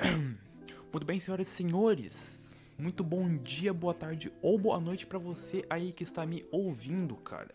Muito 0.92 1.04
bem, 1.04 1.20
senhoras 1.20 1.48
e 1.48 1.50
senhores. 1.50 2.56
Muito 2.78 3.02
bom 3.02 3.28
dia, 3.36 3.72
boa 3.72 3.94
tarde 3.94 4.32
ou 4.42 4.58
boa 4.58 4.78
noite 4.80 5.06
para 5.06 5.18
você 5.18 5.64
aí 5.70 5.92
que 5.92 6.02
está 6.02 6.26
me 6.26 6.44
ouvindo, 6.50 7.16
cara. 7.16 7.54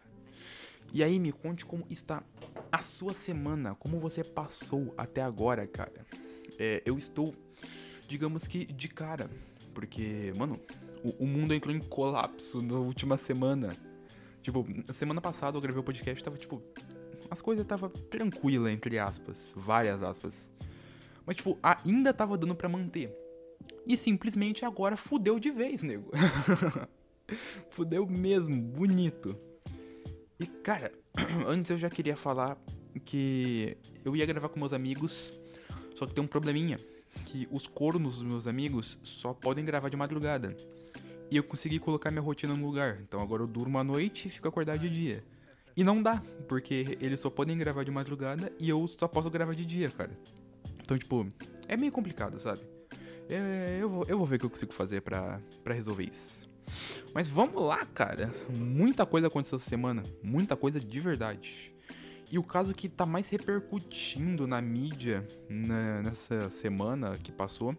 E 0.93 1.03
aí, 1.03 1.19
me 1.19 1.31
conte 1.31 1.65
como 1.65 1.85
está 1.89 2.23
a 2.71 2.79
sua 2.79 3.13
semana, 3.13 3.75
como 3.75 3.99
você 3.99 4.23
passou 4.23 4.93
até 4.97 5.21
agora, 5.21 5.65
cara. 5.65 6.05
É, 6.59 6.81
eu 6.85 6.97
estou, 6.97 7.33
digamos 8.07 8.45
que, 8.45 8.65
de 8.65 8.89
cara, 8.89 9.29
porque, 9.73 10.33
mano, 10.37 10.59
o, 11.03 11.23
o 11.23 11.27
mundo 11.27 11.53
entrou 11.53 11.73
em 11.73 11.79
colapso 11.79 12.61
na 12.61 12.77
última 12.77 13.15
semana. 13.15 13.75
Tipo, 14.41 14.65
semana 14.93 15.21
passada 15.21 15.55
eu 15.55 15.61
gravei 15.61 15.79
o 15.79 15.83
podcast, 15.83 16.23
tava 16.23 16.37
tipo. 16.37 16.61
As 17.29 17.41
coisas 17.41 17.65
tava 17.65 17.87
tranquila, 17.89 18.71
entre 18.71 18.99
aspas. 18.99 19.53
Várias 19.55 20.03
aspas. 20.03 20.49
Mas, 21.25 21.35
tipo, 21.35 21.57
ainda 21.61 22.13
tava 22.13 22.37
dando 22.37 22.55
para 22.55 22.69
manter. 22.69 23.15
E 23.85 23.95
simplesmente 23.97 24.65
agora 24.65 24.97
fudeu 24.97 25.39
de 25.39 25.51
vez, 25.51 25.81
nego. 25.81 26.11
fudeu 27.69 28.05
mesmo, 28.05 28.61
bonito. 28.61 29.37
E, 30.39 30.45
cara, 30.45 30.91
antes 31.47 31.71
eu 31.71 31.77
já 31.77 31.89
queria 31.89 32.15
falar 32.15 32.57
que 33.05 33.77
eu 34.03 34.15
ia 34.15 34.25
gravar 34.25 34.49
com 34.49 34.59
meus 34.59 34.73
amigos, 34.73 35.31
só 35.95 36.05
que 36.05 36.13
tem 36.13 36.23
um 36.23 36.27
probleminha. 36.27 36.77
Que 37.25 37.47
os 37.51 37.67
cornos 37.67 38.15
dos 38.15 38.23
meus 38.23 38.47
amigos 38.47 38.97
só 39.03 39.33
podem 39.33 39.63
gravar 39.63 39.89
de 39.89 39.97
madrugada. 39.97 40.55
E 41.29 41.37
eu 41.37 41.43
consegui 41.43 41.79
colocar 41.79 42.11
minha 42.11 42.21
rotina 42.21 42.55
no 42.55 42.65
lugar. 42.65 42.99
Então 43.01 43.21
agora 43.21 43.43
eu 43.43 43.47
durmo 43.47 43.77
à 43.77 43.83
noite 43.83 44.27
e 44.27 44.31
fico 44.31 44.47
acordado 44.47 44.79
de 44.79 44.89
dia. 44.89 45.23
E 45.75 45.83
não 45.83 46.01
dá, 46.01 46.21
porque 46.47 46.97
eles 46.99 47.19
só 47.19 47.29
podem 47.29 47.57
gravar 47.57 47.83
de 47.83 47.91
madrugada 47.91 48.51
e 48.59 48.69
eu 48.69 48.85
só 48.87 49.07
posso 49.07 49.29
gravar 49.29 49.55
de 49.55 49.65
dia, 49.65 49.89
cara. 49.89 50.11
Então, 50.91 50.97
tipo, 50.97 51.25
é 51.69 51.77
meio 51.77 51.91
complicado, 51.91 52.37
sabe? 52.37 52.59
É, 53.29 53.77
eu, 53.79 53.89
vou, 53.89 54.05
eu 54.09 54.17
vou 54.17 54.27
ver 54.27 54.35
o 54.35 54.39
que 54.39 54.45
eu 54.45 54.49
consigo 54.49 54.73
fazer 54.73 55.01
pra 55.01 55.39
resolver 55.67 56.03
isso. 56.03 56.49
Mas 57.13 57.27
vamos 57.27 57.63
lá, 57.63 57.85
cara. 57.85 58.29
Muita 58.53 59.05
coisa 59.05 59.27
aconteceu 59.27 59.57
essa 59.57 59.69
semana. 59.69 60.03
Muita 60.21 60.57
coisa 60.57 60.81
de 60.81 60.99
verdade. 60.99 61.73
E 62.29 62.37
o 62.37 62.43
caso 62.43 62.73
que 62.73 62.89
tá 62.89 63.05
mais 63.05 63.29
repercutindo 63.29 64.45
na 64.45 64.61
mídia 64.61 65.25
né, 65.49 66.01
nessa 66.03 66.49
semana 66.49 67.17
que 67.17 67.31
passou 67.31 67.73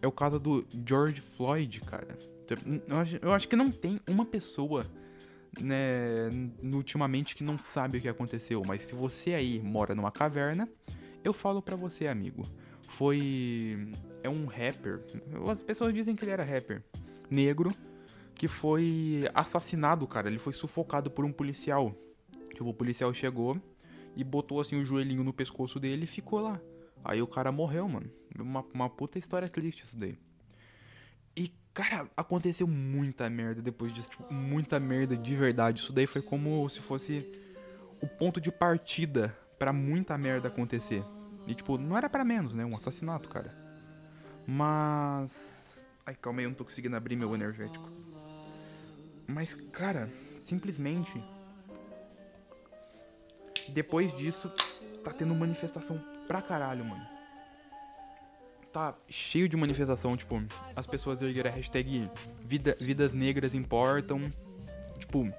é 0.00 0.06
o 0.06 0.12
caso 0.12 0.38
do 0.38 0.64
George 0.86 1.20
Floyd, 1.20 1.80
cara. 1.80 2.16
Eu 2.88 2.96
acho, 2.98 3.18
eu 3.20 3.32
acho 3.32 3.48
que 3.48 3.56
não 3.56 3.70
tem 3.70 4.00
uma 4.08 4.24
pessoa 4.24 4.86
né, 5.60 6.28
ultimamente 6.62 7.34
que 7.34 7.42
não 7.42 7.58
sabe 7.58 7.98
o 7.98 8.00
que 8.00 8.08
aconteceu, 8.08 8.62
mas 8.64 8.82
se 8.82 8.94
você 8.94 9.34
aí 9.34 9.60
mora 9.60 9.94
numa 9.94 10.12
caverna, 10.12 10.68
eu 11.24 11.32
falo 11.32 11.62
para 11.62 11.74
você, 11.74 12.06
amigo. 12.06 12.46
Foi. 12.82 13.88
É 14.22 14.28
um 14.28 14.44
rapper. 14.44 15.00
As 15.50 15.62
pessoas 15.62 15.92
dizem 15.92 16.14
que 16.14 16.24
ele 16.24 16.30
era 16.30 16.44
rapper. 16.44 16.84
Negro. 17.30 17.74
Que 18.34 18.46
foi 18.46 19.28
assassinado, 19.32 20.06
cara. 20.06 20.28
Ele 20.28 20.38
foi 20.38 20.52
sufocado 20.52 21.10
por 21.10 21.24
um 21.24 21.32
policial. 21.32 21.94
Tipo, 22.50 22.68
o 22.68 22.74
policial 22.74 23.12
chegou 23.14 23.60
e 24.16 24.22
botou 24.22 24.60
assim 24.60 24.76
o 24.76 24.84
joelhinho 24.84 25.24
no 25.24 25.32
pescoço 25.32 25.80
dele 25.80 26.04
e 26.04 26.06
ficou 26.06 26.40
lá. 26.40 26.60
Aí 27.02 27.22
o 27.22 27.26
cara 27.26 27.50
morreu, 27.50 27.88
mano. 27.88 28.10
Uma, 28.38 28.64
uma 28.74 28.90
puta 28.90 29.18
história 29.18 29.48
triste 29.48 29.84
isso 29.84 29.96
daí. 29.96 30.18
E, 31.36 31.52
cara, 31.72 32.08
aconteceu 32.16 32.66
muita 32.66 33.30
merda 33.30 33.62
depois 33.62 33.92
disso. 33.92 34.10
Tipo, 34.10 34.32
muita 34.32 34.78
merda 34.78 35.16
de 35.16 35.34
verdade. 35.34 35.80
Isso 35.80 35.92
daí 35.92 36.06
foi 36.06 36.20
como 36.20 36.68
se 36.68 36.80
fosse 36.80 37.24
o 38.00 38.06
ponto 38.06 38.40
de 38.40 38.52
partida 38.52 39.34
para 39.64 39.72
muita 39.72 40.18
merda 40.18 40.48
acontecer. 40.48 41.02
E 41.46 41.54
tipo, 41.54 41.78
não 41.78 41.96
era 41.96 42.06
para 42.06 42.22
menos, 42.22 42.52
né? 42.54 42.66
Um 42.66 42.76
assassinato, 42.76 43.30
cara. 43.30 43.50
Mas. 44.46 45.88
Ai, 46.04 46.14
calma 46.14 46.40
aí, 46.40 46.44
eu 46.44 46.50
não 46.50 46.54
tô 46.54 46.64
conseguindo 46.64 46.94
abrir 46.94 47.16
meu 47.16 47.34
energético. 47.34 47.88
Mas, 49.26 49.54
cara, 49.72 50.12
simplesmente. 50.38 51.10
Depois 53.70 54.12
disso, 54.12 54.52
tá 55.02 55.14
tendo 55.14 55.34
manifestação 55.34 55.98
pra 56.28 56.42
caralho, 56.42 56.84
mano. 56.84 57.06
Tá 58.70 58.94
cheio 59.08 59.48
de 59.48 59.56
manifestação, 59.56 60.14
tipo, 60.14 60.42
as 60.76 60.86
pessoas 60.86 61.22
ergueram 61.22 61.50
a 61.50 61.54
hashtag 61.54 62.10
vida, 62.42 62.76
Vidas 62.78 63.14
Negras 63.14 63.54
Importam. 63.54 64.30
Tipo, 64.98 65.32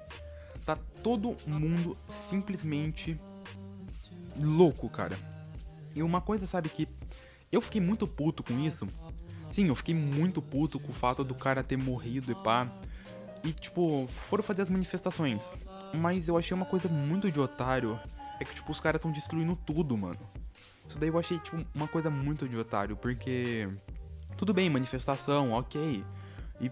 tá 0.64 0.76
todo 1.00 1.36
mundo 1.46 1.96
simplesmente 2.28 3.16
louco, 4.40 4.88
cara. 4.88 5.18
E 5.94 6.02
uma 6.02 6.20
coisa, 6.20 6.46
sabe, 6.46 6.68
que 6.68 6.88
eu 7.50 7.60
fiquei 7.60 7.80
muito 7.80 8.06
puto 8.06 8.42
com 8.42 8.58
isso. 8.60 8.86
Sim, 9.52 9.68
eu 9.68 9.74
fiquei 9.74 9.94
muito 9.94 10.42
puto 10.42 10.78
com 10.78 10.90
o 10.90 10.94
fato 10.94 11.24
do 11.24 11.34
cara 11.34 11.62
ter 11.62 11.76
morrido 11.76 12.30
e 12.30 12.34
pá. 12.34 12.70
E, 13.42 13.52
tipo, 13.52 14.06
foram 14.08 14.42
fazer 14.42 14.62
as 14.62 14.70
manifestações. 14.70 15.54
Mas 15.98 16.28
eu 16.28 16.36
achei 16.36 16.54
uma 16.54 16.66
coisa 16.66 16.88
muito 16.88 17.30
de 17.30 17.40
otário. 17.40 17.98
É 18.38 18.44
que, 18.44 18.54
tipo, 18.54 18.70
os 18.70 18.80
caras 18.80 18.98
estão 18.98 19.10
destruindo 19.10 19.56
tudo, 19.56 19.96
mano. 19.96 20.18
Isso 20.88 20.98
daí 20.98 21.08
eu 21.08 21.18
achei, 21.18 21.38
tipo, 21.38 21.64
uma 21.74 21.88
coisa 21.88 22.10
muito 22.10 22.48
de 22.48 22.56
otário, 22.56 22.96
porque. 22.96 23.68
Tudo 24.36 24.52
bem, 24.52 24.68
manifestação, 24.68 25.52
ok. 25.52 26.04
E 26.60 26.70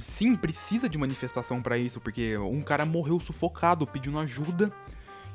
sim, 0.00 0.36
precisa 0.36 0.88
de 0.88 0.98
manifestação 0.98 1.60
para 1.60 1.78
isso, 1.78 2.00
porque 2.00 2.36
um 2.38 2.62
cara 2.62 2.84
morreu 2.84 3.18
sufocado 3.20 3.86
pedindo 3.86 4.18
ajuda 4.18 4.72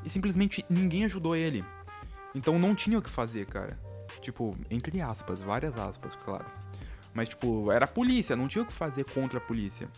e 0.08 0.10
simplesmente 0.10 0.66
ninguém 0.70 1.04
ajudou 1.04 1.36
ele. 1.36 1.64
Então 2.34 2.58
não 2.58 2.74
tinha 2.74 2.98
o 2.98 3.02
que 3.02 3.10
fazer, 3.10 3.46
cara. 3.46 3.78
Tipo, 4.22 4.56
entre 4.72 5.02
aspas, 5.02 5.42
várias 5.42 5.78
aspas, 5.78 6.16
claro. 6.16 6.46
Mas, 7.14 7.28
tipo, 7.28 7.72
era 7.72 7.84
a 7.84 7.88
polícia, 7.88 8.36
não 8.36 8.48
tinha 8.48 8.64
o 8.64 8.66
que 8.66 8.72
fazer 8.72 9.04
contra 9.04 9.38
a 9.38 9.42
polícia. 9.42 9.90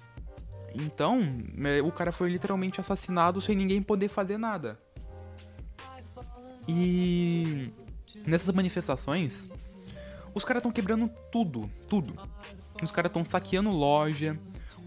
Então, 0.74 1.20
é, 1.64 1.82
o 1.82 1.92
cara 1.92 2.12
foi 2.12 2.30
literalmente 2.30 2.82
assassinado 2.82 3.40
sem 3.40 3.56
ninguém 3.56 3.84
poder 3.84 4.10
fazer 4.10 4.38
nada. 4.38 4.80
E 6.68 7.72
nessas 8.26 8.54
manifestações, 8.54 9.48
os 10.34 10.44
caras 10.44 10.62
estão 10.62 10.72
quebrando 10.72 11.08
tudo, 11.32 11.70
tudo. 11.88 12.16
Os 12.82 12.92
caras 12.92 13.12
estão 13.12 13.24
saqueando 13.24 13.70
loja, 13.70 14.40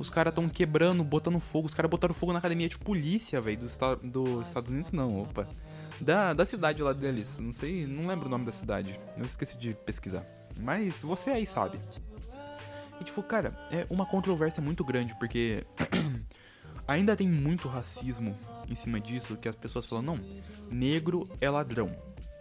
os 0.03 0.11
caras 0.11 0.33
estão 0.33 0.49
quebrando, 0.49 1.05
botando 1.05 1.39
fogo. 1.39 1.67
Os 1.67 1.75
caras 1.75 1.89
botaram 1.89 2.13
fogo 2.13 2.33
na 2.33 2.41
academia 2.41 2.69
de 2.69 2.77
polícia, 2.77 3.41
velho, 3.41 3.59
dos, 3.59 3.79
dos 4.03 4.49
Estados 4.49 4.71
Unidos, 4.71 4.91
não, 4.91 5.23
opa. 5.23 5.47
Da, 6.01 6.35
da 6.35 6.45
cidade 6.45 6.83
lá 6.83 6.93
deles. 6.93 7.39
Não 7.39 7.53
sei, 7.53 7.87
não 7.87 8.09
lembro 8.09 8.27
o 8.27 8.29
nome 8.29 8.45
da 8.45 8.51
cidade. 8.51 8.99
Eu 9.17 9.25
esqueci 9.25 9.57
de 9.57 9.75
pesquisar. 9.75 10.27
Mas 10.59 10.97
você 10.97 11.31
aí 11.31 11.47
sabe. 11.47 11.79
E 13.01 13.05
tipo, 13.05 13.23
cara, 13.23 13.57
é 13.71 13.87
uma 13.89 14.05
controvérsia 14.05 14.61
muito 14.61 14.85
grande, 14.85 15.17
porque 15.21 15.65
ainda 16.87 17.15
tem 17.15 17.29
muito 17.29 17.69
racismo 17.69 18.37
em 18.69 18.75
cima 18.75 18.99
disso, 18.99 19.37
que 19.37 19.49
as 19.49 19.55
pessoas 19.55 19.87
falam, 19.87 20.05
não, 20.05 20.21
negro 20.69 21.29
é 21.41 21.49
ladrão. 21.49 21.97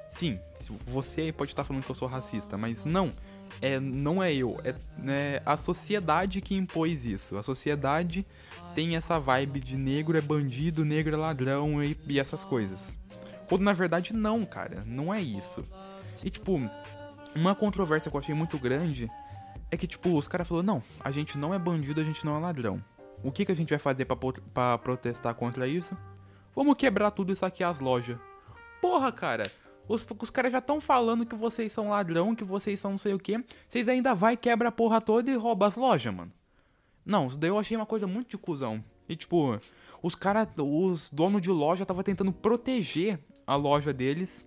Sim, 0.10 0.40
você 0.86 1.22
aí 1.22 1.32
pode 1.32 1.52
estar 1.52 1.64
falando 1.64 1.84
que 1.84 1.92
eu 1.92 1.96
sou 1.96 2.08
racista, 2.08 2.58
mas 2.58 2.84
não 2.84 3.12
é, 3.62 3.80
não 3.80 4.22
é 4.22 4.34
eu, 4.34 4.60
é 4.64 4.76
né, 4.98 5.42
a 5.46 5.58
sociedade 5.58 6.42
que 6.42 6.56
impôs 6.56 7.06
isso. 7.06 7.38
A 7.38 7.44
sociedade 7.44 8.26
tem 8.76 8.96
essa 8.96 9.20
vibe 9.20 9.60
de 9.60 9.78
negro 9.78 10.18
é 10.18 10.22
bandido, 10.22 10.86
negro 10.86 11.16
é 11.16 11.18
ladrão 11.18 11.84
e, 11.84 11.98
e 12.08 12.20
essas 12.20 12.44
coisas. 12.44 12.96
Quando 13.50 13.64
na 13.64 13.74
verdade 13.74 14.14
não, 14.14 14.46
cara, 14.46 14.84
não 14.86 15.14
é 15.14 15.22
isso. 15.22 15.66
E 16.24 16.30
tipo, 16.30 16.60
uma 17.36 17.56
controvérsia 17.56 18.10
que 18.10 18.16
eu 18.16 18.22
achei 18.22 18.36
muito 18.36 18.58
grande 18.58 19.10
é 19.72 19.78
que, 19.78 19.88
tipo, 19.88 20.16
os 20.18 20.28
caras 20.28 20.48
falaram, 20.48 20.66
não, 20.66 20.84
a 21.00 21.12
gente 21.12 21.38
não 21.38 21.54
é 21.54 21.58
bandido, 21.58 22.02
a 22.02 22.04
gente 22.04 22.26
não 22.26 22.36
é 22.36 22.40
ladrão. 22.40 22.84
O 23.24 23.32
que, 23.32 23.46
que 23.46 23.52
a 23.52 23.56
gente 23.56 23.70
vai 23.70 23.80
fazer 23.80 24.06
para 24.06 24.78
protestar 24.78 25.34
contra 25.34 25.66
isso? 25.66 25.96
Vamos 26.54 26.76
quebrar 26.76 27.12
tudo 27.12 27.32
e 27.32 27.36
saquear 27.36 27.72
as 27.72 27.80
lojas. 27.80 28.18
Porra, 28.82 29.12
cara, 29.12 29.50
os, 29.88 30.06
os 30.20 30.30
caras 30.30 30.52
já 30.52 30.60
estão 30.60 30.80
falando 30.80 31.26
que 31.26 31.36
vocês 31.36 31.72
são 31.72 31.90
ladrão, 31.90 32.36
que 32.36 32.44
vocês 32.44 32.80
são 32.80 32.92
não 32.92 32.98
sei 32.98 33.14
o 33.14 33.20
que. 33.20 33.44
Vocês 33.68 33.88
ainda 33.88 34.14
vai, 34.14 34.38
quebra 34.38 34.70
a 34.70 34.72
porra 34.72 35.02
toda 35.02 35.30
e 35.30 35.36
rouba 35.36 35.68
as 35.68 35.76
lojas, 35.76 36.14
mano. 36.14 36.32
Não, 37.06 37.28
isso 37.28 37.38
daí 37.38 37.50
eu 37.50 37.60
achei 37.60 37.76
uma 37.76 37.86
coisa 37.86 38.08
muito 38.08 38.30
de 38.30 38.38
cuzão. 38.38 38.84
E 39.10 39.16
tipo, 39.16 39.60
os 40.02 40.16
caras, 40.16 40.48
os 40.58 41.10
donos 41.10 41.42
de 41.42 41.50
loja 41.50 41.86
tava 41.86 42.04
tentando 42.04 42.32
proteger 42.32 43.20
a 43.46 43.56
loja 43.56 43.94
deles. 43.94 44.46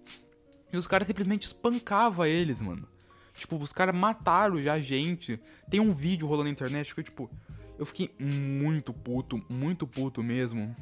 E 0.73 0.77
os 0.77 0.87
caras 0.87 1.07
simplesmente 1.07 1.47
espancavam 1.47 2.27
eles, 2.27 2.61
mano. 2.61 2.89
Tipo, 3.35 3.57
os 3.57 3.73
caras 3.73 3.95
mataram 3.95 4.63
já 4.63 4.79
gente. 4.79 5.41
Tem 5.69 5.81
um 5.81 5.93
vídeo 5.93 6.27
rolando 6.27 6.45
na 6.45 6.51
internet 6.51 6.95
que, 6.95 7.03
tipo, 7.03 7.31
eu 7.79 7.85
fiquei 7.85 8.11
muito 8.19 8.93
puto, 8.93 9.45
muito 9.49 9.87
puto 9.87 10.23
mesmo 10.23 10.75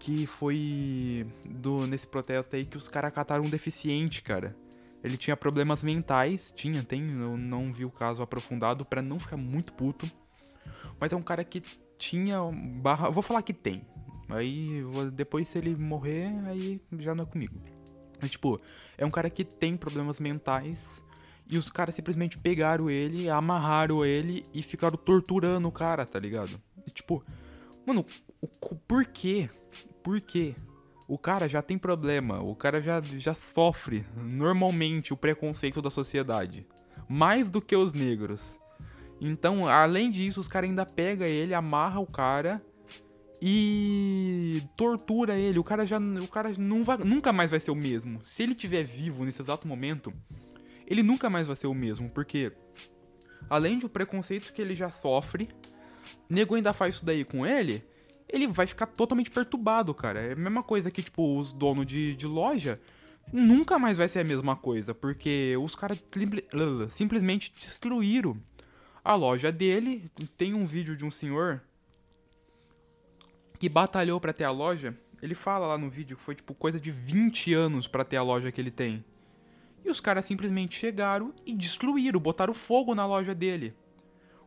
que 0.00 0.26
foi 0.26 1.26
do 1.44 1.86
nesse 1.86 2.06
protesto 2.06 2.56
aí 2.56 2.64
que 2.64 2.78
os 2.78 2.88
caras 2.88 3.12
cataram 3.12 3.44
um 3.44 3.50
deficiente, 3.50 4.22
cara. 4.22 4.56
Ele 5.04 5.16
tinha 5.16 5.36
problemas 5.36 5.82
mentais, 5.82 6.52
tinha, 6.56 6.82
tem, 6.82 7.02
eu 7.20 7.36
não 7.36 7.72
vi 7.72 7.84
o 7.84 7.90
caso 7.90 8.22
aprofundado 8.22 8.84
para 8.84 9.00
não 9.00 9.18
ficar 9.18 9.36
muito 9.36 9.72
puto. 9.74 10.10
Mas 10.98 11.12
é 11.12 11.16
um 11.16 11.22
cara 11.22 11.44
que 11.44 11.62
tinha 11.98 12.38
barra, 12.82 13.10
vou 13.10 13.22
falar 13.22 13.42
que 13.42 13.52
tem. 13.52 13.86
Aí 14.30 14.82
depois 15.12 15.48
se 15.48 15.58
ele 15.58 15.76
morrer, 15.76 16.28
aí 16.46 16.80
já 16.98 17.14
não 17.14 17.24
é 17.24 17.26
comigo. 17.26 17.60
Mas 18.20 18.30
tipo, 18.30 18.60
é 18.96 19.04
um 19.04 19.10
cara 19.10 19.28
que 19.30 19.44
tem 19.44 19.76
problemas 19.76 20.20
mentais 20.20 21.02
E 21.48 21.58
os 21.58 21.70
caras 21.70 21.94
simplesmente 21.94 22.38
pegaram 22.38 22.88
ele, 22.88 23.28
amarraram 23.28 24.04
ele 24.04 24.46
e 24.54 24.62
ficaram 24.62 24.96
torturando 24.96 25.68
o 25.68 25.72
cara, 25.72 26.06
tá 26.06 26.18
ligado? 26.18 26.60
E, 26.86 26.90
tipo, 26.90 27.24
mano, 27.86 28.04
o, 28.40 28.46
o, 28.46 28.76
por 28.76 29.04
quê? 29.04 29.50
Por 30.02 30.20
quê? 30.20 30.54
O 31.06 31.18
cara 31.18 31.48
já 31.48 31.60
tem 31.60 31.76
problema, 31.76 32.40
o 32.40 32.54
cara 32.54 32.80
já, 32.80 33.00
já 33.00 33.34
sofre 33.34 34.06
normalmente 34.16 35.12
o 35.12 35.16
preconceito 35.16 35.82
da 35.82 35.90
sociedade. 35.90 36.66
Mais 37.08 37.50
do 37.50 37.60
que 37.60 37.74
os 37.74 37.92
negros. 37.92 38.58
Então, 39.20 39.66
além 39.66 40.10
disso, 40.10 40.40
os 40.40 40.48
caras 40.48 40.70
ainda 40.70 40.86
pegam 40.86 41.26
ele, 41.26 41.52
amarra 41.52 41.98
o 42.00 42.06
cara 42.06 42.64
e 43.42 44.62
tortura 44.76 45.36
ele. 45.36 45.58
O 45.58 45.64
cara 45.64 45.86
já 45.86 45.98
o 45.98 46.28
cara 46.28 46.52
não 46.56 46.84
vai, 46.84 46.98
nunca 46.98 47.32
mais 47.32 47.50
vai 47.50 47.60
ser 47.60 47.70
o 47.70 47.76
mesmo. 47.76 48.20
Se 48.24 48.42
ele 48.42 48.54
tiver 48.54 48.84
vivo 48.84 49.24
nesse 49.24 49.42
exato 49.42 49.66
momento, 49.66 50.12
ele 50.86 51.02
nunca 51.02 51.28
mais 51.28 51.46
vai 51.46 51.56
ser 51.56 51.66
o 51.66 51.74
mesmo, 51.74 52.08
porque 52.10 52.52
além 53.48 53.78
do 53.78 53.88
preconceito 53.88 54.52
que 54.52 54.62
ele 54.62 54.74
já 54.74 54.90
sofre, 54.90 55.48
nego 56.28 56.54
ainda 56.54 56.72
faz 56.72 56.96
isso 56.96 57.04
daí 57.04 57.24
com 57.24 57.46
ele, 57.46 57.84
ele 58.32 58.46
vai 58.46 58.66
ficar 58.66 58.86
totalmente 58.86 59.30
perturbado, 59.30 59.94
cara. 59.94 60.20
É 60.20 60.32
a 60.32 60.36
mesma 60.36 60.62
coisa 60.62 60.90
que, 60.90 61.02
tipo, 61.02 61.38
os 61.38 61.52
donos 61.52 61.86
de, 61.86 62.14
de 62.14 62.26
loja 62.26 62.80
nunca 63.32 63.78
mais 63.78 63.96
vai 63.96 64.08
ser 64.08 64.20
a 64.20 64.24
mesma 64.24 64.56
coisa, 64.56 64.94
porque 64.94 65.56
os 65.60 65.74
caras 65.74 66.02
simplesmente 66.90 67.52
destruíram 67.58 68.36
a 69.04 69.14
loja 69.14 69.52
dele. 69.52 70.10
Tem 70.36 70.54
um 70.54 70.66
vídeo 70.66 70.96
de 70.96 71.04
um 71.04 71.10
senhor 71.10 71.62
que 73.58 73.68
batalhou 73.68 74.20
para 74.20 74.32
ter 74.32 74.44
a 74.44 74.50
loja. 74.50 74.96
Ele 75.22 75.34
fala 75.34 75.66
lá 75.66 75.76
no 75.76 75.90
vídeo 75.90 76.16
que 76.16 76.22
foi 76.22 76.34
tipo 76.34 76.54
coisa 76.54 76.80
de 76.80 76.90
20 76.90 77.52
anos 77.52 77.86
para 77.86 78.04
ter 78.04 78.16
a 78.16 78.22
loja 78.22 78.50
que 78.50 78.60
ele 78.60 78.70
tem. 78.70 79.04
E 79.84 79.90
os 79.90 80.00
caras 80.00 80.24
simplesmente 80.24 80.78
chegaram 80.78 81.32
e 81.44 81.54
destruíram, 81.54 82.20
botaram 82.20 82.54
fogo 82.54 82.94
na 82.94 83.06
loja 83.06 83.34
dele. 83.34 83.74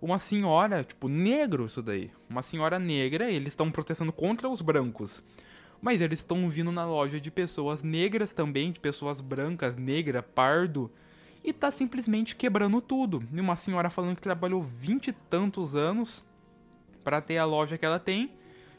Uma 0.04 0.20
senhora, 0.20 0.84
tipo, 0.84 1.08
negro 1.08 1.66
isso 1.66 1.82
daí. 1.82 2.12
Uma 2.30 2.44
senhora 2.44 2.78
negra, 2.78 3.32
eles 3.32 3.54
estão 3.54 3.72
protestando 3.72 4.12
contra 4.12 4.50
os 4.50 4.62
brancos. 4.62 5.24
Mas 5.82 6.02
eles 6.02 6.20
estão 6.20 6.50
vindo 6.50 6.74
na 6.74 6.86
loja 6.86 7.22
de 7.22 7.32
pessoas 7.32 7.84
negras 7.84 8.34
também, 8.34 8.74
de 8.74 8.82
pessoas 8.82 9.22
brancas, 9.22 9.78
negra, 9.78 10.22
pardo. 10.22 10.92
E 11.42 11.54
tá 11.54 11.72
simplesmente 11.72 12.36
quebrando 12.36 12.82
tudo. 12.82 13.24
E 13.32 13.40
uma 13.40 13.56
senhora 13.56 13.90
falando 13.90 14.18
que 14.18 14.22
trabalhou 14.22 14.62
vinte 14.62 15.08
e 15.08 15.14
tantos 15.14 15.74
anos 15.74 16.22
para 17.02 17.22
ter 17.22 17.38
a 17.38 17.46
loja 17.46 17.78
que 17.78 17.86
ela 17.86 17.98
tem. 17.98 18.30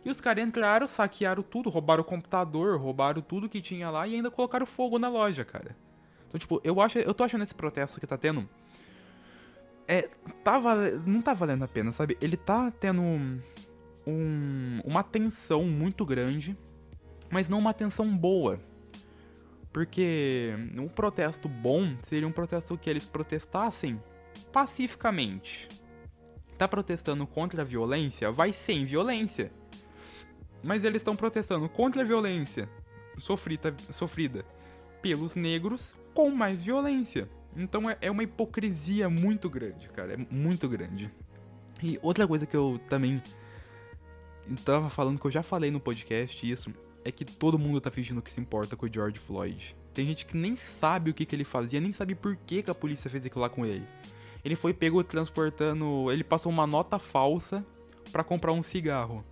E 0.04 0.10
os 0.10 0.20
caras 0.20 0.44
entraram, 0.44 0.86
saquearam 0.86 1.42
tudo, 1.42 1.70
roubaram 1.70 2.02
o 2.02 2.04
computador, 2.04 2.78
roubaram 2.78 3.22
tudo 3.22 3.48
que 3.48 3.62
tinha 3.62 3.88
lá 3.88 4.06
e 4.06 4.14
ainda 4.14 4.30
colocaram 4.30 4.66
fogo 4.66 4.98
na 4.98 5.08
loja, 5.08 5.42
cara. 5.42 5.74
Então, 6.28 6.38
tipo, 6.38 6.60
eu 6.62 6.82
acho, 6.82 6.98
eu 6.98 7.14
tô 7.14 7.24
achando 7.24 7.44
esse 7.44 7.54
protesto 7.54 7.98
que 7.98 8.06
tá 8.06 8.18
tendo. 8.18 8.46
É. 9.86 10.08
Tá 10.42 10.60
não 11.06 11.20
tá 11.20 11.34
valendo 11.34 11.64
a 11.64 11.68
pena, 11.68 11.92
sabe? 11.92 12.16
Ele 12.20 12.36
tá 12.36 12.70
tendo 12.70 13.00
um, 14.06 14.80
uma 14.84 15.02
tensão 15.02 15.64
muito 15.64 16.04
grande, 16.04 16.56
mas 17.30 17.48
não 17.48 17.58
uma 17.58 17.74
tensão 17.74 18.16
boa. 18.16 18.60
Porque 19.72 20.54
um 20.78 20.86
protesto 20.86 21.48
bom 21.48 21.96
seria 22.02 22.28
um 22.28 22.32
protesto 22.32 22.78
que 22.78 22.88
eles 22.88 23.04
protestassem 23.06 24.00
pacificamente. 24.52 25.68
Tá 26.56 26.68
protestando 26.68 27.26
contra 27.26 27.62
a 27.62 27.64
violência? 27.64 28.30
Vai 28.30 28.52
sem 28.52 28.84
violência. 28.84 29.50
Mas 30.62 30.84
eles 30.84 31.00
estão 31.00 31.16
protestando 31.16 31.68
contra 31.68 32.02
a 32.02 32.04
violência 32.04 32.68
sofrida, 33.18 33.74
sofrida 33.90 34.44
pelos 35.02 35.34
negros 35.34 35.94
com 36.14 36.30
mais 36.30 36.62
violência. 36.62 37.28
Então 37.56 37.88
é, 37.88 37.96
é 38.00 38.10
uma 38.10 38.22
hipocrisia 38.22 39.08
muito 39.08 39.48
grande, 39.48 39.88
cara. 39.88 40.14
É 40.14 40.16
muito 40.30 40.68
grande. 40.68 41.10
E 41.82 41.98
outra 42.02 42.26
coisa 42.26 42.46
que 42.46 42.56
eu 42.56 42.80
também 42.88 43.22
tava 44.64 44.90
falando, 44.90 45.18
que 45.18 45.26
eu 45.26 45.30
já 45.30 45.42
falei 45.42 45.70
no 45.70 45.80
podcast, 45.80 46.50
isso, 46.50 46.72
é 47.04 47.12
que 47.12 47.24
todo 47.24 47.58
mundo 47.58 47.80
tá 47.80 47.90
fingindo 47.90 48.22
que 48.22 48.32
se 48.32 48.40
importa 48.40 48.76
com 48.76 48.86
o 48.86 48.92
George 48.92 49.18
Floyd. 49.18 49.76
Tem 49.92 50.06
gente 50.06 50.26
que 50.26 50.36
nem 50.36 50.56
sabe 50.56 51.10
o 51.10 51.14
que, 51.14 51.24
que 51.24 51.36
ele 51.36 51.44
fazia, 51.44 51.80
nem 51.80 51.92
sabe 51.92 52.14
por 52.14 52.36
que, 52.36 52.62
que 52.62 52.70
a 52.70 52.74
polícia 52.74 53.10
fez 53.10 53.24
aquilo 53.24 53.42
lá 53.42 53.48
com 53.48 53.64
ele. 53.64 53.86
Ele 54.44 54.56
foi 54.56 54.74
pego 54.74 55.02
transportando. 55.02 56.10
Ele 56.12 56.22
passou 56.22 56.52
uma 56.52 56.66
nota 56.66 56.98
falsa 56.98 57.64
para 58.12 58.22
comprar 58.22 58.52
um 58.52 58.62
cigarro. 58.62 59.24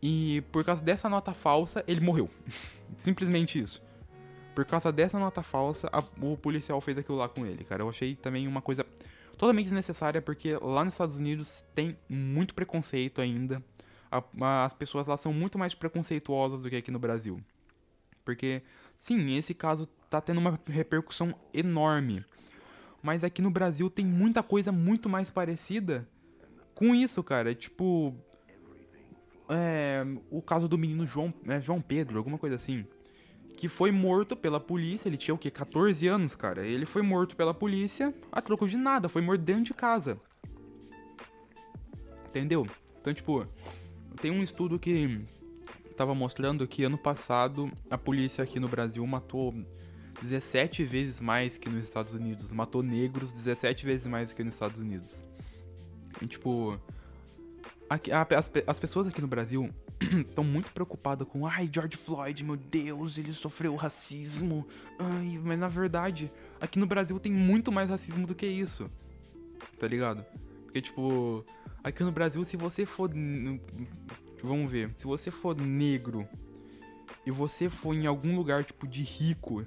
E 0.00 0.42
por 0.52 0.64
causa 0.64 0.80
dessa 0.80 1.08
nota 1.08 1.34
falsa, 1.34 1.84
ele 1.86 2.00
morreu. 2.00 2.30
Simplesmente 2.96 3.58
isso. 3.58 3.82
Por 4.60 4.66
causa 4.66 4.92
dessa 4.92 5.18
nota 5.18 5.42
falsa, 5.42 5.88
a, 5.90 6.04
o 6.20 6.36
policial 6.36 6.78
fez 6.82 6.98
aquilo 6.98 7.16
lá 7.16 7.30
com 7.30 7.46
ele, 7.46 7.64
cara. 7.64 7.82
Eu 7.82 7.88
achei 7.88 8.14
também 8.14 8.46
uma 8.46 8.60
coisa 8.60 8.84
totalmente 9.32 9.64
desnecessária, 9.64 10.20
porque 10.20 10.54
lá 10.60 10.84
nos 10.84 10.92
Estados 10.92 11.16
Unidos 11.16 11.64
tem 11.74 11.96
muito 12.06 12.54
preconceito 12.54 13.22
ainda. 13.22 13.64
A, 14.12 14.22
a, 14.38 14.64
as 14.66 14.74
pessoas 14.74 15.06
lá 15.06 15.16
são 15.16 15.32
muito 15.32 15.58
mais 15.58 15.74
preconceituosas 15.74 16.60
do 16.60 16.68
que 16.68 16.76
aqui 16.76 16.90
no 16.90 16.98
Brasil. 16.98 17.40
Porque, 18.22 18.60
sim, 18.98 19.34
esse 19.34 19.54
caso 19.54 19.86
tá 20.10 20.20
tendo 20.20 20.36
uma 20.36 20.60
repercussão 20.66 21.34
enorme. 21.54 22.22
Mas 23.02 23.24
aqui 23.24 23.40
no 23.40 23.50
Brasil 23.50 23.88
tem 23.88 24.04
muita 24.04 24.42
coisa 24.42 24.70
muito 24.70 25.08
mais 25.08 25.30
parecida 25.30 26.06
com 26.74 26.94
isso, 26.94 27.22
cara. 27.22 27.54
Tipo. 27.54 28.14
É, 29.48 30.04
o 30.30 30.42
caso 30.42 30.68
do 30.68 30.76
menino 30.76 31.06
João, 31.06 31.32
é, 31.48 31.58
João 31.62 31.80
Pedro, 31.80 32.18
alguma 32.18 32.36
coisa 32.36 32.56
assim 32.56 32.84
que 33.60 33.68
foi 33.68 33.90
morto 33.90 34.34
pela 34.34 34.58
polícia. 34.58 35.06
Ele 35.06 35.18
tinha 35.18 35.34
o 35.34 35.38
quê? 35.38 35.50
14 35.50 36.08
anos, 36.08 36.34
cara. 36.34 36.64
Ele 36.66 36.86
foi 36.86 37.02
morto 37.02 37.36
pela 37.36 37.52
polícia 37.52 38.14
a 38.32 38.40
troco 38.40 38.66
de 38.66 38.78
nada. 38.78 39.06
Foi 39.06 39.20
morto 39.20 39.42
dentro 39.42 39.64
de 39.64 39.74
casa. 39.74 40.18
Entendeu? 42.26 42.66
Então, 42.98 43.12
tipo, 43.12 43.46
tem 44.18 44.30
um 44.30 44.42
estudo 44.42 44.78
que 44.78 45.20
tava 45.94 46.14
mostrando 46.14 46.66
que 46.66 46.84
ano 46.84 46.96
passado 46.96 47.70
a 47.90 47.98
polícia 47.98 48.42
aqui 48.42 48.58
no 48.58 48.66
Brasil 48.66 49.06
matou 49.06 49.54
17 50.22 50.82
vezes 50.84 51.20
mais 51.20 51.58
que 51.58 51.68
nos 51.68 51.84
Estados 51.84 52.14
Unidos. 52.14 52.50
Matou 52.52 52.82
negros 52.82 53.30
17 53.30 53.84
vezes 53.84 54.06
mais 54.06 54.32
que 54.32 54.42
nos 54.42 54.54
Estados 54.54 54.80
Unidos. 54.80 55.28
E, 56.22 56.26
tipo, 56.26 56.80
aqui, 57.90 58.10
a, 58.10 58.22
as, 58.22 58.50
as 58.66 58.80
pessoas 58.80 59.06
aqui 59.06 59.20
no 59.20 59.28
Brasil 59.28 59.68
estão 60.26 60.42
muito 60.42 60.72
preocupadas 60.72 61.26
com, 61.28 61.46
ai, 61.46 61.68
George 61.72 61.96
Floyd, 61.96 62.44
meu 62.44 62.56
Deus, 62.56 63.18
ele 63.18 63.32
sofreu 63.32 63.76
racismo. 63.76 64.66
Ai, 64.98 65.38
mas 65.42 65.58
na 65.58 65.68
verdade, 65.68 66.30
aqui 66.60 66.78
no 66.78 66.86
Brasil 66.86 67.18
tem 67.20 67.32
muito 67.32 67.70
mais 67.70 67.88
racismo 67.88 68.26
do 68.26 68.34
que 68.34 68.46
isso. 68.46 68.90
Tá 69.78 69.86
ligado? 69.86 70.24
Porque, 70.64 70.80
tipo, 70.80 71.44
aqui 71.82 72.02
no 72.02 72.12
Brasil, 72.12 72.44
se 72.44 72.56
você 72.56 72.86
for. 72.86 73.10
Vamos 74.42 74.70
ver, 74.70 74.94
se 74.96 75.04
você 75.04 75.30
for 75.30 75.54
negro 75.54 76.26
e 77.26 77.30
você 77.30 77.68
for 77.68 77.94
em 77.94 78.06
algum 78.06 78.34
lugar, 78.34 78.64
tipo, 78.64 78.86
de 78.88 79.02
rico, 79.02 79.66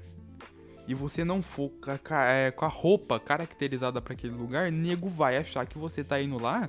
e 0.88 0.96
você 0.96 1.24
não 1.24 1.44
for 1.44 1.70
com 1.70 2.13
a, 2.13 2.25
é, 2.25 2.52
com 2.52 2.66
a 2.66 2.68
roupa 2.68 3.20
caracterizada 3.20 4.02
para 4.02 4.13
aquele 4.13 4.34
lugar, 4.34 4.72
nego 4.72 5.08
vai 5.08 5.38
achar 5.38 5.66
que 5.68 5.78
você 5.78 6.04
tá 6.04 6.20
indo 6.20 6.40
lá 6.40 6.68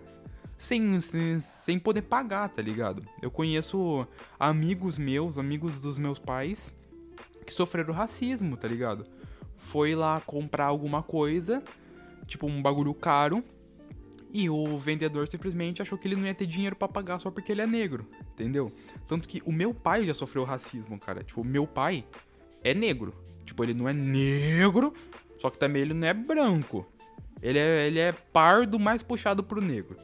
sem, 0.56 1.00
sem, 1.00 1.40
sem 1.40 1.78
poder 1.78 2.02
pagar, 2.02 2.48
tá 2.48 2.62
ligado? 2.62 3.04
Eu 3.20 3.30
conheço 3.30 4.06
amigos 4.38 4.98
meus, 4.98 5.38
amigos 5.38 5.82
dos 5.82 5.98
meus 5.98 6.18
pais, 6.18 6.74
que 7.44 7.52
sofreram 7.52 7.92
racismo, 7.92 8.56
tá 8.56 8.68
ligado? 8.68 9.06
Foi 9.56 9.94
lá 9.94 10.20
comprar 10.20 10.66
alguma 10.66 11.02
coisa, 11.02 11.62
tipo 12.26 12.46
um 12.46 12.62
bagulho 12.62 12.94
caro, 12.94 13.42
e 14.32 14.50
o 14.50 14.76
vendedor 14.76 15.28
simplesmente 15.28 15.80
achou 15.80 15.96
que 15.96 16.08
ele 16.08 16.16
não 16.16 16.26
ia 16.26 16.34
ter 16.34 16.46
dinheiro 16.46 16.74
para 16.74 16.88
pagar 16.88 17.20
só 17.20 17.30
porque 17.30 17.52
ele 17.52 17.62
é 17.62 17.66
negro, 17.66 18.04
entendeu? 18.32 18.72
Tanto 19.06 19.28
que 19.28 19.40
o 19.44 19.52
meu 19.52 19.72
pai 19.72 20.04
já 20.04 20.12
sofreu 20.12 20.42
racismo, 20.42 20.98
cara. 20.98 21.22
Tipo, 21.22 21.42
o 21.42 21.44
meu 21.44 21.68
pai 21.68 22.04
é 22.62 22.74
negro. 22.74 23.14
Tipo, 23.44 23.62
ele 23.62 23.74
não 23.74 23.88
é 23.88 23.92
negro, 23.92 24.92
só 25.38 25.50
que 25.50 25.58
também 25.58 25.82
ele 25.82 25.94
não 25.94 26.08
é 26.08 26.12
branco. 26.12 26.84
Ele 27.40 27.58
é, 27.58 27.86
ele 27.86 28.00
é 28.00 28.10
pardo 28.10 28.80
mais 28.80 29.04
puxado 29.04 29.44
pro 29.44 29.60
negro. 29.60 29.96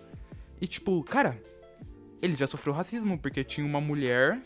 E 0.61 0.67
tipo, 0.67 1.03
cara, 1.05 1.41
ele 2.21 2.35
já 2.35 2.47
sofreu 2.47 2.75
racismo, 2.75 3.19
porque 3.19 3.43
tinha 3.43 3.67
uma 3.67 3.81
mulher 3.81 4.41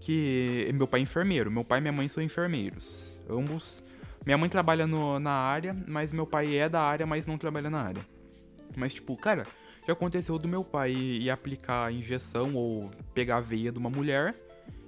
que. 0.00 0.70
Meu 0.74 0.86
pai 0.86 1.00
é 1.00 1.02
enfermeiro. 1.02 1.50
Meu 1.50 1.64
pai 1.64 1.78
e 1.78 1.80
minha 1.80 1.92
mãe 1.92 2.08
são 2.08 2.22
enfermeiros. 2.22 3.18
Ambos. 3.28 3.84
Minha 4.24 4.38
mãe 4.38 4.48
trabalha 4.48 4.86
no, 4.86 5.18
na 5.18 5.32
área, 5.32 5.76
mas 5.86 6.12
meu 6.12 6.26
pai 6.26 6.56
é 6.56 6.68
da 6.68 6.80
área, 6.80 7.04
mas 7.04 7.26
não 7.26 7.36
trabalha 7.36 7.68
na 7.68 7.82
área. 7.82 8.06
Mas, 8.76 8.94
tipo, 8.94 9.16
cara, 9.16 9.46
já 9.86 9.92
aconteceu 9.92 10.38
do 10.38 10.46
meu 10.46 10.62
pai 10.62 10.92
ir 10.92 11.28
aplicar 11.28 11.92
injeção 11.92 12.54
ou 12.54 12.90
pegar 13.12 13.38
a 13.38 13.40
veia 13.40 13.72
de 13.72 13.78
uma 13.78 13.90
mulher 13.90 14.34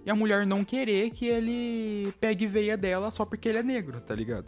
e 0.06 0.10
a 0.10 0.14
mulher 0.14 0.46
não 0.46 0.64
querer 0.64 1.10
que 1.10 1.26
ele 1.26 2.12
pegue 2.20 2.46
veia 2.46 2.76
dela 2.76 3.10
só 3.10 3.24
porque 3.24 3.48
ele 3.48 3.58
é 3.58 3.62
negro, 3.62 4.00
tá 4.00 4.14
ligado? 4.14 4.46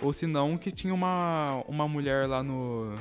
Ou 0.00 0.12
se 0.12 0.26
não, 0.26 0.58
que 0.58 0.70
tinha 0.70 0.92
uma, 0.92 1.62
uma 1.66 1.88
mulher 1.88 2.28
lá 2.28 2.42
no, 2.42 2.98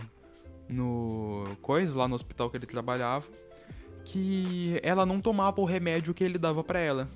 no 0.70 1.56
coisa, 1.62 1.98
lá 1.98 2.08
no 2.08 2.16
hospital 2.16 2.50
que 2.50 2.58
ele 2.58 2.66
trabalhava, 2.66 3.28
que 4.04 4.80
ela 4.84 5.06
não 5.06 5.20
tomava 5.20 5.60
o 5.62 5.66
remédio 5.66 6.14
que 6.14 6.24
ele 6.24 6.38
dava 6.38 6.64
para 6.64 6.80
ela. 6.80 7.10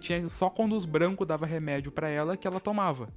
Tinha 0.00 0.28
só 0.28 0.48
quando 0.48 0.76
os 0.76 0.84
brancos 0.84 1.26
dava 1.26 1.44
remédio 1.44 1.90
para 1.90 2.08
ela 2.08 2.36
que 2.36 2.46
ela 2.46 2.60
tomava. 2.60 3.08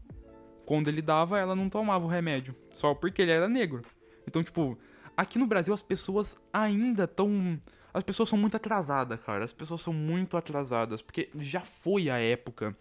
quando 0.66 0.88
ele 0.88 1.01
dava, 1.01 1.39
ela 1.39 1.56
não 1.56 1.70
tomava 1.70 2.06
o 2.06 2.08
remédio. 2.08 2.56
Só 2.72 2.94
porque 2.94 3.22
ele 3.22 3.32
era 3.32 3.50
negro. 3.50 3.84
Então, 4.28 4.44
tipo, 4.44 4.78
aqui 5.18 5.39
no 5.39 5.48
Brasil 5.48 5.74
as 5.74 5.82
pessoas 5.82 6.38
ainda 6.54 7.06
estão. 7.06 7.60
As 7.94 8.04
pessoas 8.04 8.30
são 8.30 8.38
muito 8.38 8.56
atrasadas, 8.56 9.20
cara. 9.20 9.46
As 9.46 9.54
pessoas 9.54 9.82
são 9.82 9.94
muito 9.94 10.38
atrasadas. 10.38 11.01
Porque 11.01 11.30
já 11.39 11.62
foi 11.62 12.10
a 12.10 12.20
época 12.20 12.75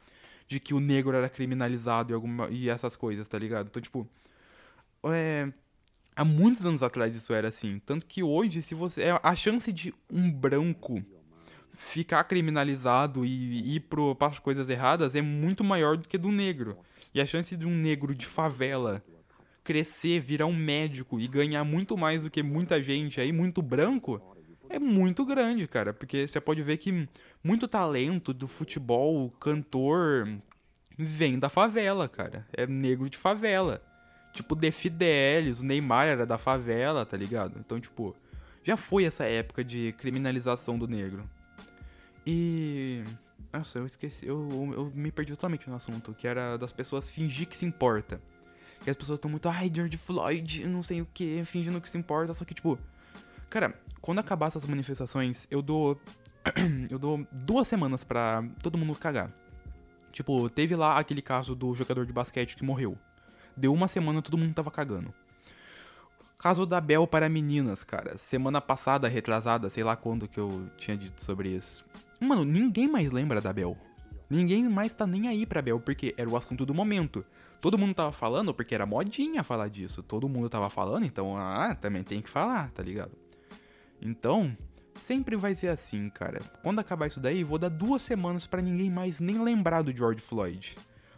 de 0.47 0.61
que 0.61 0.75
o 0.75 0.80
negro 0.80 1.16
era 1.16 1.28
criminalizado 1.28 2.12
e, 2.12 2.14
alguma, 2.14 2.49
e 2.50 2.68
essas 2.68 2.97
coisas, 2.97 3.26
tá 3.28 3.38
ligado? 3.38 3.68
Então, 3.68 3.80
tipo. 3.80 4.06
É, 5.04 5.50
há 6.18 6.25
muitos 6.25 6.66
anos 6.66 6.82
atrás 6.82 7.14
isso 7.14 7.32
era 7.32 7.46
assim. 7.48 7.80
Tanto 7.87 8.04
que 8.04 8.22
hoje, 8.22 8.60
se 8.60 8.75
você. 8.75 9.02
É, 9.02 9.20
a 9.22 9.34
chance 9.37 9.72
de 9.72 9.94
um 10.12 10.30
branco 10.30 11.02
ficar 11.72 12.25
criminalizado 12.25 13.25
e 13.25 13.76
ir 13.76 13.80
para 13.80 14.26
as 14.26 14.40
coisas 14.40 14.68
erradas 14.68 15.14
é 15.14 15.22
muito 15.22 15.62
maior 15.62 15.96
do 15.96 16.08
que 16.08 16.18
do 16.18 16.32
negro. 16.32 16.76
E 17.14 17.20
a 17.20 17.26
chance 17.26 17.56
de 17.56 17.64
um 17.66 17.75
negro 17.75 18.14
de 18.14 18.26
favela 18.26 19.02
crescer, 19.62 20.18
virar 20.18 20.46
um 20.46 20.56
médico 20.56 21.20
e 21.20 21.28
ganhar 21.28 21.62
muito 21.62 21.96
mais 21.96 22.22
do 22.22 22.30
que 22.30 22.42
muita 22.42 22.82
gente 22.82 23.20
aí, 23.20 23.30
muito 23.30 23.62
branco, 23.62 24.20
é 24.68 24.78
muito 24.78 25.25
grande, 25.25 25.68
cara. 25.68 25.94
Porque 25.94 26.26
você 26.26 26.40
pode 26.40 26.62
ver 26.62 26.78
que 26.78 27.08
muito 27.44 27.68
talento 27.68 28.34
do 28.34 28.48
futebol, 28.48 29.30
cantor, 29.38 30.28
vem 30.98 31.38
da 31.38 31.48
favela, 31.48 32.08
cara. 32.08 32.46
É 32.52 32.66
negro 32.66 33.08
de 33.08 33.16
favela. 33.16 33.88
Tipo, 34.32 34.54
The 34.54 34.70
Fidelis, 34.70 35.61
o 35.61 35.64
Neymar 35.64 36.06
era 36.06 36.26
da 36.26 36.38
favela, 36.38 37.04
tá 37.04 37.16
ligado? 37.16 37.58
Então, 37.58 37.80
tipo, 37.80 38.14
já 38.62 38.76
foi 38.76 39.04
essa 39.04 39.25
época 39.25 39.64
de 39.64 39.94
criminalização 39.99 40.78
do 40.78 40.87
negro. 40.87 41.28
E. 42.26 43.02
Nossa, 43.52 43.78
eu 43.78 43.87
esqueci. 43.87 44.26
Eu, 44.26 44.73
eu 44.76 44.92
me 44.94 45.11
perdi 45.11 45.32
totalmente 45.32 45.68
no 45.68 45.76
assunto, 45.76 46.14
que 46.14 46.28
era 46.28 46.56
das 46.58 46.73
pessoas 46.73 47.08
fingir 47.08 47.49
que 47.49 47.56
se 47.56 47.64
importa. 47.64 48.20
Que 48.85 48.90
as 48.90 48.97
pessoas 48.97 49.16
estão 49.16 49.30
muito, 49.30 49.49
ai, 49.49 49.70
George 49.75 49.97
Floyd, 49.97 50.66
não 50.66 50.82
sei 50.82 51.00
o 51.00 51.08
que, 51.12 51.42
fingindo 51.44 51.80
que 51.80 51.88
se 51.88 51.99
importa, 51.99 52.35
só 52.35 52.44
que, 52.44 52.54
tipo. 52.54 52.78
Cara, 53.49 53.75
quando 54.00 54.18
acabar 54.18 54.49
essas 54.49 54.66
manifestações, 54.66 55.47
eu 55.50 55.62
dou. 55.62 55.99
eu 56.90 56.99
dou 56.99 57.26
duas 57.32 57.66
semanas 57.66 58.04
pra 58.04 58.44
todo 58.62 58.76
mundo 58.76 58.94
cagar. 58.94 59.32
Tipo, 60.12 60.49
teve 60.50 60.76
lá 60.76 60.99
aquele 60.99 61.23
caso 61.23 61.54
do 61.54 61.75
jogador 61.75 62.04
de 62.04 62.12
basquete 62.12 62.56
que 62.56 62.64
morreu. 62.64 62.99
Deu 63.58 63.72
uma 63.72 63.88
semana, 63.88 64.22
todo 64.22 64.38
mundo 64.38 64.54
tava 64.54 64.70
cagando. 64.70 65.12
Caso 66.38 66.64
da 66.64 66.80
Bel 66.80 67.04
para 67.06 67.28
meninas, 67.28 67.82
cara. 67.82 68.16
Semana 68.16 68.60
passada, 68.60 69.08
retrasada, 69.08 69.68
sei 69.68 69.82
lá 69.82 69.96
quando 69.96 70.28
que 70.28 70.38
eu 70.38 70.70
tinha 70.76 70.96
dito 70.96 71.24
sobre 71.24 71.48
isso. 71.48 71.84
Mano, 72.20 72.44
ninguém 72.44 72.86
mais 72.86 73.10
lembra 73.10 73.40
da 73.40 73.52
Bel. 73.52 73.76
Ninguém 74.30 74.68
mais 74.68 74.94
tá 74.94 75.04
nem 75.04 75.26
aí 75.26 75.44
pra 75.44 75.60
Bel, 75.60 75.80
porque 75.80 76.14
era 76.16 76.30
o 76.30 76.36
assunto 76.36 76.64
do 76.64 76.72
momento. 76.72 77.24
Todo 77.60 77.76
mundo 77.76 77.92
tava 77.92 78.12
falando 78.12 78.54
porque 78.54 78.74
era 78.74 78.86
modinha 78.86 79.42
falar 79.42 79.68
disso. 79.68 80.00
Todo 80.00 80.28
mundo 80.28 80.48
tava 80.48 80.70
falando, 80.70 81.04
então, 81.04 81.36
ah, 81.36 81.74
também 81.74 82.04
tem 82.04 82.22
que 82.22 82.30
falar, 82.30 82.70
tá 82.70 82.84
ligado? 82.84 83.12
Então, 84.00 84.56
sempre 84.94 85.34
vai 85.34 85.56
ser 85.56 85.68
assim, 85.68 86.08
cara. 86.08 86.40
Quando 86.62 86.78
acabar 86.78 87.06
isso 87.06 87.18
daí, 87.18 87.42
vou 87.42 87.58
dar 87.58 87.68
duas 87.68 88.02
semanas 88.02 88.46
para 88.46 88.62
ninguém 88.62 88.90
mais 88.90 89.18
nem 89.18 89.42
lembrar 89.42 89.82
do 89.82 89.96
George 89.96 90.20
Floyd. 90.20 90.76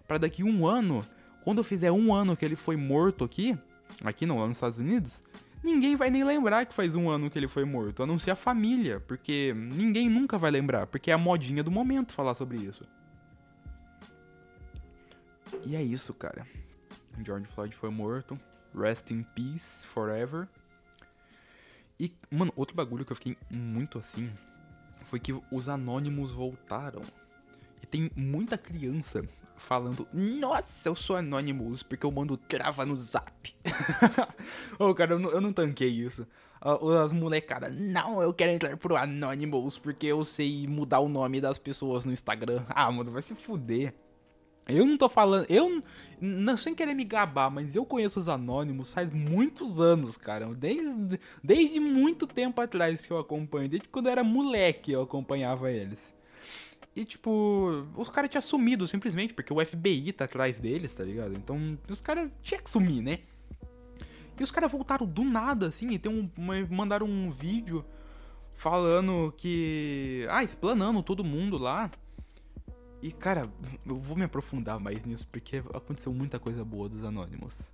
Para 0.09 0.16
daqui 0.16 0.42
um 0.42 0.66
ano, 0.66 1.04
quando 1.44 1.64
fizer 1.64 1.90
um 1.90 2.14
ano 2.14 2.37
que 2.37 2.44
ele 2.44 2.56
foi 2.56 2.76
morto 2.76 3.25
aqui, 3.25 3.59
aqui 4.04 4.26
não, 4.26 4.38
lá 4.38 4.47
nos 4.47 4.56
Estados 4.56 4.78
Unidos, 4.78 5.23
ninguém 5.62 5.97
vai 5.97 6.11
nem 6.11 6.25
lembrar 6.25 6.66
que 6.66 6.75
faz 6.75 6.94
um 6.94 7.09
ano 7.09 7.30
que 7.30 7.38
ele 7.38 7.49
foi 7.49 7.64
morto, 7.64 8.02
a 8.02 8.06
não 8.06 8.18
ser 8.18 8.32
a 8.32 8.37
família, 8.37 9.00
porque 9.00 9.54
ninguém 9.54 10.09
nunca 10.09 10.38
vai 10.38 10.50
lembrar, 10.50 10.87
porque 10.87 11.11
é 11.11 11.14
a 11.14 11.18
modinha 11.18 11.62
do 11.62 11.70
momento 11.70 12.12
falar 12.12 12.35
sobre 12.35 12.59
isso. 12.59 12.85
E 15.66 15.76
é 15.76 15.82
isso, 15.82 16.14
cara. 16.14 16.47
George 17.25 17.47
Floyd 17.47 17.75
foi 17.75 17.90
morto. 17.90 18.38
Rest 18.75 19.11
in 19.11 19.23
peace 19.23 19.85
forever. 19.87 20.49
E, 21.99 22.12
mano, 22.30 22.52
outro 22.56 22.75
bagulho 22.75 23.04
que 23.04 23.12
eu 23.12 23.16
fiquei 23.16 23.37
muito 23.50 23.99
assim 23.99 24.30
foi 25.02 25.18
que 25.18 25.35
os 25.50 25.68
anônimos 25.68 26.32
voltaram. 26.32 27.02
E 27.82 27.87
tem 27.87 28.11
muita 28.14 28.56
criança 28.56 29.23
falando: 29.61 30.09
Nossa, 30.12 30.88
eu 30.88 30.95
sou 30.95 31.17
Anonymous 31.17 31.83
porque 31.83 32.05
eu 32.05 32.11
mando 32.11 32.37
trava 32.37 32.85
no 32.85 32.97
zap. 32.97 33.55
Ô, 34.79 34.88
oh, 34.88 34.95
cara, 34.95 35.14
eu 35.14 35.19
não, 35.19 35.31
eu 35.31 35.40
não 35.40 35.52
tanquei 35.52 35.88
isso. 35.88 36.26
As 37.02 37.12
molecadas, 37.12 37.75
não, 37.75 38.21
eu 38.21 38.35
quero 38.35 38.52
entrar 38.52 38.76
pro 38.76 38.97
Anonymous 38.97 39.79
porque 39.79 40.07
eu 40.07 40.25
sei 40.25 40.67
mudar 40.67 41.00
o 41.00 41.09
nome 41.09 41.40
das 41.40 41.59
pessoas 41.59 42.05
no 42.05 42.12
Instagram. 42.12 42.64
Ah, 42.69 42.90
mano, 42.90 43.11
vai 43.11 43.23
se 43.23 43.35
fuder. 43.35 43.95
Eu 44.69 44.87
não 44.87 44.97
tô 44.97 45.09
falando, 45.09 45.47
eu 45.49 45.83
não 46.21 46.57
sem 46.57 46.75
querer 46.75 46.95
me 46.95 47.05
gabar, 47.05 47.50
mas 47.50 47.75
eu 47.75 47.85
conheço 47.85 48.21
os 48.21 48.29
anônimos 48.29 48.90
faz 48.90 49.12
muitos 49.12 49.81
anos, 49.81 50.17
cara. 50.17 50.47
Desde, 50.55 51.19
desde 51.43 51.81
muito 51.81 52.26
tempo 52.26 52.61
atrás 52.61 53.05
que 53.05 53.12
eu 53.12 53.19
acompanho, 53.19 53.69
desde 53.69 53.88
quando 53.88 54.07
eu 54.07 54.12
era 54.12 54.23
moleque 54.23 54.93
eu 54.93 55.02
acompanhava 55.02 55.71
eles. 55.73 56.14
E, 56.94 57.04
tipo, 57.04 57.87
os 57.97 58.11
caras 58.11 58.30
tinham 58.30 58.42
sumido 58.42 58.87
simplesmente, 58.88 59.32
porque 59.32 59.52
o 59.52 59.64
FBI 59.64 60.12
tá 60.12 60.25
atrás 60.25 60.59
deles, 60.59 60.92
tá 60.94 61.04
ligado? 61.04 61.35
Então, 61.35 61.78
os 61.88 62.00
caras 62.00 62.30
tinham 62.42 62.62
que 62.62 62.70
sumir, 62.70 63.00
né? 63.00 63.20
E 64.38 64.42
os 64.42 64.50
caras 64.50 64.73
voltaram 64.73 65.06
do 65.06 65.23
nada, 65.23 65.68
assim, 65.68 65.90
e 65.90 65.99
tem 65.99 66.11
um, 66.11 66.28
mandaram 66.68 67.06
um 67.06 67.30
vídeo 67.30 67.85
falando 68.54 69.32
que. 69.37 70.26
Ah, 70.30 70.42
explanando 70.42 71.02
todo 71.02 71.23
mundo 71.23 71.59
lá. 71.59 71.90
E, 73.02 73.12
cara, 73.12 73.50
eu 73.87 73.97
vou 73.97 74.16
me 74.16 74.25
aprofundar 74.25 74.80
mais 74.80 75.04
nisso, 75.04 75.26
porque 75.28 75.59
aconteceu 75.73 76.12
muita 76.12 76.38
coisa 76.38 76.64
boa 76.64 76.88
dos 76.88 77.04
Anônimos. 77.04 77.70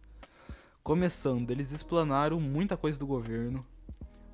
Começando, 0.82 1.50
eles 1.50 1.72
explanaram 1.72 2.38
muita 2.38 2.76
coisa 2.76 2.98
do 2.98 3.06
governo. 3.06 3.66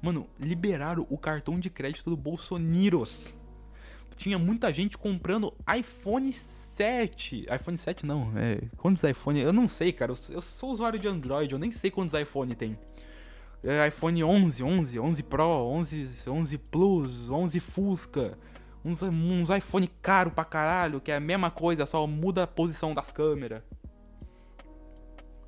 Mano, 0.02 0.28
liberaram 0.38 1.06
o 1.08 1.16
cartão 1.16 1.58
de 1.58 1.70
crédito 1.70 2.10
do 2.10 2.16
Bolsonaros 2.16 3.34
tinha 4.16 4.38
muita 4.38 4.73
gente 4.73 4.97
comprando 4.97 5.52
iPhone 5.76 6.33
7. 6.33 7.47
iPhone 7.54 7.76
7 7.76 8.07
não, 8.07 8.33
é. 8.37 8.61
Quantos 8.76 9.02
iPhone? 9.04 9.40
Eu 9.40 9.52
não 9.52 9.69
sei, 9.69 9.92
cara. 9.92 10.12
Eu, 10.12 10.35
eu 10.35 10.40
sou 10.40 10.71
usuário 10.71 10.99
de 10.99 11.09
Android, 11.09 11.52
eu 11.52 11.59
nem 11.59 11.71
sei 11.71 11.90
quantos 11.90 12.14
iPhone 12.14 12.54
tem. 12.54 12.78
É 13.64 13.87
iPhone 13.87 14.25
11, 14.25 14.62
11, 14.64 14.99
11 14.99 15.23
Pro, 15.23 15.45
11, 15.45 16.28
11 16.28 16.59
Plus, 16.59 17.31
11 17.31 17.61
Fusca. 17.61 18.38
Uns, 18.85 19.02
uns 19.02 19.50
iPhone 19.50 19.88
caro 20.00 20.33
pra 20.33 20.45
caralho, 20.45 21.00
que 21.00 21.12
é 21.12 21.16
a 21.16 21.21
mesma 21.21 21.50
coisa, 21.50 21.87
só 21.87 22.04
muda 22.07 22.42
a 22.42 22.47
posição 22.47 22.92
das 22.92 23.12
câmeras. 23.12 23.62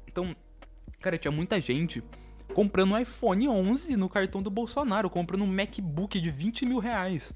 Então, 0.06 0.34
cara, 1.00 1.18
tinha 1.18 1.32
muita 1.32 1.60
gente 1.60 2.04
comprando 2.54 2.96
iPhone 2.96 3.48
11 3.48 3.96
no 3.96 4.08
cartão 4.08 4.40
do 4.40 4.48
Bolsonaro, 4.48 5.10
comprando 5.10 5.42
um 5.42 5.46
MacBook 5.46 6.20
de 6.20 6.30
20 6.30 6.64
mil 6.66 6.78
reais. 6.78 7.34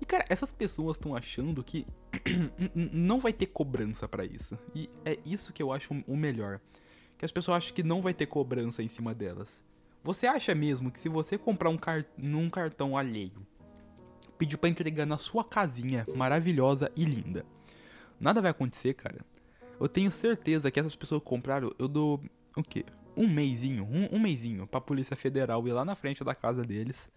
E 0.00 0.06
cara, 0.06 0.24
essas 0.28 0.50
pessoas 0.50 0.96
estão 0.96 1.14
achando 1.14 1.62
que 1.62 1.86
não 2.74 3.20
vai 3.20 3.32
ter 3.32 3.46
cobrança 3.46 4.08
para 4.08 4.24
isso. 4.24 4.58
E 4.74 4.88
é 5.04 5.18
isso 5.24 5.52
que 5.52 5.62
eu 5.62 5.72
acho 5.72 5.92
o 6.06 6.16
melhor. 6.16 6.60
Que 7.18 7.24
as 7.24 7.32
pessoas 7.32 7.58
acham 7.58 7.74
que 7.74 7.82
não 7.82 8.00
vai 8.00 8.14
ter 8.14 8.26
cobrança 8.26 8.82
em 8.82 8.88
cima 8.88 9.14
delas. 9.14 9.62
Você 10.02 10.26
acha 10.26 10.54
mesmo 10.54 10.90
que 10.90 10.98
se 10.98 11.08
você 11.10 11.36
comprar 11.36 11.68
um 11.68 11.76
car 11.76 12.06
num 12.16 12.48
cartão 12.48 12.96
alheio, 12.96 13.46
pedir 14.38 14.56
para 14.56 14.70
entregar 14.70 15.04
na 15.04 15.18
sua 15.18 15.44
casinha 15.44 16.06
maravilhosa 16.14 16.90
e 16.96 17.04
linda, 17.04 17.44
nada 18.18 18.40
vai 18.40 18.50
acontecer, 18.50 18.94
cara? 18.94 19.20
Eu 19.78 19.86
tenho 19.86 20.10
certeza 20.10 20.70
que 20.70 20.80
essas 20.80 20.96
pessoas 20.96 21.22
compraram, 21.22 21.70
eu 21.78 21.86
dou 21.86 22.22
o 22.56 22.62
quê? 22.62 22.86
Um 23.14 23.28
mêsinho, 23.28 23.84
um, 23.84 24.16
um 24.16 24.18
mêsinho 24.18 24.66
pra 24.66 24.80
Polícia 24.80 25.14
Federal 25.14 25.66
ir 25.68 25.72
lá 25.72 25.84
na 25.84 25.94
frente 25.94 26.24
da 26.24 26.34
casa 26.34 26.64
deles 26.64 27.10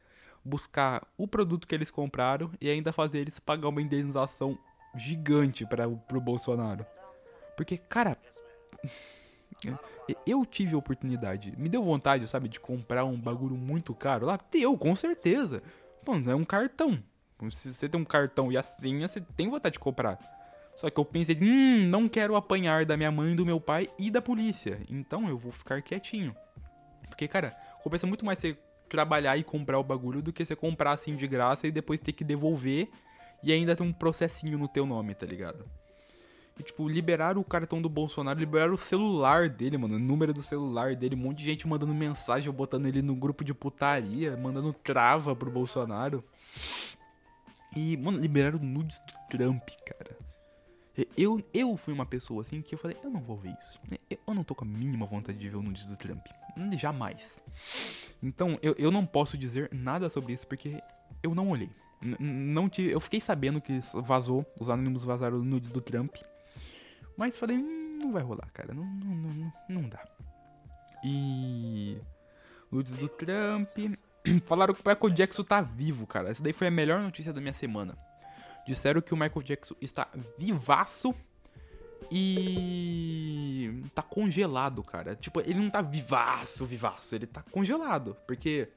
buscar 0.43 1.07
o 1.17 1.27
produto 1.27 1.67
que 1.67 1.73
eles 1.73 1.89
compraram 1.89 2.51
e 2.59 2.69
ainda 2.69 2.91
fazer 2.91 3.19
eles 3.19 3.39
pagar 3.39 3.69
uma 3.69 3.81
indenização 3.81 4.57
gigante 4.95 5.65
para 5.65 5.87
pro 5.87 6.19
Bolsonaro. 6.19 6.85
Porque, 7.55 7.77
cara, 7.77 8.17
eu 10.25 10.45
tive 10.45 10.75
a 10.75 10.77
oportunidade, 10.77 11.53
me 11.57 11.69
deu 11.69 11.83
vontade, 11.83 12.27
sabe, 12.27 12.49
de 12.49 12.59
comprar 12.59 13.05
um 13.05 13.19
bagulho 13.19 13.55
muito 13.55 13.93
caro 13.93 14.25
lá. 14.25 14.39
Deu, 14.51 14.77
com 14.77 14.95
certeza. 14.95 15.63
Mano, 16.05 16.29
é 16.29 16.35
um 16.35 16.45
cartão. 16.45 17.01
Se 17.51 17.73
você 17.73 17.89
tem 17.89 17.99
um 17.99 18.05
cartão 18.05 18.51
e 18.51 18.57
assim, 18.57 19.01
você 19.01 19.19
tem 19.19 19.49
vontade 19.49 19.73
de 19.73 19.79
comprar. 19.79 20.17
Só 20.75 20.89
que 20.89 20.99
eu 20.99 21.05
pensei, 21.05 21.37
hum, 21.39 21.87
não 21.87 22.09
quero 22.09 22.35
apanhar 22.35 22.85
da 22.85 22.97
minha 22.97 23.11
mãe, 23.11 23.35
do 23.35 23.45
meu 23.45 23.59
pai 23.59 23.89
e 23.99 24.09
da 24.09 24.21
polícia. 24.21 24.79
Então 24.89 25.27
eu 25.29 25.37
vou 25.37 25.51
ficar 25.51 25.81
quietinho. 25.81 26.35
Porque, 27.07 27.27
cara, 27.27 27.51
compensa 27.83 28.07
muito 28.07 28.25
mais 28.25 28.39
você 28.39 28.57
trabalhar 28.89 29.37
e 29.37 29.43
comprar 29.43 29.79
o 29.79 29.83
bagulho 29.83 30.21
do 30.21 30.31
que 30.31 30.45
você 30.45 30.55
comprar 30.55 30.91
assim 30.91 31.15
de 31.15 31.27
graça 31.27 31.67
e 31.67 31.71
depois 31.71 31.99
ter 31.99 32.13
que 32.13 32.23
devolver 32.23 32.89
e 33.41 33.51
ainda 33.51 33.75
ter 33.75 33.83
um 33.83 33.91
processinho 33.91 34.57
no 34.57 34.67
teu 34.67 34.85
nome, 34.85 35.13
tá 35.13 35.25
ligado? 35.25 35.65
E, 36.57 36.63
tipo, 36.63 36.87
liberaram 36.87 37.41
o 37.41 37.43
cartão 37.43 37.81
do 37.81 37.89
Bolsonaro, 37.89 38.39
liberaram 38.39 38.73
o 38.73 38.77
celular 38.77 39.49
dele, 39.49 39.77
mano, 39.77 39.95
o 39.95 39.99
número 39.99 40.33
do 40.33 40.43
celular 40.43 40.95
dele, 40.95 41.15
um 41.15 41.19
monte 41.19 41.39
de 41.39 41.45
gente 41.45 41.67
mandando 41.67 41.93
mensagem, 41.93 42.51
botando 42.51 42.85
ele 42.85 43.01
no 43.01 43.15
grupo 43.15 43.43
de 43.43 43.53
putaria, 43.53 44.37
mandando 44.37 44.71
trava 44.71 45.35
pro 45.35 45.49
Bolsonaro. 45.49 46.23
E, 47.75 47.97
mano, 47.97 48.19
liberaram 48.19 48.59
nudes 48.59 48.99
do 48.99 49.37
Trump, 49.37 49.67
cara. 49.83 50.15
Eu, 51.17 51.43
eu 51.53 51.75
fui 51.75 51.93
uma 51.93 52.05
pessoa 52.05 52.43
assim 52.43 52.61
que 52.61 52.75
eu 52.75 52.79
falei, 52.79 52.95
eu 53.03 53.09
não 53.09 53.19
vou 53.19 53.35
ver 53.35 53.55
isso. 53.59 53.79
Eu 54.27 54.33
não 54.33 54.43
tô 54.43 54.53
com 54.53 54.63
a 54.63 54.67
mínima 54.67 55.05
vontade 55.05 55.37
de 55.37 55.49
ver 55.49 55.55
o 55.55 55.61
nudes 55.61 55.87
do 55.87 55.97
Trump. 55.97 56.25
Jamais. 56.77 57.41
Então, 58.21 58.59
eu, 58.61 58.75
eu 58.77 58.91
não 58.91 59.05
posso 59.05 59.37
dizer 59.37 59.69
nada 59.73 60.09
sobre 60.09 60.33
isso 60.33 60.47
porque 60.47 60.81
eu 61.23 61.33
não 61.33 61.49
olhei. 61.49 61.69
Não 62.19 62.69
te, 62.69 62.83
eu 62.83 62.99
fiquei 62.99 63.19
sabendo 63.19 63.61
que 63.61 63.79
vazou, 63.93 64.45
os 64.59 64.69
anônimos 64.69 65.03
vazaram 65.03 65.39
o 65.39 65.43
nudes 65.43 65.69
do 65.69 65.81
Trump. 65.81 66.17
Mas 67.17 67.37
falei, 67.37 67.57
hum, 67.57 67.99
não 68.01 68.11
vai 68.11 68.21
rolar, 68.21 68.49
cara. 68.53 68.73
Não, 68.73 68.85
não, 68.85 69.15
não, 69.15 69.53
não 69.69 69.89
dá. 69.89 70.05
E. 71.03 71.97
Nudes 72.71 72.91
do 72.93 73.07
Trump. 73.07 73.69
Falaram 74.45 74.73
que 74.73 74.81
o 74.81 74.89
Michael 74.89 75.13
Jackson 75.13 75.43
tá 75.43 75.61
vivo, 75.61 76.05
cara. 76.05 76.29
Essa 76.29 76.43
daí 76.43 76.53
foi 76.53 76.67
a 76.67 76.71
melhor 76.71 77.01
notícia 77.01 77.33
da 77.33 77.41
minha 77.41 77.53
semana. 77.53 77.97
Disseram 78.65 79.01
que 79.01 79.13
o 79.13 79.17
Michael 79.17 79.43
Jackson 79.43 79.75
está 79.81 80.09
vivaço 80.37 81.13
e 82.11 83.83
tá 83.93 84.01
congelado, 84.01 84.81
cara. 84.83 85.15
Tipo, 85.15 85.41
ele 85.41 85.59
não 85.59 85.69
tá 85.69 85.81
vivaço, 85.81 86.65
vivaço, 86.65 87.15
ele 87.15 87.27
tá 87.27 87.41
congelado, 87.41 88.15
porque 88.27 88.69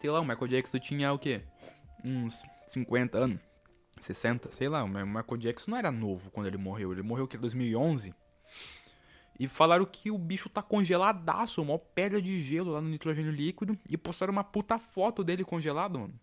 sei 0.00 0.10
lá, 0.10 0.20
o 0.20 0.24
Michael 0.24 0.48
Jackson 0.48 0.78
tinha 0.78 1.12
o 1.12 1.18
quê? 1.18 1.42
Uns 2.02 2.42
50 2.68 3.18
anos, 3.18 3.38
60, 4.00 4.50
sei 4.52 4.68
lá, 4.68 4.82
o 4.82 4.88
Michael 4.88 5.36
Jackson 5.36 5.72
não 5.72 5.78
era 5.78 5.92
novo 5.92 6.30
quando 6.30 6.46
ele 6.46 6.56
morreu, 6.56 6.92
ele 6.92 7.02
morreu 7.02 7.28
que 7.28 7.36
em 7.36 7.40
2011. 7.40 8.14
E 9.38 9.48
falaram 9.48 9.86
que 9.86 10.10
o 10.10 10.18
bicho 10.18 10.50
tá 10.50 10.62
congeladaço, 10.62 11.62
uma 11.62 11.78
pedra 11.78 12.20
de 12.20 12.42
gelo 12.42 12.72
lá 12.72 12.80
no 12.80 12.90
nitrogênio 12.90 13.32
líquido. 13.32 13.78
E 13.88 13.96
postaram 13.96 14.32
uma 14.32 14.44
puta 14.44 14.78
foto 14.78 15.24
dele 15.24 15.44
congelado, 15.44 15.98
mano. 15.98 16.14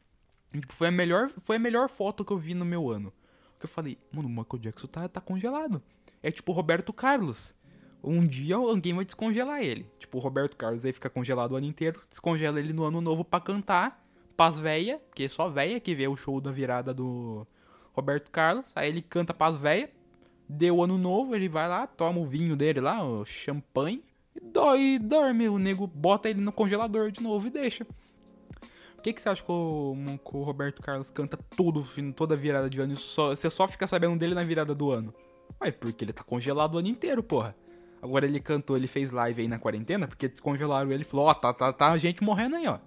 Foi 0.70 0.88
a 0.88 0.92
melhor, 0.92 1.30
foi 1.39 1.58
a 1.58 1.60
melhor 1.60 1.89
foto 1.89 2.24
que 2.24 2.32
eu 2.32 2.38
vi 2.38 2.54
no 2.54 2.66
meu 2.66 2.89
ano. 2.89 3.13
Que 3.60 3.66
eu 3.66 3.70
falei, 3.70 3.98
mano, 4.12 4.27
o 4.27 4.32
Michael 4.32 4.60
Jackson 4.60 4.88
tá, 4.88 5.08
tá 5.08 5.20
congelado. 5.20 5.82
É 6.22 6.32
tipo 6.32 6.51
Roberto 6.51 6.94
Carlos. 6.94 7.56
Um 8.04 8.25
dia 8.25 8.56
alguém 8.56 8.94
vai 8.94 9.06
descongelar 9.06 9.62
ele. 9.62 9.89
Tipo, 10.00 10.18
o 10.18 10.22
Roberto 10.22 10.56
Carlos 10.56 10.86
aí 10.86 10.94
fica 10.94 11.10
congelado 11.10 11.51
o 11.51 11.56
ano 11.56 11.66
inteiro. 11.66 12.01
Descongela 12.10 12.60
ele 12.60 12.72
no 12.72 12.84
ano 12.84 13.01
novo 13.01 13.24
pra 13.25 13.39
cantar. 13.39 14.06
Pras 14.36 14.60
véia, 14.60 15.00
porque 15.10 15.24
é 15.24 15.30
só 15.30 15.50
véia 15.50 15.80
que 15.80 15.96
vê 15.96 16.08
o 16.08 16.16
show 16.16 16.39
da 16.39 16.51
virada 16.51 16.94
do 16.94 17.46
Roberto 17.92 18.30
Carlos. 18.30 18.72
Aí 18.75 18.88
ele 18.88 19.01
canta 19.01 19.34
pras 19.34 19.56
véia. 19.56 19.89
Deu 20.48 20.82
ano 20.82 20.98
novo, 20.98 21.36
ele 21.36 21.50
vai 21.50 21.68
lá, 21.68 21.86
toma 21.86 22.20
o 22.20 22.25
vinho 22.25 22.56
dele 22.56 22.80
lá, 22.80 23.04
o 23.04 23.25
champanhe. 23.25 24.04
E, 24.36 24.39
dói, 24.39 25.00
dorme. 25.00 25.50
O 25.50 25.58
nego 25.58 25.88
bota 25.88 26.30
ele 26.30 26.39
no 26.39 26.51
congelador 26.51 27.12
de 27.12 27.22
novo 27.22 27.48
e 27.48 27.50
deixa. 27.50 27.86
Que, 29.08 29.14
que 29.14 29.22
você 29.22 29.30
acha 29.30 29.42
que 29.42 29.50
o, 29.50 29.96
que 30.18 30.36
o 30.36 30.44
Roberto 30.44 30.82
Carlos 30.82 31.10
canta 31.10 31.38
todo, 31.56 31.82
toda 32.14 32.36
virada 32.36 32.70
de 32.70 32.82
ano 32.82 32.92
e 32.92 32.98
só, 32.98 33.30
você 33.30 33.50
só 33.50 33.66
fica 33.66 33.88
sabendo 33.88 34.18
dele 34.18 34.36
na 34.36 34.44
virada 34.44 34.76
do 34.76 34.92
ano? 34.92 35.14
Ué, 35.62 35.72
porque 35.72 36.04
ele 36.04 36.12
tá 36.12 36.26
congelado 36.26 36.76
o 36.76 36.78
ano 36.78 36.90
inteiro, 36.90 37.24
porra. 37.24 37.56
Agora 38.02 38.26
ele 38.26 38.38
cantou, 38.42 38.76
ele 38.76 38.86
fez 38.86 39.14
live 39.14 39.44
aí 39.44 39.48
na 39.48 39.58
quarentena, 39.58 40.10
porque 40.10 40.28
descongelaram 40.28 40.92
ele 40.92 41.04
e 41.04 41.06
falou, 41.06 41.28
ó, 41.28 41.32
oh, 41.32 41.36
tá, 41.36 41.54
tá, 41.54 41.72
tá 41.72 41.98
gente 41.98 42.22
morrendo 42.22 42.58
aí, 42.58 42.68
ó. 42.68 42.80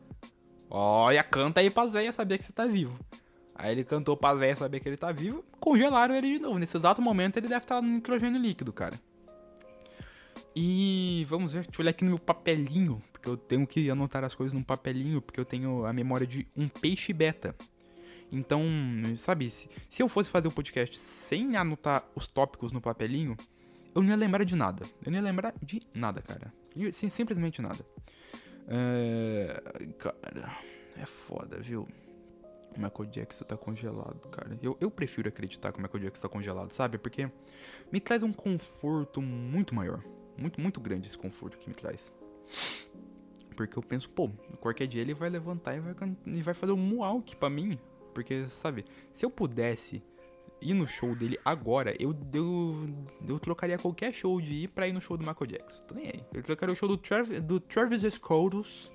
Olha, 0.68 1.24
canta 1.24 1.60
aí 1.60 1.70
pra 1.70 1.86
Zéia 1.86 2.12
saber 2.12 2.36
que 2.36 2.44
você 2.44 2.52
tá 2.52 2.66
vivo. 2.66 2.98
Aí 3.54 3.72
ele 3.72 3.82
cantou 3.82 4.14
pra 4.14 4.36
Zéia 4.36 4.54
saber 4.54 4.80
que 4.80 4.90
ele 4.90 4.98
tá 4.98 5.10
vivo, 5.12 5.42
congelaram 5.58 6.14
ele 6.14 6.34
de 6.34 6.38
novo. 6.38 6.58
Nesse 6.58 6.76
exato 6.76 7.00
momento 7.00 7.38
ele 7.38 7.48
deve 7.48 7.64
estar 7.64 7.80
no 7.80 7.88
nitrogênio 7.88 8.38
líquido, 8.38 8.74
cara. 8.74 9.00
E 10.54 11.24
vamos 11.28 11.52
ver, 11.52 11.62
deixa 11.62 11.80
eu 11.80 11.82
olhar 11.82 11.90
aqui 11.90 12.04
no 12.04 12.10
meu 12.10 12.18
papelinho, 12.18 13.02
porque 13.12 13.28
eu 13.28 13.36
tenho 13.36 13.66
que 13.66 13.88
anotar 13.90 14.24
as 14.24 14.34
coisas 14.34 14.52
num 14.52 14.62
papelinho, 14.62 15.20
porque 15.20 15.38
eu 15.38 15.44
tenho 15.44 15.84
a 15.86 15.92
memória 15.92 16.26
de 16.26 16.46
um 16.56 16.68
peixe 16.68 17.12
beta. 17.12 17.54
Então, 18.32 18.62
sabe, 19.16 19.50
se, 19.50 19.68
se 19.88 20.02
eu 20.02 20.08
fosse 20.08 20.30
fazer 20.30 20.48
o 20.48 20.50
um 20.50 20.54
podcast 20.54 20.96
sem 20.98 21.56
anotar 21.56 22.04
os 22.14 22.26
tópicos 22.26 22.72
no 22.72 22.80
papelinho, 22.80 23.36
eu 23.94 24.02
não 24.02 24.10
ia 24.10 24.16
lembrar 24.16 24.44
de 24.44 24.54
nada. 24.54 24.84
Eu 25.04 25.10
não 25.10 25.18
ia 25.18 25.24
lembrar 25.24 25.54
de 25.62 25.82
nada, 25.94 26.22
cara. 26.22 26.52
Sim, 26.92 27.08
simplesmente 27.08 27.60
nada. 27.60 27.84
É... 28.68 29.62
Cara, 29.98 30.58
é 30.96 31.06
foda, 31.06 31.58
viu? 31.58 31.88
O 32.76 32.80
Michael 32.80 33.10
Jackson 33.10 33.44
tá 33.44 33.56
congelado, 33.56 34.28
cara. 34.28 34.56
Eu, 34.62 34.76
eu 34.80 34.90
prefiro 34.90 35.28
acreditar 35.28 35.72
que 35.72 35.78
o 35.80 35.82
Michael 35.82 36.04
Jackson 36.04 36.22
tá 36.22 36.28
congelado, 36.28 36.72
sabe? 36.72 36.98
Porque 36.98 37.28
me 37.90 38.00
traz 38.00 38.22
um 38.22 38.32
conforto 38.32 39.20
muito 39.20 39.74
maior. 39.74 40.04
Muito, 40.40 40.60
muito 40.60 40.80
grande 40.80 41.06
esse 41.06 41.18
conforto 41.18 41.58
que 41.58 41.68
me 41.68 41.74
traz. 41.74 42.12
Porque 43.54 43.78
eu 43.78 43.82
penso, 43.82 44.08
pô, 44.08 44.30
qualquer 44.58 44.86
dia 44.86 45.02
ele 45.02 45.12
vai 45.12 45.28
levantar 45.28 45.76
e 45.76 45.80
vai, 45.80 45.94
e 46.26 46.42
vai 46.42 46.54
fazer 46.54 46.72
um 46.72 46.78
mualk 46.78 47.36
pra 47.36 47.50
mim. 47.50 47.72
Porque, 48.14 48.48
sabe, 48.48 48.84
se 49.12 49.24
eu 49.24 49.30
pudesse 49.30 50.02
ir 50.60 50.74
no 50.74 50.86
show 50.86 51.14
dele 51.14 51.38
agora, 51.44 51.94
eu, 51.98 52.14
eu, 52.32 52.88
eu 53.28 53.38
trocaria 53.38 53.78
qualquer 53.78 54.12
show 54.12 54.40
de 54.40 54.64
ir 54.64 54.68
pra 54.68 54.88
ir 54.88 54.92
no 54.92 55.00
show 55.00 55.16
do 55.16 55.26
Michael 55.26 55.46
Jackson. 55.46 55.82
Tô 55.84 55.94
nem 55.94 56.06
aí. 56.06 56.24
Eu 56.32 56.42
trocaria 56.42 56.72
o 56.72 56.76
show 56.76 56.88
do, 56.88 56.96
Trav, 56.96 57.28
do 57.40 57.60
Travis 57.60 58.02
Scott, 58.14 58.90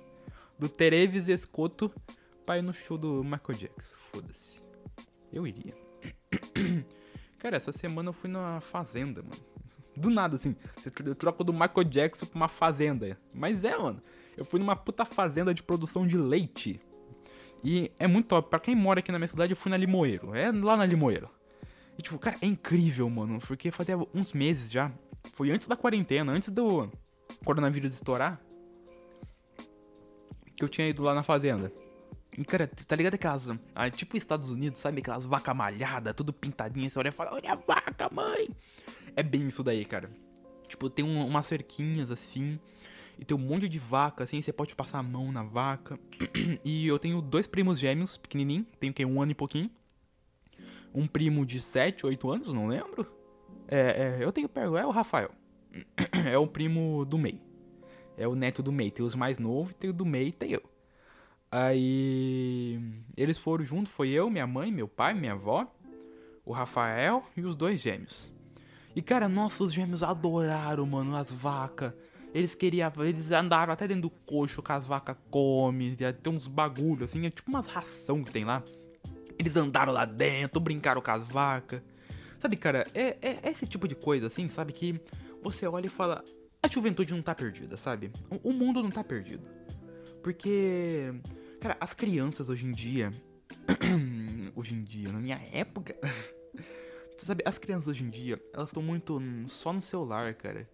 do 0.58 0.68
Terevis 0.68 1.28
Escoto, 1.28 1.92
pra 2.44 2.58
ir 2.58 2.62
no 2.62 2.72
show 2.72 2.96
do 2.96 3.22
Michael 3.22 3.58
Jackson. 3.58 3.96
Foda-se. 4.12 4.60
Eu 5.32 5.46
iria. 5.46 5.74
Cara, 7.38 7.56
essa 7.56 7.72
semana 7.72 8.08
eu 8.08 8.12
fui 8.12 8.30
na 8.30 8.60
fazenda, 8.60 9.22
mano. 9.22 9.55
Do 9.96 10.10
nada, 10.10 10.36
assim. 10.36 10.54
Você 10.76 10.90
troca 10.90 11.42
do 11.42 11.52
Michael 11.52 11.84
Jackson 11.84 12.26
pra 12.26 12.36
uma 12.36 12.48
fazenda. 12.48 13.18
Mas 13.34 13.64
é, 13.64 13.76
mano. 13.76 14.00
Eu 14.36 14.44
fui 14.44 14.60
numa 14.60 14.76
puta 14.76 15.04
fazenda 15.04 15.54
de 15.54 15.62
produção 15.62 16.06
de 16.06 16.18
leite. 16.18 16.78
E 17.64 17.90
é 17.98 18.06
muito 18.06 18.28
top. 18.28 18.50
Pra 18.50 18.60
quem 18.60 18.74
mora 18.74 19.00
aqui 19.00 19.10
na 19.10 19.18
minha 19.18 19.28
cidade, 19.28 19.52
eu 19.52 19.56
fui 19.56 19.70
na 19.70 19.76
Limoeiro. 19.76 20.34
É 20.34 20.52
lá 20.52 20.76
na 20.76 20.84
Limoeiro. 20.84 21.30
E 21.98 22.02
tipo, 22.02 22.18
cara, 22.18 22.36
é 22.42 22.46
incrível, 22.46 23.08
mano. 23.08 23.38
Porque 23.40 23.70
fazia 23.70 23.96
uns 24.14 24.32
meses 24.32 24.70
já. 24.70 24.92
Foi 25.32 25.50
antes 25.50 25.66
da 25.66 25.76
quarentena, 25.76 26.32
antes 26.32 26.50
do 26.50 26.90
coronavírus 27.44 27.94
estourar. 27.94 28.40
Que 30.54 30.64
eu 30.64 30.68
tinha 30.68 30.88
ido 30.88 31.02
lá 31.02 31.14
na 31.14 31.22
fazenda. 31.22 31.72
E, 32.36 32.44
cara, 32.44 32.66
tá 32.66 32.94
ligado 32.94 33.14
aquelas. 33.14 33.48
Ah, 33.74 33.88
tipo 33.88 34.16
Estados 34.16 34.50
Unidos, 34.50 34.78
sabe? 34.78 35.00
Aquelas 35.00 35.24
vaca 35.24 35.54
malhada, 35.54 36.12
tudo 36.12 36.32
pintadinha. 36.32 36.88
Você 36.90 36.98
olha 36.98 37.08
e 37.08 37.12
fala: 37.12 37.32
Olha 37.34 37.52
a 37.52 37.54
vaca, 37.54 38.10
mãe! 38.12 38.48
É 39.14 39.22
bem 39.22 39.48
isso 39.48 39.62
daí, 39.62 39.84
cara. 39.84 40.10
Tipo, 40.66 40.90
tem 40.90 41.04
um, 41.04 41.26
umas 41.26 41.46
cerquinhas 41.46 42.10
assim. 42.10 42.58
E 43.18 43.24
tem 43.24 43.36
um 43.36 43.40
monte 43.40 43.68
de 43.68 43.78
vaca, 43.78 44.24
assim, 44.24 44.42
você 44.42 44.52
pode 44.52 44.74
passar 44.74 44.98
a 44.98 45.02
mão 45.02 45.32
na 45.32 45.42
vaca. 45.42 45.98
e 46.64 46.86
eu 46.86 46.98
tenho 46.98 47.22
dois 47.22 47.46
primos 47.46 47.78
gêmeos, 47.78 48.16
pequenininho, 48.16 48.66
tenho 48.78 48.92
que 48.92 49.04
um 49.04 49.22
ano 49.22 49.32
e 49.32 49.34
pouquinho. 49.34 49.70
Um 50.94 51.06
primo 51.06 51.44
de 51.44 51.60
7, 51.60 52.06
8 52.06 52.30
anos, 52.30 52.52
não 52.52 52.66
lembro. 52.66 53.06
É, 53.68 54.18
é 54.18 54.24
eu 54.24 54.32
tenho 54.32 54.50
é 54.54 54.86
o 54.86 54.90
Rafael. 54.90 55.30
é 56.30 56.36
o 56.36 56.46
primo 56.46 57.04
do 57.04 57.18
meio. 57.18 57.40
É 58.16 58.26
o 58.26 58.34
neto 58.34 58.62
do 58.62 58.72
meio. 58.72 58.90
Tem 58.90 59.04
os 59.04 59.14
mais 59.14 59.38
novos, 59.38 59.74
tem 59.74 59.90
o 59.90 59.92
do 59.92 60.04
meio 60.04 60.28
e 60.28 60.32
tem 60.32 60.52
eu. 60.52 60.62
Aí 61.50 62.80
eles 63.16 63.38
foram 63.38 63.64
junto, 63.64 63.88
foi 63.88 64.10
eu, 64.10 64.28
minha 64.28 64.46
mãe, 64.46 64.70
meu 64.72 64.88
pai, 64.88 65.14
minha 65.14 65.32
avó, 65.32 65.66
o 66.44 66.52
Rafael 66.52 67.24
e 67.36 67.42
os 67.42 67.56
dois 67.56 67.80
gêmeos. 67.80 68.32
E 68.96 69.02
cara, 69.02 69.28
nossos 69.28 69.74
gêmeos 69.74 70.02
adoraram, 70.02 70.86
mano, 70.86 71.14
as 71.14 71.30
vacas. 71.30 71.92
Eles 72.32 72.54
queriam, 72.54 72.90
eles 73.04 73.30
andaram 73.30 73.70
até 73.70 73.86
dentro 73.86 74.04
do 74.04 74.10
coxo 74.10 74.62
que 74.62 74.72
as 74.72 74.86
vacas 74.86 75.18
comem, 75.30 75.94
tem 75.94 76.32
uns 76.32 76.48
bagulho 76.48 77.04
assim, 77.04 77.26
é 77.26 77.30
tipo 77.30 77.50
umas 77.50 77.66
ração 77.66 78.24
que 78.24 78.32
tem 78.32 78.46
lá. 78.46 78.62
Eles 79.38 79.54
andaram 79.54 79.92
lá 79.92 80.06
dentro, 80.06 80.58
brincaram 80.60 81.02
com 81.02 81.10
as 81.10 81.22
vacas. 81.24 81.82
Sabe, 82.40 82.56
cara, 82.56 82.86
é, 82.94 83.18
é, 83.20 83.38
é 83.42 83.50
esse 83.50 83.66
tipo 83.66 83.86
de 83.86 83.94
coisa 83.94 84.28
assim, 84.28 84.48
sabe, 84.48 84.72
que 84.72 84.98
você 85.42 85.66
olha 85.66 85.86
e 85.86 85.90
fala, 85.90 86.24
a 86.62 86.68
juventude 86.68 87.12
não 87.12 87.20
tá 87.20 87.34
perdida, 87.34 87.76
sabe? 87.76 88.10
O, 88.30 88.48
o 88.48 88.52
mundo 88.54 88.82
não 88.82 88.90
tá 88.90 89.04
perdido. 89.04 89.46
Porque, 90.22 91.12
cara, 91.60 91.76
as 91.78 91.92
crianças 91.92 92.48
hoje 92.48 92.64
em 92.64 92.72
dia, 92.72 93.10
hoje 94.56 94.74
em 94.74 94.82
dia, 94.82 95.10
na 95.12 95.18
minha 95.18 95.40
época, 95.52 95.94
Sabe, 97.26 97.42
as 97.44 97.58
crianças 97.58 97.88
hoje 97.88 98.04
em 98.04 98.08
dia, 98.08 98.40
elas 98.54 98.68
estão 98.68 98.80
muito 98.80 99.20
só 99.48 99.72
no 99.72 99.82
celular, 99.82 100.32
cara. 100.34 100.70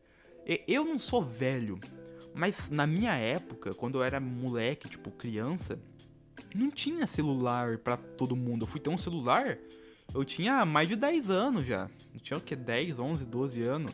Eu 0.68 0.84
não 0.84 0.98
sou 0.98 1.24
velho, 1.24 1.80
mas 2.34 2.68
na 2.68 2.86
minha 2.86 3.14
época, 3.14 3.72
quando 3.72 3.94
eu 3.94 4.02
era 4.02 4.20
moleque, 4.20 4.86
tipo 4.86 5.10
criança, 5.10 5.80
não 6.54 6.70
tinha 6.70 7.06
celular 7.06 7.78
para 7.78 7.96
todo 7.96 8.36
mundo. 8.36 8.64
Eu 8.64 8.66
fui 8.66 8.80
ter 8.80 8.90
um 8.90 8.98
celular, 8.98 9.56
eu 10.14 10.22
tinha 10.26 10.62
mais 10.66 10.88
de 10.88 10.94
10 10.94 11.30
anos 11.30 11.64
já. 11.64 11.88
Eu 12.12 12.20
tinha 12.20 12.36
o 12.36 12.40
que? 12.42 12.54
10, 12.54 12.98
11, 12.98 13.24
12 13.24 13.62
anos. 13.62 13.92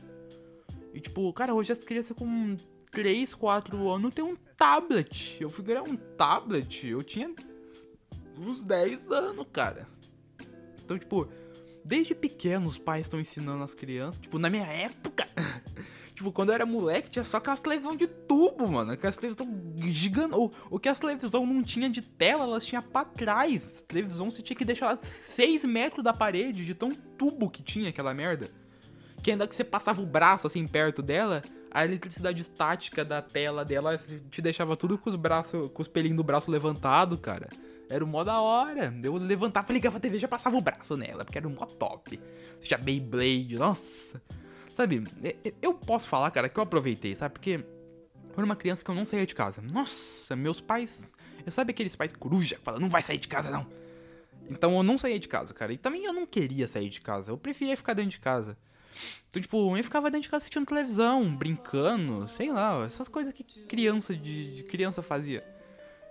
E 0.92 1.00
tipo, 1.00 1.32
cara, 1.32 1.54
hoje 1.54 1.70
as 1.70 1.84
crianças 1.84 2.16
com 2.16 2.56
3, 2.90 3.34
4 3.34 3.88
anos 3.88 4.12
têm 4.12 4.24
um 4.24 4.34
tablet. 4.34 5.36
Eu 5.40 5.48
fui 5.48 5.64
ganhar 5.64 5.84
um 5.84 5.94
tablet, 5.94 6.88
eu 6.88 7.04
tinha 7.04 7.32
uns 8.36 8.64
10 8.64 9.12
anos, 9.12 9.46
cara. 9.52 9.86
Então, 10.82 10.98
tipo, 10.98 11.28
Desde 11.88 12.14
pequeno 12.14 12.68
os 12.68 12.76
pais 12.76 13.06
estão 13.06 13.18
ensinando 13.18 13.64
as 13.64 13.72
crianças. 13.72 14.20
Tipo, 14.20 14.38
na 14.38 14.50
minha 14.50 14.66
época. 14.66 15.26
Tipo, 16.14 16.32
quando 16.32 16.48
eu 16.48 16.56
era 16.56 16.66
moleque, 16.66 17.08
tinha 17.08 17.24
só 17.24 17.36
aquelas 17.36 17.60
televisão 17.60 17.94
de 17.94 18.08
tubo, 18.08 18.66
mano. 18.66 18.90
Aquelas 18.90 19.16
televisão 19.16 19.48
gigante. 19.76 20.34
O, 20.34 20.50
o 20.68 20.76
que 20.76 20.88
as 20.88 20.98
televisão 20.98 21.46
não 21.46 21.62
tinha 21.62 21.88
de 21.88 22.02
tela, 22.02 22.42
elas 22.42 22.66
tinham 22.66 22.82
pra 22.82 23.04
trás. 23.04 23.78
A 23.78 23.86
televisão 23.86 24.28
você 24.28 24.42
tinha 24.42 24.56
que 24.56 24.64
deixar 24.64 24.96
6 24.96 25.64
metros 25.64 26.02
da 26.02 26.12
parede, 26.12 26.64
de 26.64 26.74
tão 26.74 26.90
tubo 26.90 27.48
que 27.48 27.62
tinha 27.62 27.90
aquela 27.90 28.12
merda. 28.12 28.50
Que 29.22 29.30
ainda 29.30 29.46
que 29.46 29.54
você 29.54 29.62
passava 29.62 30.02
o 30.02 30.06
braço 30.06 30.48
assim 30.48 30.66
perto 30.66 31.02
dela, 31.02 31.40
a 31.70 31.84
eletricidade 31.84 32.42
estática 32.42 33.04
da 33.04 33.22
tela 33.22 33.64
dela 33.64 33.96
te 34.28 34.42
deixava 34.42 34.76
tudo 34.76 34.98
com 34.98 35.08
os 35.08 35.14
braços, 35.14 35.70
com 35.70 35.80
os 35.80 35.86
pelinhos 35.86 36.16
do 36.16 36.24
braço 36.24 36.50
levantado, 36.50 37.16
cara. 37.16 37.48
Era 37.90 38.04
o 38.04 38.06
mó 38.06 38.22
da 38.22 38.40
hora. 38.40 38.94
Eu 39.02 39.14
levantava, 39.16 39.72
ligava 39.72 39.96
a 39.96 40.00
TV 40.00 40.16
e 40.16 40.20
já 40.20 40.28
passava 40.28 40.56
o 40.56 40.60
braço 40.60 40.96
nela, 40.96 41.24
porque 41.24 41.38
era 41.38 41.48
mó 41.48 41.64
top. 41.64 42.20
Já 42.60 42.76
Beyblade, 42.76 43.56
nossa. 43.56 44.20
Sabe, 44.74 45.02
eu 45.60 45.74
posso 45.74 46.06
falar, 46.06 46.30
cara, 46.30 46.48
que 46.48 46.58
eu 46.58 46.62
aproveitei, 46.62 47.14
sabe? 47.14 47.32
Porque 47.32 47.50
eu 47.50 48.34
era 48.36 48.44
uma 48.44 48.54
criança 48.54 48.84
que 48.84 48.90
eu 48.90 48.94
não 48.94 49.04
saía 49.04 49.26
de 49.26 49.34
casa. 49.34 49.60
Nossa, 49.60 50.36
meus 50.36 50.60
pais. 50.60 51.02
Eu 51.44 51.50
sabe 51.50 51.72
aqueles 51.72 51.96
pais 51.96 52.12
coruja 52.12 52.56
que 52.56 52.62
falam, 52.62 52.80
não 52.80 52.88
vai 52.88 53.02
sair 53.02 53.18
de 53.18 53.26
casa, 53.26 53.50
não. 53.50 53.66
Então 54.48 54.76
eu 54.76 54.82
não 54.82 54.96
saía 54.96 55.18
de 55.18 55.28
casa, 55.28 55.52
cara. 55.52 55.72
E 55.72 55.78
também 55.78 56.04
eu 56.04 56.12
não 56.12 56.26
queria 56.26 56.68
sair 56.68 56.88
de 56.88 57.00
casa. 57.00 57.32
Eu 57.32 57.38
preferia 57.38 57.76
ficar 57.76 57.94
dentro 57.94 58.12
de 58.12 58.20
casa. 58.20 58.56
Então, 59.28 59.40
tipo, 59.40 59.76
eu 59.76 59.84
ficava 59.84 60.10
dentro 60.10 60.22
de 60.22 60.28
casa 60.28 60.42
assistindo 60.42 60.66
televisão, 60.66 61.34
brincando, 61.34 62.28
sei 62.28 62.52
lá, 62.52 62.84
essas 62.84 63.08
coisas 63.08 63.32
que 63.32 63.44
criança 63.44 64.14
de, 64.14 64.56
de 64.56 64.62
criança 64.64 65.02
fazia. 65.02 65.44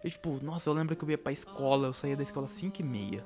E 0.08 0.10
tipo, 0.10 0.40
nossa, 0.42 0.70
eu 0.70 0.74
lembro 0.74 0.96
que 0.96 1.04
eu 1.04 1.12
ia 1.12 1.18
pra 1.18 1.34
escola, 1.34 1.88
eu 1.88 1.94
saía 1.94 2.16
da 2.16 2.24
escola 2.24 2.46
às 2.46 2.54
5 2.54 2.80
e 2.80 2.84
meia. 2.84 3.26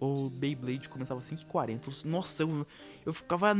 O 0.00 0.28
Beyblade 0.28 0.88
começava 0.88 1.20
às 1.20 1.30
5h40. 1.30 2.04
Nossa, 2.04 2.42
eu, 2.42 2.66
eu 3.06 3.12
ficava 3.12 3.54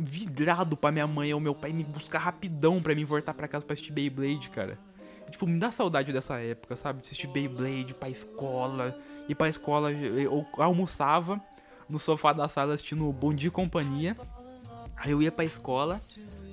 vidrado 0.00 0.76
pra 0.76 0.92
minha 0.92 1.06
mãe 1.06 1.32
ou 1.32 1.40
meu 1.40 1.54
pai 1.54 1.72
me 1.72 1.82
buscar 1.82 2.18
rapidão 2.18 2.82
pra 2.82 2.94
mim 2.94 3.06
voltar 3.06 3.32
pra 3.32 3.48
casa 3.48 3.64
pra 3.64 3.72
assistir 3.72 3.92
Beyblade, 3.92 4.50
cara. 4.50 4.78
E, 5.26 5.30
tipo, 5.30 5.46
me 5.46 5.58
dá 5.58 5.72
saudade 5.72 6.12
dessa 6.12 6.38
época, 6.38 6.76
sabe? 6.76 7.00
De 7.00 7.06
assistir 7.06 7.28
Beyblade 7.28 7.94
pra 7.94 8.10
escola. 8.10 8.94
E 9.26 9.34
pra 9.34 9.48
escola 9.48 9.90
eu 9.90 10.46
almoçava 10.58 11.40
no 11.88 11.98
sofá 11.98 12.34
da 12.34 12.46
sala 12.46 12.74
assistindo 12.74 13.10
Bom 13.10 13.32
Dia 13.32 13.48
e 13.48 13.50
Companhia. 13.50 14.18
Aí 14.96 15.12
eu 15.12 15.22
ia 15.22 15.32
pra 15.32 15.46
escola, 15.46 15.98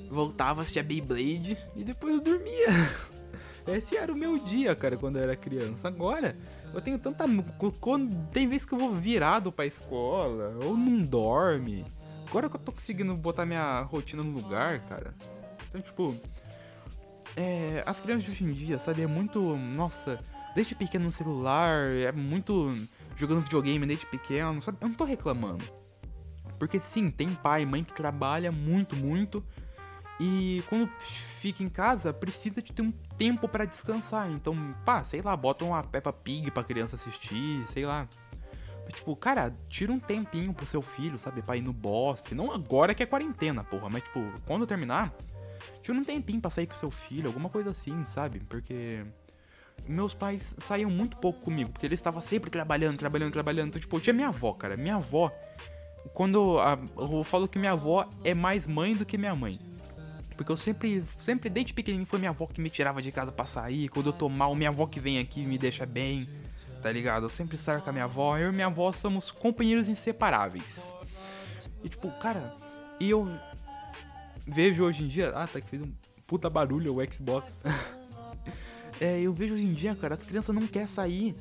voltava, 0.09 0.61
assistia 0.61 0.81
Beyblade 0.81 1.57
e 1.75 1.83
depois 1.83 2.15
eu 2.15 2.21
dormia. 2.21 2.67
Esse 3.75 3.95
era 3.95 4.11
o 4.11 4.15
meu 4.15 4.37
dia, 4.37 4.75
cara, 4.75 4.97
quando 4.97 5.17
eu 5.17 5.23
era 5.23 5.35
criança. 5.35 5.87
Agora, 5.87 6.35
eu 6.73 6.81
tenho 6.81 6.97
tanta. 6.97 7.25
Tem 8.31 8.47
vezes 8.47 8.65
que 8.65 8.73
eu 8.73 8.79
vou 8.79 8.93
virado 8.93 9.51
pra 9.51 9.65
escola, 9.65 10.57
ou 10.63 10.75
não 10.75 11.01
dorme. 11.01 11.85
Agora 12.27 12.49
que 12.49 12.55
eu 12.55 12.59
tô 12.59 12.71
conseguindo 12.71 13.15
botar 13.15 13.45
minha 13.45 13.81
rotina 13.81 14.23
no 14.23 14.31
lugar, 14.31 14.79
cara. 14.81 15.13
Então, 15.67 15.81
tipo. 15.81 16.15
É, 17.35 17.83
as 17.85 17.99
crianças 17.99 18.23
de 18.23 18.31
hoje 18.31 18.43
em 18.43 18.51
dia, 18.51 18.79
sabe, 18.79 19.01
é 19.01 19.07
muito. 19.07 19.55
Nossa, 19.55 20.19
desde 20.55 20.75
pequeno 20.75 21.05
no 21.05 21.11
celular, 21.11 21.91
é 21.91 22.11
muito. 22.11 22.69
jogando 23.15 23.41
videogame 23.41 23.85
desde 23.85 24.05
pequeno, 24.05 24.61
sabe? 24.61 24.77
Eu 24.81 24.89
não 24.89 24.95
tô 24.95 25.05
reclamando. 25.05 25.63
Porque 26.57 26.79
sim, 26.79 27.09
tem 27.09 27.29
pai 27.33 27.61
e 27.61 27.65
mãe 27.65 27.83
que 27.83 27.93
trabalha 27.93 28.51
muito, 28.51 28.95
muito 28.95 29.43
e 30.19 30.61
quando 30.67 30.89
fica 30.99 31.63
em 31.63 31.69
casa, 31.69 32.11
precisa 32.11 32.61
de 32.61 32.73
ter 32.73 32.81
um 32.81 32.91
tempo 33.17 33.47
para 33.47 33.63
descansar. 33.63 34.29
Então, 34.29 34.75
pá, 34.85 35.03
sei 35.03 35.21
lá, 35.21 35.35
bota 35.35 35.63
uma 35.63 35.81
Peppa 35.81 36.11
Pig 36.11 36.51
pra 36.51 36.63
criança 36.63 36.97
assistir, 36.97 37.65
sei 37.67 37.85
lá. 37.85 38.07
Tipo, 38.93 39.15
cara, 39.15 39.55
tira 39.69 39.91
um 39.91 39.99
tempinho 39.99 40.53
pro 40.53 40.65
seu 40.65 40.81
filho, 40.81 41.17
sabe? 41.19 41.41
Pra 41.41 41.55
ir 41.55 41.61
no 41.61 41.71
bosque. 41.71 42.35
Não 42.35 42.51
agora 42.51 42.93
que 42.93 43.03
é 43.03 43.05
quarentena, 43.05 43.63
porra. 43.63 43.89
Mas, 43.89 44.03
tipo, 44.03 44.19
quando 44.45 44.67
terminar, 44.67 45.13
tira 45.81 45.97
um 45.97 46.01
tempinho 46.01 46.41
pra 46.41 46.49
sair 46.49 46.67
com 46.67 46.75
seu 46.75 46.91
filho, 46.91 47.27
alguma 47.27 47.49
coisa 47.49 47.69
assim, 47.69 48.03
sabe? 48.05 48.39
Porque 48.39 49.05
meus 49.87 50.13
pais 50.13 50.55
saíam 50.57 50.89
muito 50.89 51.17
pouco 51.17 51.39
comigo, 51.39 51.71
porque 51.71 51.85
eles 51.85 51.99
estavam 51.99 52.19
sempre 52.19 52.49
trabalhando, 52.49 52.97
trabalhando, 52.97 53.31
trabalhando. 53.31 53.69
Então, 53.69 53.79
tipo, 53.79 53.95
eu 53.95 54.01
tinha 54.01 54.13
minha 54.13 54.29
avó, 54.29 54.53
cara. 54.53 54.75
Minha 54.75 54.95
avó, 54.95 55.31
quando 56.13 56.59
a, 56.59 56.77
eu 56.97 57.23
falo 57.23 57.47
que 57.47 57.59
minha 57.59 57.73
avó 57.73 58.09
é 58.23 58.33
mais 58.33 58.67
mãe 58.67 58.95
do 58.95 59.05
que 59.05 59.17
minha 59.17 59.35
mãe. 59.35 59.68
Porque 60.39 60.53
eu 60.53 60.55
sempre, 60.55 61.03
sempre 61.17 61.49
desde 61.49 61.73
pequenininho 61.73 62.07
foi 62.07 62.17
minha 62.17 62.31
avó 62.31 62.47
que 62.47 62.61
me 62.61 62.69
tirava 62.69 63.01
de 63.01 63.11
casa 63.11 63.29
pra 63.29 63.43
sair. 63.43 63.89
Quando 63.89 64.05
eu 64.05 64.13
tô 64.13 64.29
mal, 64.29 64.55
minha 64.55 64.69
avó 64.69 64.87
que 64.87 64.97
vem 64.97 65.19
aqui 65.19 65.45
me 65.45 65.57
deixa 65.57 65.85
bem. 65.85 66.29
Tá 66.81 66.89
ligado? 66.89 67.25
Eu 67.25 67.29
sempre 67.29 67.57
saio 67.57 67.81
com 67.81 67.89
a 67.89 67.91
minha 67.91 68.05
avó. 68.05 68.37
Eu 68.37 68.49
e 68.49 68.55
minha 68.55 68.67
avó 68.67 68.89
somos 68.93 69.31
companheiros 69.31 69.89
inseparáveis. 69.89 70.93
E 71.83 71.89
tipo, 71.89 72.09
cara, 72.19 72.55
e 73.01 73.09
eu 73.09 73.27
vejo 74.47 74.85
hoje 74.85 75.03
em 75.03 75.09
dia. 75.09 75.33
Ah, 75.35 75.45
tá 75.45 75.59
que 75.59 75.67
fez 75.67 75.81
um 75.81 75.91
puta 76.25 76.49
barulho 76.49 76.95
o 76.95 77.13
Xbox. 77.13 77.59
é, 79.01 79.19
eu 79.19 79.33
vejo 79.33 79.55
hoje 79.55 79.65
em 79.65 79.73
dia, 79.73 79.93
cara, 79.93 80.15
a 80.15 80.17
criança 80.17 80.53
não 80.53 80.65
quer 80.67 80.87
sair. 80.87 81.35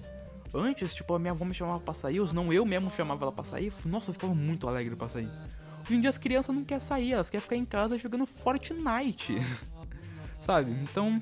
Antes, 0.52 0.92
tipo, 0.92 1.14
a 1.14 1.20
minha 1.20 1.30
avó 1.30 1.44
me 1.44 1.54
chamava 1.54 1.78
pra 1.78 1.94
sair, 1.94 2.18
ou 2.18 2.32
não 2.32 2.52
eu 2.52 2.66
mesmo 2.66 2.90
chamava 2.90 3.26
ela 3.26 3.32
pra 3.32 3.44
sair. 3.44 3.72
Nossa, 3.84 4.11
eu 4.11 4.14
ficava 4.14 4.34
muito 4.34 4.66
alegre 4.66 4.96
pra 4.96 5.08
sair. 5.08 5.30
Hoje 5.88 5.96
em 5.96 6.01
dia 6.03 6.11
as 6.11 6.18
crianças 6.18 6.55
não 6.55 6.64
querem 6.64 6.85
sair, 6.85 7.14
elas 7.14 7.31
querem 7.31 7.40
ficar 7.40 7.57
em 7.57 7.64
casa 7.64 7.96
jogando 7.96 8.27
Fortnite. 8.27 9.38
sabe? 10.38 10.70
Então, 10.83 11.18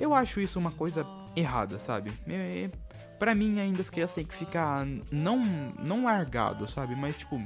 eu 0.00 0.12
acho 0.12 0.40
isso 0.40 0.58
uma 0.58 0.72
coisa 0.72 1.06
errada, 1.36 1.78
sabe? 1.78 2.12
É, 2.26 2.68
pra 3.20 3.36
mim, 3.36 3.60
ainda 3.60 3.80
as 3.80 3.88
crianças 3.88 4.16
têm 4.16 4.24
que 4.24 4.34
ficar 4.34 4.84
não, 5.12 5.38
não 5.78 6.06
largado, 6.06 6.68
sabe? 6.68 6.96
Mas, 6.96 7.18
tipo, 7.18 7.40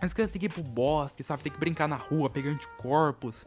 as 0.00 0.14
crianças 0.14 0.30
têm 0.30 0.38
que 0.38 0.46
ir 0.46 0.50
pro 0.50 0.62
bosque, 0.62 1.24
sabe? 1.24 1.42
Tem 1.42 1.50
que 1.50 1.58
brincar 1.58 1.88
na 1.88 1.96
rua, 1.96 2.30
pegar 2.30 2.50
anticorpos. 2.50 3.44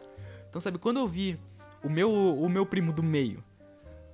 Então, 0.50 0.60
sabe, 0.60 0.78
quando 0.78 1.00
eu 1.00 1.08
vi 1.08 1.40
o 1.82 1.90
meu, 1.90 2.12
o 2.12 2.50
meu 2.50 2.66
primo 2.66 2.92
do 2.92 3.02
meio 3.02 3.42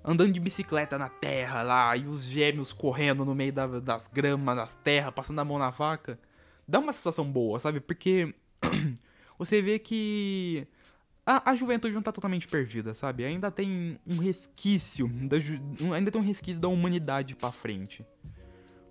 andando 0.04 0.32
de 0.32 0.40
bicicleta 0.40 1.00
na 1.00 1.10
terra 1.10 1.64
lá, 1.64 1.98
e 1.98 2.06
os 2.06 2.24
gêmeos 2.24 2.72
correndo 2.72 3.26
no 3.26 3.34
meio 3.34 3.52
da, 3.52 3.66
das 3.66 4.08
gramas, 4.08 4.56
das 4.56 4.76
terras, 4.76 5.12
passando 5.12 5.40
a 5.40 5.44
mão 5.44 5.58
na 5.58 5.72
vaca 5.72 6.20
dá 6.68 6.80
uma 6.80 6.94
sensação 6.94 7.26
boa, 7.26 7.60
sabe? 7.60 7.80
Porque 7.80 8.34
você 9.38 9.62
vê 9.62 9.80
que 9.80 10.68
a, 11.26 11.52
a 11.52 11.56
juventude 11.56 11.94
não 11.94 12.02
tá 12.02 12.12
totalmente 12.12 12.48
perdida, 12.48 12.94
sabe? 12.94 13.26
Ainda 13.26 13.50
tem 13.50 14.00
um 14.06 14.18
resquício, 14.18 15.08
da, 15.08 15.38
ainda 15.96 16.12
tem 16.12 16.22
um 16.22 16.24
resquício 16.24 16.62
da 16.62 16.68
humanidade 16.68 17.36
pra 17.36 17.52
frente. 17.52 18.06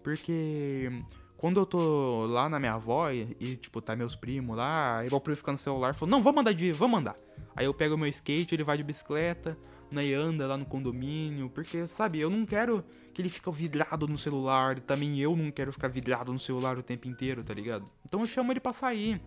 Porque 0.02 0.90
quando 1.36 1.60
eu 1.60 1.66
tô 1.66 2.26
lá 2.26 2.48
na 2.48 2.58
minha 2.58 2.74
avó 2.74 3.10
e, 3.10 3.36
e 3.38 3.56
tipo, 3.56 3.80
tá 3.80 3.94
meus 3.94 4.16
primos 4.16 4.56
lá, 4.56 5.04
igual 5.06 5.20
pra 5.20 5.32
eu 5.32 5.36
ficar 5.36 5.52
no 5.52 5.58
celular, 5.58 5.94
falou, 5.94 6.10
não, 6.10 6.22
vamos 6.22 6.40
andar 6.40 6.52
de. 6.52 6.72
vamos 6.72 6.98
andar. 6.98 7.16
Aí 7.54 7.66
eu 7.66 7.74
pego 7.74 7.94
o 7.94 7.98
meu 7.98 8.08
skate, 8.08 8.54
ele 8.54 8.64
vai 8.64 8.76
de 8.76 8.82
bicicleta, 8.82 9.56
né, 9.94 10.06
e 10.06 10.14
anda 10.14 10.46
lá 10.46 10.56
no 10.56 10.64
condomínio, 10.64 11.48
porque, 11.50 11.86
sabe, 11.86 12.20
eu 12.20 12.28
não 12.28 12.44
quero 12.44 12.84
que 13.12 13.22
ele 13.22 13.28
fique 13.28 13.50
vidrado 13.50 14.08
no 14.08 14.18
celular, 14.18 14.78
também 14.80 15.20
eu 15.20 15.36
não 15.36 15.50
quero 15.50 15.72
ficar 15.72 15.88
vidrado 15.88 16.32
no 16.32 16.38
celular 16.38 16.76
o 16.76 16.82
tempo 16.82 17.08
inteiro, 17.08 17.42
tá 17.44 17.54
ligado? 17.54 17.84
Então 18.04 18.20
eu 18.20 18.26
chamo 18.26 18.52
ele 18.52 18.60
pra 18.60 18.72
sair. 18.72 19.20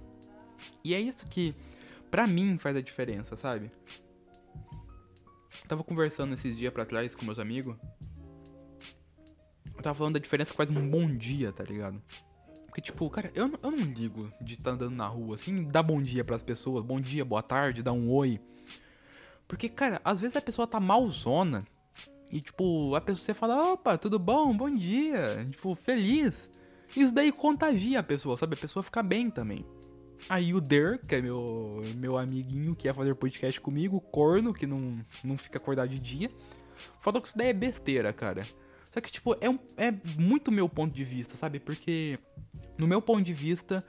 E 0.84 0.94
é 0.94 1.00
isso 1.00 1.26
que, 1.30 1.56
pra 2.12 2.28
mim, 2.28 2.58
faz 2.58 2.76
a 2.76 2.82
diferença, 2.82 3.38
sabe? 3.38 3.72
Eu 5.62 5.68
tava 5.68 5.84
conversando 5.84 6.34
esses 6.34 6.56
dias 6.56 6.72
pra 6.72 6.86
trás 6.86 7.16
com 7.16 7.26
meus 7.26 7.40
amigos. 7.40 7.76
Eu 9.76 9.82
tava 9.82 9.96
falando 9.96 10.16
da 10.16 10.20
diferença 10.20 10.52
que 10.52 10.58
faz 10.58 10.70
um 10.70 10.90
bom 10.90 11.16
dia, 11.16 11.52
tá 11.52 11.64
ligado? 11.64 12.02
Porque, 12.66 12.82
tipo, 12.82 13.10
cara, 13.10 13.32
eu, 13.34 13.52
eu 13.64 13.72
não 13.72 13.78
ligo 13.78 14.32
de 14.42 14.54
estar 14.54 14.66
tá 14.66 14.72
andando 14.72 14.96
na 14.96 15.08
rua, 15.08 15.36
assim, 15.36 15.64
dar 15.64 15.82
bom 15.82 16.02
dia 16.02 16.24
pras 16.24 16.44
pessoas, 16.44 16.84
bom 16.84 17.00
dia, 17.00 17.26
boa 17.26 17.42
tarde, 17.42 17.82
dar 17.82 17.94
um 17.94 18.12
oi. 18.12 18.40
Porque, 19.48 19.70
cara, 19.70 20.02
às 20.04 20.20
vezes 20.20 20.36
a 20.36 20.42
pessoa 20.42 20.68
tá 20.68 20.80
malzona 20.80 21.66
e, 22.32 22.42
tipo, 22.42 22.94
a 22.96 23.02
pessoa 23.02 23.24
você 23.24 23.34
fala, 23.34 23.74
opa, 23.74 23.98
tudo 23.98 24.20
bom? 24.20 24.56
Bom 24.56 24.74
dia. 24.74 25.48
Tipo, 25.50 25.76
feliz. 25.76 26.52
Isso 26.96 27.14
daí 27.14 27.32
contagia 27.32 28.00
a 28.00 28.04
pessoa, 28.04 28.38
sabe? 28.38 28.56
A 28.56 28.58
pessoa 28.58 28.84
fica 28.84 29.02
bem 29.02 29.30
também. 29.30 29.66
Aí 30.28 30.54
o 30.54 30.60
Der, 30.60 31.00
que 31.06 31.16
é 31.16 31.22
meu, 31.22 31.82
meu 31.96 32.18
amiguinho 32.18 32.76
que 32.76 32.88
ia 32.88 32.94
fazer 32.94 33.16
podcast 33.16 33.62
comigo, 33.62 34.02
corno, 34.02 34.54
que 34.54 34.66
não, 34.66 35.00
não 35.24 35.38
fica 35.38 35.58
acordado 35.58 35.90
de 35.90 36.00
dia, 36.00 36.32
falou 37.02 37.22
que 37.22 37.28
isso 37.28 37.38
daí 37.38 37.50
é 37.50 37.54
besteira, 37.54 38.12
cara. 38.12 38.44
Só 38.92 39.00
que, 39.00 39.12
tipo, 39.12 39.36
é, 39.40 39.50
um, 39.50 39.60
é 39.78 39.94
muito 40.18 40.52
meu 40.52 40.68
ponto 40.68 40.94
de 40.94 41.04
vista, 41.04 41.38
sabe? 41.38 41.60
Porque, 41.60 42.18
no 42.78 42.88
meu 42.88 43.02
ponto 43.02 43.22
de 43.22 43.34
vista, 43.34 43.86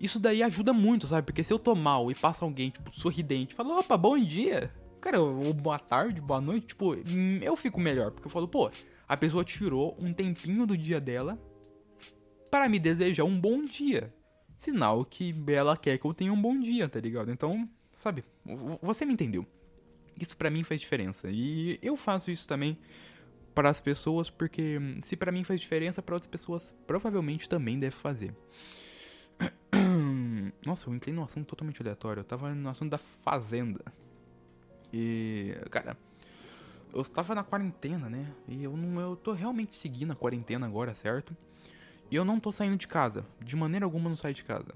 isso 0.00 0.18
daí 0.18 0.42
ajuda 0.42 0.72
muito, 0.72 1.06
sabe? 1.06 1.26
Porque 1.26 1.44
se 1.44 1.52
eu 1.52 1.58
tô 1.58 1.74
mal 1.74 2.10
e 2.10 2.14
passa 2.14 2.44
alguém, 2.44 2.70
tipo, 2.70 2.90
sorridente, 2.90 3.54
fala, 3.54 3.78
opa, 3.78 3.96
bom 3.96 4.18
dia. 4.18 4.72
Cara, 5.00 5.20
ou 5.20 5.52
boa 5.54 5.78
tarde, 5.78 6.20
boa 6.20 6.40
noite, 6.40 6.68
tipo, 6.68 6.94
eu 7.40 7.56
fico 7.56 7.80
melhor, 7.80 8.10
porque 8.10 8.26
eu 8.26 8.30
falo, 8.30 8.48
pô, 8.48 8.70
a 9.06 9.16
pessoa 9.16 9.44
tirou 9.44 9.96
um 9.98 10.12
tempinho 10.12 10.66
do 10.66 10.76
dia 10.76 11.00
dela 11.00 11.38
para 12.50 12.68
me 12.68 12.78
desejar 12.78 13.24
um 13.24 13.38
bom 13.38 13.64
dia. 13.64 14.12
Sinal 14.56 15.04
que 15.04 15.34
ela 15.48 15.76
quer 15.76 15.98
que 15.98 16.04
eu 16.04 16.12
tenha 16.12 16.32
um 16.32 16.40
bom 16.40 16.58
dia, 16.58 16.88
tá 16.88 16.98
ligado? 16.98 17.30
Então, 17.30 17.68
sabe, 17.92 18.24
você 18.82 19.04
me 19.04 19.12
entendeu. 19.12 19.46
Isso 20.20 20.36
para 20.36 20.50
mim 20.50 20.64
faz 20.64 20.80
diferença. 20.80 21.30
E 21.30 21.78
eu 21.80 21.96
faço 21.96 22.30
isso 22.30 22.48
também 22.48 22.76
para 23.54 23.68
as 23.68 23.80
pessoas, 23.80 24.28
porque 24.30 24.78
se 25.04 25.16
para 25.16 25.30
mim 25.30 25.44
faz 25.44 25.60
diferença, 25.60 26.02
para 26.02 26.16
outras 26.16 26.28
pessoas 26.28 26.74
provavelmente 26.86 27.48
também 27.48 27.78
deve 27.78 27.94
fazer. 27.94 28.34
Nossa, 30.66 30.88
eu 30.88 30.94
entrei 30.94 31.14
num 31.14 31.22
assunto 31.22 31.46
totalmente 31.46 31.80
aleatório. 31.80 32.20
Eu 32.20 32.24
tava 32.24 32.52
no 32.52 32.68
assunto 32.68 32.90
da 32.90 32.98
Fazenda. 32.98 33.84
E. 34.92 35.56
Cara. 35.70 35.96
Eu 36.92 37.02
estava 37.02 37.34
na 37.34 37.44
quarentena, 37.44 38.08
né? 38.08 38.32
E 38.46 38.64
eu 38.64 38.76
não. 38.76 39.00
Eu 39.00 39.16
tô 39.16 39.32
realmente 39.32 39.76
seguindo 39.76 40.12
a 40.12 40.16
quarentena 40.16 40.66
agora, 40.66 40.94
certo? 40.94 41.36
E 42.10 42.16
eu 42.16 42.24
não 42.24 42.40
tô 42.40 42.50
saindo 42.50 42.76
de 42.76 42.88
casa. 42.88 43.24
De 43.40 43.54
maneira 43.54 43.84
alguma 43.84 44.06
eu 44.06 44.10
não 44.10 44.16
saio 44.16 44.34
de 44.34 44.44
casa. 44.44 44.74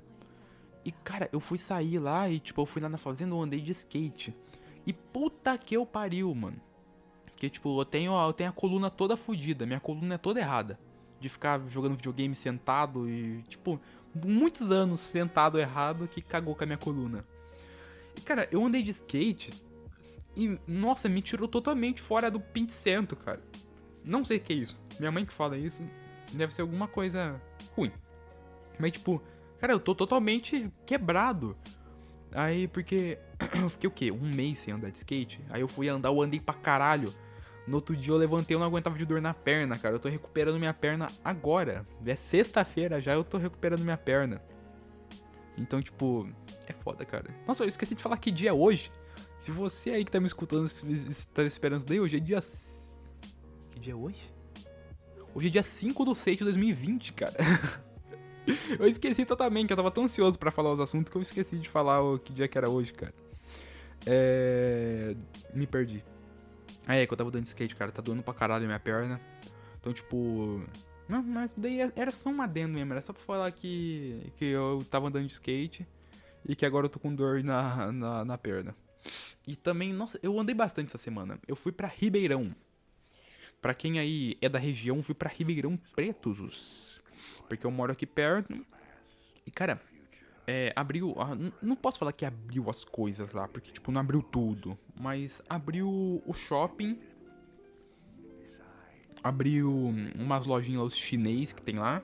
E, 0.85 0.93
cara, 0.93 1.29
eu 1.33 1.41
fui 1.41 1.59
sair 1.59 1.99
lá 1.99 2.29
e, 2.29 2.39
tipo, 2.41 2.61
eu 2.61 2.67
fui 2.67 2.83
lá 2.83 2.89
na 2.89 2.99
fazenda, 2.99 3.35
eu 3.35 3.41
andei 3.41 3.61
de 3.61 3.71
skate. 3.71 4.37
E 4.87 4.93
puta 4.93 5.57
que 5.57 5.77
eu 5.77 5.87
pariu, 5.87 6.35
mano. 6.35 6.61
Que, 7.37 7.49
tipo, 7.49 7.81
eu 7.81 7.85
tenho, 7.85 8.13
eu 8.13 8.33
tenho 8.33 8.51
a 8.51 8.53
coluna 8.53 8.91
toda 8.91 9.17
fodida. 9.17 9.65
Minha 9.65 9.81
coluna 9.81 10.17
é 10.17 10.19
toda 10.19 10.41
errada. 10.41 10.79
De 11.21 11.29
ficar 11.29 11.61
jogando 11.69 11.97
videogame 11.97 12.35
sentado 12.35 13.09
e, 13.09 13.43
tipo, 13.49 13.81
muitos 14.13 14.71
anos 14.71 15.01
sentado 15.01 15.59
errado 15.59 16.09
que 16.09 16.21
cagou 16.21 16.55
com 16.55 16.65
a 16.65 16.67
minha 16.67 16.79
coluna. 16.79 17.25
E, 18.17 18.21
cara, 18.21 18.49
eu 18.51 18.65
andei 18.65 18.83
de 18.83 18.91
skate 18.91 19.53
e, 20.37 20.59
nossa, 20.67 21.09
me 21.09 21.21
tirou 21.21 21.47
totalmente 21.47 22.01
fora 22.01 22.31
do 22.31 22.41
pincento, 22.41 23.17
cara. 23.17 23.43
Não 24.05 24.25
sei 24.25 24.39
o 24.39 24.41
que 24.41 24.53
é 24.53 24.57
isso. 24.57 24.79
Minha 24.99 25.13
mãe 25.13 25.25
que 25.25 25.33
fala 25.33 25.57
isso. 25.57 25.83
Deve 26.33 26.55
ser 26.55 26.63
alguma 26.63 26.89
coisa 26.89 27.41
ruim. 27.77 27.93
Mas, 28.79 28.93
tipo, 28.93 29.23
cara, 29.59 29.73
eu 29.73 29.81
tô 29.81 29.95
totalmente 29.95 30.71
quebrado. 30.87 31.57
Aí, 32.33 32.67
porque 32.69 33.19
eu 33.61 33.69
fiquei 33.69 33.89
o 33.89 33.91
quê? 33.91 34.11
Um 34.11 34.35
mês 34.35 34.61
sem 34.61 34.73
andar 34.73 34.91
de 34.91 34.99
skate. 34.99 35.45
Aí 35.51 35.61
eu 35.61 35.69
fui 35.69 35.89
andar, 35.89 36.09
eu 36.09 36.23
andei 36.23 36.41
pra 36.41 36.55
caralho. 36.55 37.13
No 37.67 37.77
outro 37.77 37.95
dia 37.95 38.13
eu 38.13 38.17
levantei, 38.17 38.57
eu 38.57 38.59
não 38.59 38.67
aguentava 38.67 38.99
de 38.99 39.07
dor 39.07 39.21
na 39.21 39.33
perna, 39.33 39.79
cara. 39.79 39.95
Eu 39.95 40.01
tô 40.01 40.09
recuperando 40.09 40.59
minha 40.59 40.75
perna 40.75 41.09
agora. 41.25 41.87
É 42.05 42.17
sexta-feira 42.17 43.01
já, 43.01 43.13
eu 43.13 43.23
tô 43.23 43.39
recuperando 43.39 43.83
minha 43.83 43.97
perna. 43.97 44.43
Então, 45.57 45.81
tipo, 45.81 46.29
é 46.67 46.73
foda, 46.73 47.05
cara. 47.05 47.27
Nossa, 47.47 47.63
eu 47.63 47.69
esqueci 47.69 47.95
de 47.95 48.03
falar 48.03 48.17
que 48.17 48.31
dia 48.31 48.51
é 48.51 48.53
hoje. 48.53 48.91
Se 49.43 49.51
você 49.51 49.91
aí 49.91 50.05
que 50.05 50.11
tá 50.13 50.21
me 50.21 50.27
escutando 50.29 50.67
está 50.67 51.43
esperando 51.43 51.85
daí, 51.85 51.99
hoje 51.99 52.17
é 52.17 52.21
dia. 52.21 52.41
Que 53.73 53.81
dia 53.81 53.93
é 53.93 53.97
hoje? 53.97 54.33
Hoje 55.35 55.49
é 55.49 55.51
dia 55.51 55.65
5 55.65 56.05
do 56.05 56.15
6 56.15 56.39
de 56.39 56.45
2020, 56.45 57.13
cara. 57.13 57.35
eu 58.79 58.87
esqueci 58.87 59.27
totalmente, 59.27 59.73
eu 59.73 59.77
tava 59.77 59.91
tão 59.91 60.05
ansioso 60.05 60.39
para 60.39 60.53
falar 60.53 60.73
os 60.73 60.79
assuntos 60.79 61.11
que 61.11 61.19
eu 61.19 61.23
esqueci 61.23 61.59
de 61.59 61.69
falar 61.69 62.01
o 62.01 62.21
que 62.21 62.33
dia 62.33 62.47
que 62.47 62.57
era 62.57 62.71
hoje, 62.71 62.93
cara. 62.93 63.13
É. 64.07 65.17
Me 65.53 65.67
perdi. 65.67 66.05
Ah, 66.87 66.95
é, 66.95 67.05
que 67.05 67.13
eu 67.13 67.19
tava 67.19 67.33
dando 67.33 67.47
skate, 67.47 67.75
cara. 67.75 67.91
Tá 67.91 68.01
doendo 68.01 68.23
pra 68.23 68.33
caralho 68.33 68.63
a 68.63 68.67
minha 68.69 68.79
perna. 68.79 69.21
Então, 69.81 69.93
tipo. 69.93 70.63
Não, 71.09 71.21
mas 71.21 71.53
daí 71.57 71.81
era 71.97 72.13
só 72.13 72.31
um 72.31 72.41
adendo 72.41 72.75
mesmo. 72.75 72.93
Era 72.93 73.03
só 73.03 73.13
pra 73.13 73.25
falar 73.25 73.51
que, 73.51 74.33
que 74.37 74.45
eu 74.45 74.87
tava 74.89 75.09
andando 75.09 75.27
de 75.27 75.33
skate 75.33 75.85
e 76.49 76.55
que 76.55 76.65
agora 76.65 76.87
eu 76.87 76.91
tô 76.91 77.01
com 77.01 77.13
dor 77.13 77.43
na, 77.43 77.91
na, 77.91 78.25
na 78.25 78.39
perna. 78.39 78.73
E 79.47 79.57
também, 79.57 79.93
nossa, 79.93 80.19
eu 80.23 80.39
andei 80.39 80.55
bastante 80.55 80.89
essa 80.89 80.99
semana. 80.99 81.39
Eu 81.47 81.57
fui 81.57 81.73
para 81.73 81.89
Ribeirão. 81.89 82.55
Para 83.61 83.75
quem 83.75 83.99
aí 83.99 84.37
é 84.41 84.49
da 84.49 84.59
região, 84.59 85.03
fui 85.03 85.15
para 85.15 85.29
Ribeirão 85.29 85.77
Pretos. 85.95 87.01
Porque 87.49 87.67
eu 87.67 87.71
moro 87.71 87.93
aqui 87.93 88.07
perto. 88.07 88.65
E 89.47 89.51
cara, 89.51 89.81
é, 90.47 90.73
abriu. 90.75 91.15
Não 91.61 91.77
posso 91.77 91.99
falar 91.99 92.13
que 92.13 92.25
abriu 92.25 92.69
as 92.69 92.85
coisas 92.85 93.33
lá, 93.33 93.47
porque 93.49 93.71
tipo, 93.71 93.93
não 93.93 94.01
abriu 94.01 94.23
tudo. 94.23 94.79
Mas 94.99 95.43
abriu 95.49 96.23
o 96.27 96.33
shopping. 96.33 96.99
Abriu 99.23 99.93
umas 100.19 100.47
lojinhas 100.47 100.97
chinês 100.97 101.53
que 101.53 101.63
tem 101.63 101.77
lá. 101.77 102.03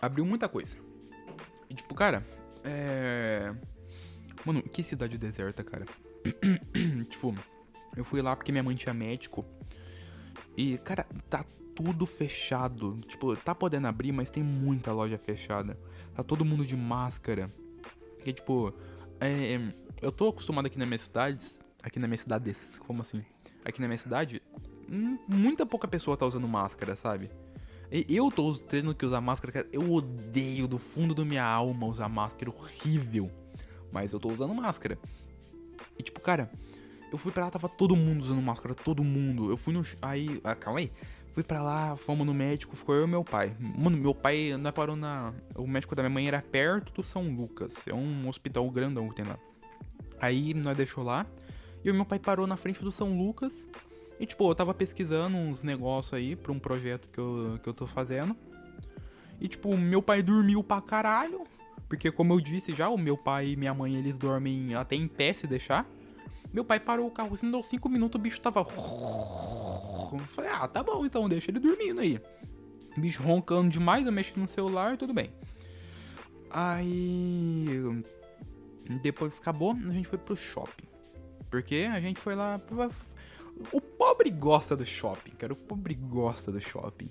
Abriu 0.00 0.24
muita 0.26 0.48
coisa. 0.48 0.76
E 1.70 1.74
tipo, 1.74 1.94
cara, 1.94 2.24
é. 2.62 3.54
Mano, 4.44 4.62
que 4.62 4.82
cidade 4.82 5.18
deserta, 5.18 5.62
cara. 5.62 5.86
tipo, 7.08 7.36
eu 7.96 8.04
fui 8.04 8.22
lá 8.22 8.34
porque 8.34 8.52
minha 8.52 8.62
mãe 8.62 8.76
tinha 8.76 8.94
médico. 8.94 9.44
E, 10.56 10.78
cara, 10.78 11.06
tá 11.28 11.44
tudo 11.74 12.06
fechado. 12.06 12.98
Tipo, 13.06 13.36
tá 13.36 13.54
podendo 13.54 13.86
abrir, 13.86 14.12
mas 14.12 14.30
tem 14.30 14.42
muita 14.42 14.92
loja 14.92 15.18
fechada. 15.18 15.78
Tá 16.14 16.22
todo 16.22 16.44
mundo 16.44 16.64
de 16.66 16.76
máscara. 16.76 17.48
E, 18.24 18.32
tipo, 18.32 18.74
é, 19.20 19.58
eu 20.02 20.10
tô 20.10 20.28
acostumado 20.28 20.66
aqui 20.66 20.78
na 20.78 20.86
minha 20.86 20.98
cidade. 20.98 21.44
Aqui 21.82 21.98
na 21.98 22.08
minha 22.08 22.18
cidade, 22.18 22.52
como 22.80 23.02
assim? 23.02 23.24
Aqui 23.64 23.80
na 23.80 23.86
minha 23.86 23.98
cidade, 23.98 24.42
muita 25.28 25.64
pouca 25.64 25.86
pessoa 25.86 26.16
tá 26.16 26.26
usando 26.26 26.48
máscara, 26.48 26.96
sabe? 26.96 27.30
Eu 28.08 28.30
tô 28.30 28.52
tendo 28.54 28.94
que 28.94 29.06
usar 29.06 29.20
máscara, 29.20 29.52
cara. 29.52 29.68
Eu 29.72 29.92
odeio 29.92 30.68
do 30.68 30.76
fundo 30.76 31.14
da 31.14 31.24
minha 31.24 31.44
alma 31.44 31.86
usar 31.86 32.08
máscara. 32.08 32.50
Horrível. 32.50 33.30
Mas 33.92 34.12
eu 34.12 34.20
tô 34.20 34.30
usando 34.30 34.54
máscara. 34.54 34.98
E 35.98 36.02
tipo, 36.02 36.20
cara, 36.20 36.50
eu 37.10 37.18
fui 37.18 37.32
pra 37.32 37.44
lá, 37.44 37.50
tava 37.50 37.68
todo 37.68 37.96
mundo 37.96 38.22
usando 38.22 38.42
máscara, 38.42 38.74
todo 38.74 39.02
mundo. 39.02 39.50
Eu 39.50 39.56
fui 39.56 39.72
no. 39.72 39.82
Aí. 40.02 40.40
Ah, 40.44 40.54
calma 40.54 40.80
aí. 40.80 40.92
Fui 41.32 41.42
pra 41.42 41.62
lá, 41.62 41.96
fomos 41.96 42.26
no 42.26 42.34
médico, 42.34 42.76
ficou 42.76 42.94
eu 42.94 43.04
e 43.04 43.06
meu 43.06 43.24
pai. 43.24 43.56
Mano, 43.60 43.96
meu 43.96 44.14
pai 44.14 44.52
ainda 44.52 44.72
parou 44.72 44.96
na. 44.96 45.32
O 45.54 45.66
médico 45.66 45.94
da 45.94 46.02
minha 46.02 46.10
mãe 46.10 46.28
era 46.28 46.42
perto 46.42 46.92
do 46.92 47.04
São 47.04 47.28
Lucas. 47.28 47.76
É 47.86 47.94
um 47.94 48.28
hospital 48.28 48.68
grandão 48.70 49.08
que 49.08 49.14
tem 49.14 49.24
lá. 49.24 49.38
Aí 50.20 50.52
nós 50.52 50.76
deixou 50.76 51.04
lá. 51.04 51.24
E 51.84 51.90
o 51.90 51.94
meu 51.94 52.04
pai 52.04 52.18
parou 52.18 52.46
na 52.46 52.56
frente 52.56 52.82
do 52.82 52.90
São 52.90 53.16
Lucas. 53.16 53.66
E 54.18 54.26
tipo, 54.26 54.50
eu 54.50 54.54
tava 54.54 54.74
pesquisando 54.74 55.36
uns 55.36 55.62
negócios 55.62 56.12
aí 56.12 56.34
pra 56.34 56.50
um 56.50 56.58
projeto 56.58 57.08
que 57.08 57.18
eu, 57.18 57.58
que 57.62 57.68
eu 57.68 57.72
tô 57.72 57.86
fazendo. 57.86 58.36
E 59.40 59.46
tipo, 59.46 59.76
meu 59.76 60.02
pai 60.02 60.22
dormiu 60.22 60.62
pra 60.62 60.80
caralho. 60.80 61.46
Porque, 61.88 62.12
como 62.12 62.34
eu 62.34 62.40
disse 62.40 62.74
já, 62.74 62.88
o 62.88 62.98
meu 62.98 63.16
pai 63.16 63.50
e 63.50 63.56
minha 63.56 63.72
mãe, 63.72 63.96
eles 63.96 64.18
dormem 64.18 64.74
até 64.74 64.94
em 64.94 65.08
pé 65.08 65.32
se 65.32 65.46
deixar. 65.46 65.88
Meu 66.52 66.64
pai 66.64 66.78
parou 66.78 67.06
o 67.06 67.10
carro 67.10 67.32
assim, 67.32 67.50
deu 67.50 67.62
5 67.62 67.88
minutos, 67.88 68.18
o 68.18 68.22
bicho 68.22 68.40
tava. 68.40 68.60
Eu 68.60 70.18
falei, 70.28 70.50
ah, 70.50 70.66
tá 70.68 70.82
bom, 70.82 71.04
então 71.04 71.28
deixa 71.28 71.50
ele 71.50 71.58
dormindo 71.58 72.00
aí. 72.00 72.20
O 72.96 73.00
bicho 73.00 73.22
roncando 73.22 73.70
demais, 73.70 74.06
eu 74.06 74.12
mexi 74.12 74.38
no 74.38 74.48
celular, 74.48 74.96
tudo 74.96 75.14
bem. 75.14 75.30
Aí. 76.50 78.02
Depois 79.02 79.38
acabou, 79.38 79.72
a 79.72 79.92
gente 79.92 80.08
foi 80.08 80.18
pro 80.18 80.36
shopping. 80.36 80.86
Porque 81.50 81.88
a 81.90 82.00
gente 82.00 82.20
foi 82.20 82.34
lá. 82.34 82.60
O 83.72 83.80
pobre 83.80 84.30
gosta 84.30 84.76
do 84.76 84.84
shopping, 84.84 85.32
cara. 85.32 85.52
O 85.52 85.56
pobre 85.56 85.94
gosta 85.94 86.50
do 86.52 86.60
shopping. 86.60 87.10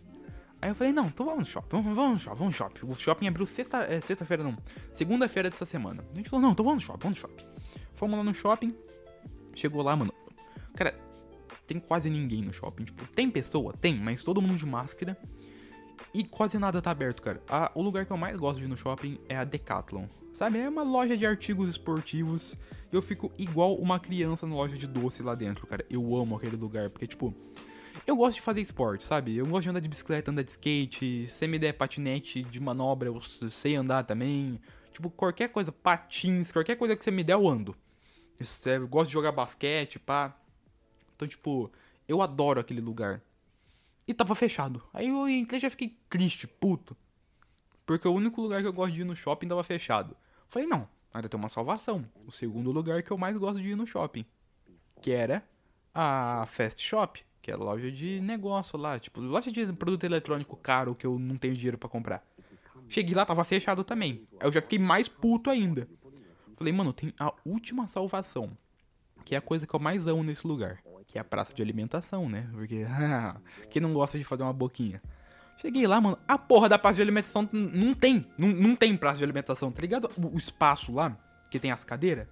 Aí 0.61 0.69
eu 0.69 0.75
falei, 0.75 0.91
não, 0.91 1.07
então 1.07 1.25
vamos 1.25 1.41
no 1.41 1.45
shopping, 1.45 1.69
vamos, 1.69 1.95
vamos 1.95 2.13
no 2.13 2.19
shopping, 2.19 2.39
vamos 2.39 2.53
no 2.53 2.57
shopping. 2.57 2.85
O 2.87 2.95
shopping 2.95 3.27
abriu 3.27 3.45
sexta, 3.45 3.83
é, 3.83 4.01
sexta-feira, 4.01 4.43
não, 4.43 4.57
segunda-feira 4.93 5.49
dessa 5.49 5.65
semana. 5.65 6.03
A 6.11 6.15
gente 6.15 6.29
falou, 6.29 6.43
não, 6.43 6.51
então 6.51 6.65
vamos 6.65 6.83
no 6.83 6.87
shopping, 6.87 7.03
vamos 7.03 7.21
no 7.21 7.29
shopping. 7.29 7.45
Fomos 7.93 8.17
lá 8.17 8.23
no 8.23 8.33
shopping, 8.33 8.75
chegou 9.53 9.81
lá, 9.83 9.95
mano. 9.95 10.13
Cara, 10.75 10.93
tem 11.67 11.79
quase 11.79 12.09
ninguém 12.09 12.41
no 12.41 12.53
shopping. 12.53 12.85
Tipo, 12.85 13.05
tem 13.07 13.29
pessoa? 13.29 13.73
Tem, 13.73 13.99
mas 13.99 14.23
todo 14.23 14.41
mundo 14.41 14.57
de 14.57 14.65
máscara. 14.65 15.17
E 16.13 16.23
quase 16.23 16.57
nada 16.57 16.81
tá 16.81 16.89
aberto, 16.89 17.21
cara. 17.21 17.43
A, 17.47 17.71
o 17.75 17.81
lugar 17.81 18.05
que 18.05 18.11
eu 18.11 18.17
mais 18.17 18.39
gosto 18.39 18.57
de 18.59 18.63
ir 18.63 18.67
no 18.67 18.77
shopping 18.77 19.19
é 19.27 19.35
a 19.35 19.43
Decathlon. 19.43 20.05
Sabe? 20.33 20.59
É 20.59 20.69
uma 20.69 20.83
loja 20.83 21.17
de 21.17 21.25
artigos 21.25 21.69
esportivos. 21.69 22.55
Eu 22.91 23.01
fico 23.01 23.31
igual 23.37 23.75
uma 23.75 23.99
criança 23.99 24.47
na 24.47 24.55
loja 24.55 24.77
de 24.77 24.87
doce 24.87 25.21
lá 25.21 25.35
dentro, 25.35 25.67
cara. 25.67 25.85
Eu 25.89 26.15
amo 26.15 26.35
aquele 26.35 26.55
lugar, 26.55 26.89
porque, 26.89 27.07
tipo, 27.07 27.35
eu 28.07 28.15
gosto 28.15 28.35
de 28.35 28.41
fazer 28.41 28.61
esporte, 28.61 29.03
sabe? 29.03 29.35
Eu 29.35 29.45
gosto 29.45 29.63
de 29.63 29.69
andar 29.69 29.81
de 29.81 29.89
bicicleta, 29.89 30.31
andar 30.31 30.41
de 30.41 30.51
skate. 30.51 31.27
Se 31.27 31.45
me 31.45 31.59
der 31.59 31.73
patinete 31.73 32.41
de 32.41 32.57
manobra, 32.57 33.09
eu 33.09 33.21
sei 33.51 33.75
andar 33.75 34.05
também. 34.05 34.61
Tipo, 34.93 35.09
qualquer 35.09 35.49
coisa, 35.49 35.73
patins, 35.73 36.49
qualquer 36.51 36.77
coisa 36.77 36.95
que 36.95 37.03
você 37.03 37.11
me 37.11 37.21
der, 37.21 37.33
eu 37.33 37.45
ando. 37.45 37.75
Eu 38.65 38.87
gosto 38.87 39.07
de 39.07 39.13
jogar 39.13 39.33
basquete, 39.33 39.99
pá. 39.99 40.33
Então, 41.15 41.27
tipo, 41.27 41.69
eu 42.07 42.21
adoro 42.21 42.61
aquele 42.61 42.79
lugar. 42.79 43.21
E 44.07 44.13
tava 44.13 44.33
fechado. 44.35 44.81
Aí 44.93 45.09
eu 45.09 45.27
entrei 45.27 45.59
já 45.59 45.69
fiquei 45.69 45.97
triste, 46.09 46.47
puto. 46.47 46.95
Porque 47.85 48.07
o 48.07 48.13
único 48.13 48.41
lugar 48.41 48.61
que 48.61 48.67
eu 48.67 48.73
gosto 48.73 48.93
de 48.93 49.01
ir 49.01 49.05
no 49.05 49.17
shopping 49.17 49.49
tava 49.49 49.63
fechado. 49.65 50.15
Falei, 50.47 50.65
não, 50.65 50.87
ainda 51.13 51.27
tem 51.27 51.37
uma 51.37 51.49
salvação. 51.49 52.09
O 52.25 52.31
segundo 52.31 52.71
lugar 52.71 53.03
que 53.03 53.11
eu 53.11 53.17
mais 53.17 53.37
gosto 53.37 53.61
de 53.61 53.67
ir 53.67 53.75
no 53.75 53.85
shopping. 53.85 54.25
Que 55.01 55.11
era 55.11 55.45
a 55.93 56.45
Fast 56.47 56.81
Shop 56.81 57.26
que 57.47 57.51
é 57.53 57.55
loja 57.55 57.89
de 57.89 58.19
negócio 58.19 58.77
lá, 58.77 58.99
tipo, 58.99 59.21
loja 59.21 59.49
de 59.49 59.65
produto 59.71 60.03
eletrônico 60.03 60.57
caro 60.57 60.93
que 60.93 61.07
eu 61.07 61.17
não 61.17 61.37
tenho 61.37 61.53
dinheiro 61.53 61.77
para 61.77 61.87
comprar. 61.87 62.21
Cheguei 62.89 63.15
lá, 63.15 63.25
tava 63.25 63.41
fechado 63.45 63.85
também. 63.85 64.27
Aí 64.33 64.45
eu 64.45 64.51
já 64.51 64.59
fiquei 64.61 64.77
mais 64.77 65.07
puto 65.07 65.49
ainda. 65.49 65.87
Falei, 66.57 66.73
mano, 66.73 66.91
tem 66.91 67.13
a 67.17 67.33
última 67.45 67.87
salvação, 67.87 68.51
que 69.23 69.33
é 69.33 69.37
a 69.37 69.41
coisa 69.41 69.65
que 69.65 69.73
eu 69.73 69.79
mais 69.79 70.05
amo 70.07 70.23
nesse 70.23 70.45
lugar, 70.45 70.83
que 71.07 71.17
é 71.17 71.21
a 71.21 71.23
praça 71.23 71.53
de 71.53 71.61
alimentação, 71.61 72.27
né? 72.27 72.49
Porque, 72.51 72.85
quem 73.71 73.81
não 73.81 73.93
gosta 73.93 74.17
de 74.17 74.25
fazer 74.25 74.43
uma 74.43 74.51
boquinha? 74.51 75.01
Cheguei 75.55 75.87
lá, 75.87 76.01
mano, 76.01 76.19
a 76.27 76.37
porra 76.37 76.67
da 76.67 76.77
praça 76.77 76.95
de 76.97 77.01
alimentação 77.01 77.47
não 77.53 77.93
tem, 77.93 78.27
não, 78.37 78.49
não 78.49 78.75
tem 78.75 78.97
praça 78.97 79.19
de 79.19 79.23
alimentação, 79.23 79.71
tá 79.71 79.81
ligado? 79.81 80.11
O, 80.17 80.35
o 80.35 80.37
espaço 80.37 80.93
lá, 80.93 81.17
que 81.49 81.59
tem 81.61 81.71
as 81.71 81.85
cadeiras, 81.85 82.27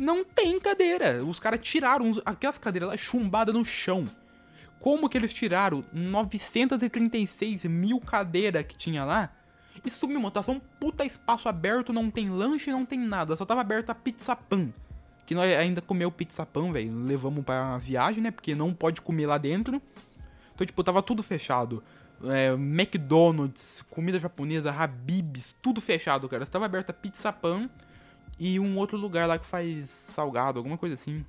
não 0.00 0.24
tem 0.24 0.58
cadeira. 0.58 1.22
Os 1.22 1.38
caras 1.38 1.60
tiraram 1.62 2.20
aquelas 2.24 2.56
cadeiras 2.56 2.88
lá 2.88 2.96
chumbadas 2.96 3.54
no 3.54 3.64
chão. 3.64 4.08
Como 4.80 5.10
que 5.10 5.18
eles 5.18 5.32
tiraram 5.32 5.84
936 5.92 7.64
mil 7.66 8.00
cadeiras 8.00 8.64
que 8.64 8.74
tinha 8.74 9.04
lá 9.04 9.30
E 9.84 9.90
sumiu, 9.90 10.18
mano. 10.18 10.30
Tá 10.30 10.42
só 10.42 10.52
um 10.52 10.58
puta 10.58 11.04
espaço 11.04 11.50
aberto, 11.50 11.92
não 11.92 12.10
tem 12.10 12.30
lanche, 12.30 12.70
não 12.70 12.86
tem 12.86 12.98
nada. 12.98 13.36
Só 13.36 13.44
tava 13.44 13.60
aberta 13.60 13.92
a 13.92 13.94
pizza 13.94 14.34
pan. 14.34 14.72
Que 15.26 15.34
nós 15.34 15.54
ainda 15.54 15.82
comeu 15.82 16.10
pizza 16.10 16.46
pan, 16.46 16.72
velho. 16.72 17.04
Levamos 17.04 17.44
pra 17.44 17.76
viagem, 17.76 18.22
né? 18.22 18.30
Porque 18.30 18.54
não 18.54 18.72
pode 18.72 19.02
comer 19.02 19.26
lá 19.26 19.36
dentro. 19.36 19.82
Então, 20.54 20.66
tipo, 20.66 20.82
tava 20.82 21.02
tudo 21.02 21.22
fechado. 21.22 21.84
É, 22.24 22.52
McDonald's, 22.54 23.84
comida 23.90 24.18
japonesa, 24.18 24.72
Habib's, 24.72 25.54
tudo 25.60 25.78
fechado, 25.80 26.26
cara. 26.26 26.42
Estava 26.42 26.64
aberta 26.64 26.92
Pizza 26.92 27.30
Pan 27.30 27.68
e 28.40 28.58
um 28.58 28.78
outro 28.78 28.96
lugar 28.96 29.28
lá 29.28 29.38
que 29.38 29.46
faz 29.46 29.90
salgado, 30.14 30.58
alguma 30.58 30.78
coisa 30.78 30.94
assim. 30.94 31.22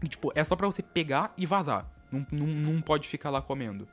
E, 0.00 0.06
tipo, 0.06 0.30
é 0.32 0.44
só 0.44 0.54
pra 0.54 0.68
você 0.68 0.80
pegar 0.80 1.34
e 1.36 1.44
vazar. 1.44 1.90
Não, 2.10 2.24
não, 2.30 2.46
não 2.46 2.80
pode 2.80 3.08
ficar 3.08 3.30
lá 3.30 3.42
comendo. 3.42 3.88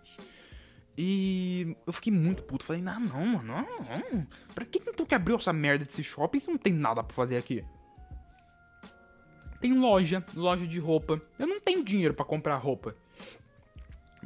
E 0.95 1.75
eu 1.87 1.91
fiquei 1.91 2.13
muito 2.13 2.43
puto. 2.43 2.63
Falei, 2.63 2.81
não, 2.81 2.99
não, 2.99 3.25
mano, 3.25 3.43
não, 3.43 4.11
não. 4.11 4.27
Pra 4.53 4.65
que 4.65 4.79
então 4.85 5.03
que 5.03 5.15
abriu 5.15 5.35
essa 5.35 5.51
merda 5.51 5.83
desse 5.83 6.03
shopping 6.03 6.39
se 6.39 6.47
não 6.47 6.59
tem 6.59 6.71
nada 6.71 7.03
pra 7.03 7.15
fazer 7.15 7.37
aqui? 7.37 7.65
Tem 9.59 9.73
loja, 9.73 10.23
loja 10.35 10.67
de 10.67 10.77
roupa. 10.77 11.19
Eu 11.39 11.47
não 11.47 11.59
tenho 11.59 11.83
dinheiro 11.83 12.13
para 12.13 12.25
comprar 12.25 12.55
roupa. 12.57 12.95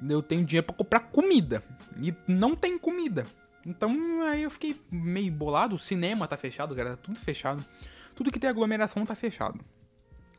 Eu 0.09 0.21
tenho 0.21 0.43
dinheiro 0.43 0.67
para 0.67 0.75
comprar 0.75 0.99
comida. 0.99 1.63
E 2.01 2.13
não 2.27 2.57
tem 2.57 2.77
comida. 2.77 3.25
Então 3.65 4.21
aí 4.23 4.43
eu 4.43 4.51
fiquei 4.51 4.81
meio 4.91 5.31
bolado. 5.31 5.75
O 5.75 5.79
cinema 5.79 6.27
tá 6.27 6.35
fechado, 6.35 6.75
galera. 6.75 6.97
Tudo 6.97 7.19
fechado. 7.19 7.63
Tudo 8.15 8.31
que 8.31 8.39
tem 8.39 8.49
aglomeração 8.49 9.05
tá 9.05 9.15
fechado. 9.15 9.59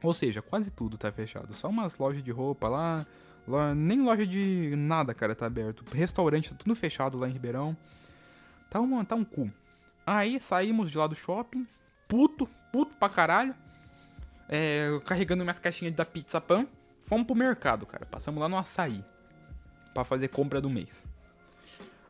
Ou 0.03 0.13
seja, 0.13 0.43
quase 0.43 0.71
tudo 0.71 0.99
tá 0.99 1.11
fechado. 1.11 1.55
Só 1.55 1.69
umas 1.69 1.97
lojas 1.97 2.23
de 2.23 2.31
roupa 2.31 2.69
lá. 2.69 3.07
nem 3.75 4.03
loja 4.03 4.27
de 4.27 4.75
nada, 4.77 5.15
cara, 5.15 5.35
tá 5.35 5.47
aberto. 5.47 5.85
Restaurante 5.93 6.51
tá 6.51 6.57
tudo 6.57 6.75
fechado 6.75 7.19
lá 7.19 7.29
em 7.29 7.33
Ribeirão. 7.33 7.77
Tá, 8.71 8.81
uma, 8.81 9.05
tá 9.05 9.15
um 9.15 9.25
cu. 9.25 9.51
Aí 10.07 10.39
saímos 10.39 10.91
de 10.91 10.99
lá 10.99 11.07
do 11.07 11.15
shopping. 11.15 11.67
Puto, 12.07 12.49
puto 12.71 12.95
pra 12.97 13.09
caralho 13.09 13.55
é, 14.49 15.01
carregando 15.05 15.45
minhas 15.45 15.59
caixinhas 15.59 15.95
da 15.95 16.05
Pizza 16.05 16.41
Pan. 16.41 16.67
Fomos 17.03 17.27
pro 17.27 17.35
mercado, 17.35 17.87
cara. 17.87 18.07
Passamos 18.07 18.41
lá 18.41 18.49
no 18.49 18.57
açaí. 18.57 19.05
para 19.93 20.05
fazer 20.05 20.29
compra 20.29 20.61
do 20.61 20.69
mês. 20.69 21.05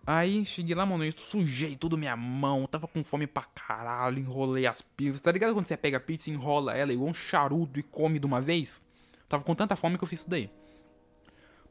Aí 0.06 0.44
cheguei 0.44 0.74
lá, 0.74 0.84
mano, 0.84 1.04
eu 1.04 1.12
sujei 1.12 1.76
tudo 1.76 1.96
minha 1.96 2.14
mão, 2.14 2.66
tava 2.66 2.86
com 2.86 3.02
fome 3.02 3.26
pra 3.26 3.44
caralho, 3.44 4.18
enrolei 4.18 4.66
as 4.66 4.82
pizzas. 4.82 5.20
Tá 5.20 5.32
ligado 5.32 5.54
quando 5.54 5.66
você 5.66 5.76
pega 5.76 5.96
a 5.96 6.00
pizza, 6.00 6.30
enrola 6.30 6.74
ela 6.74 6.92
igual 6.92 7.08
um 7.08 7.14
charuto 7.14 7.80
e 7.80 7.82
come 7.82 8.18
de 8.18 8.26
uma 8.26 8.40
vez? 8.40 8.82
Tava 9.28 9.42
com 9.42 9.54
tanta 9.54 9.76
fome 9.76 9.96
que 9.96 10.04
eu 10.04 10.08
fiz 10.08 10.20
isso 10.20 10.28
daí. 10.30 10.50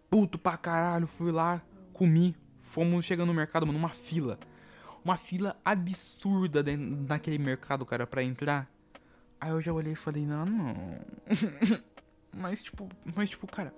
Puto 0.10 0.40
pra 0.40 0.58
caralho, 0.58 1.06
fui 1.06 1.32
lá, 1.32 1.62
comi. 1.94 2.36
Fomos 2.62 3.06
chegando 3.06 3.28
no 3.28 3.34
mercado, 3.36 3.68
mano, 3.68 3.78
uma 3.78 3.90
fila. 3.90 4.40
Uma 5.06 5.16
fila 5.16 5.56
absurda 5.64 6.64
naquele 7.08 7.38
mercado, 7.38 7.86
cara, 7.86 8.08
pra 8.08 8.24
entrar. 8.24 8.68
Aí 9.40 9.52
eu 9.52 9.62
já 9.62 9.72
olhei 9.72 9.94
e 9.94 9.96
falei, 9.96 10.26
não, 10.26 10.46
não. 10.46 10.76
mas 12.36 12.64
tipo, 12.64 12.90
mas 13.16 13.30
tipo, 13.30 13.46
cara, 13.46 13.74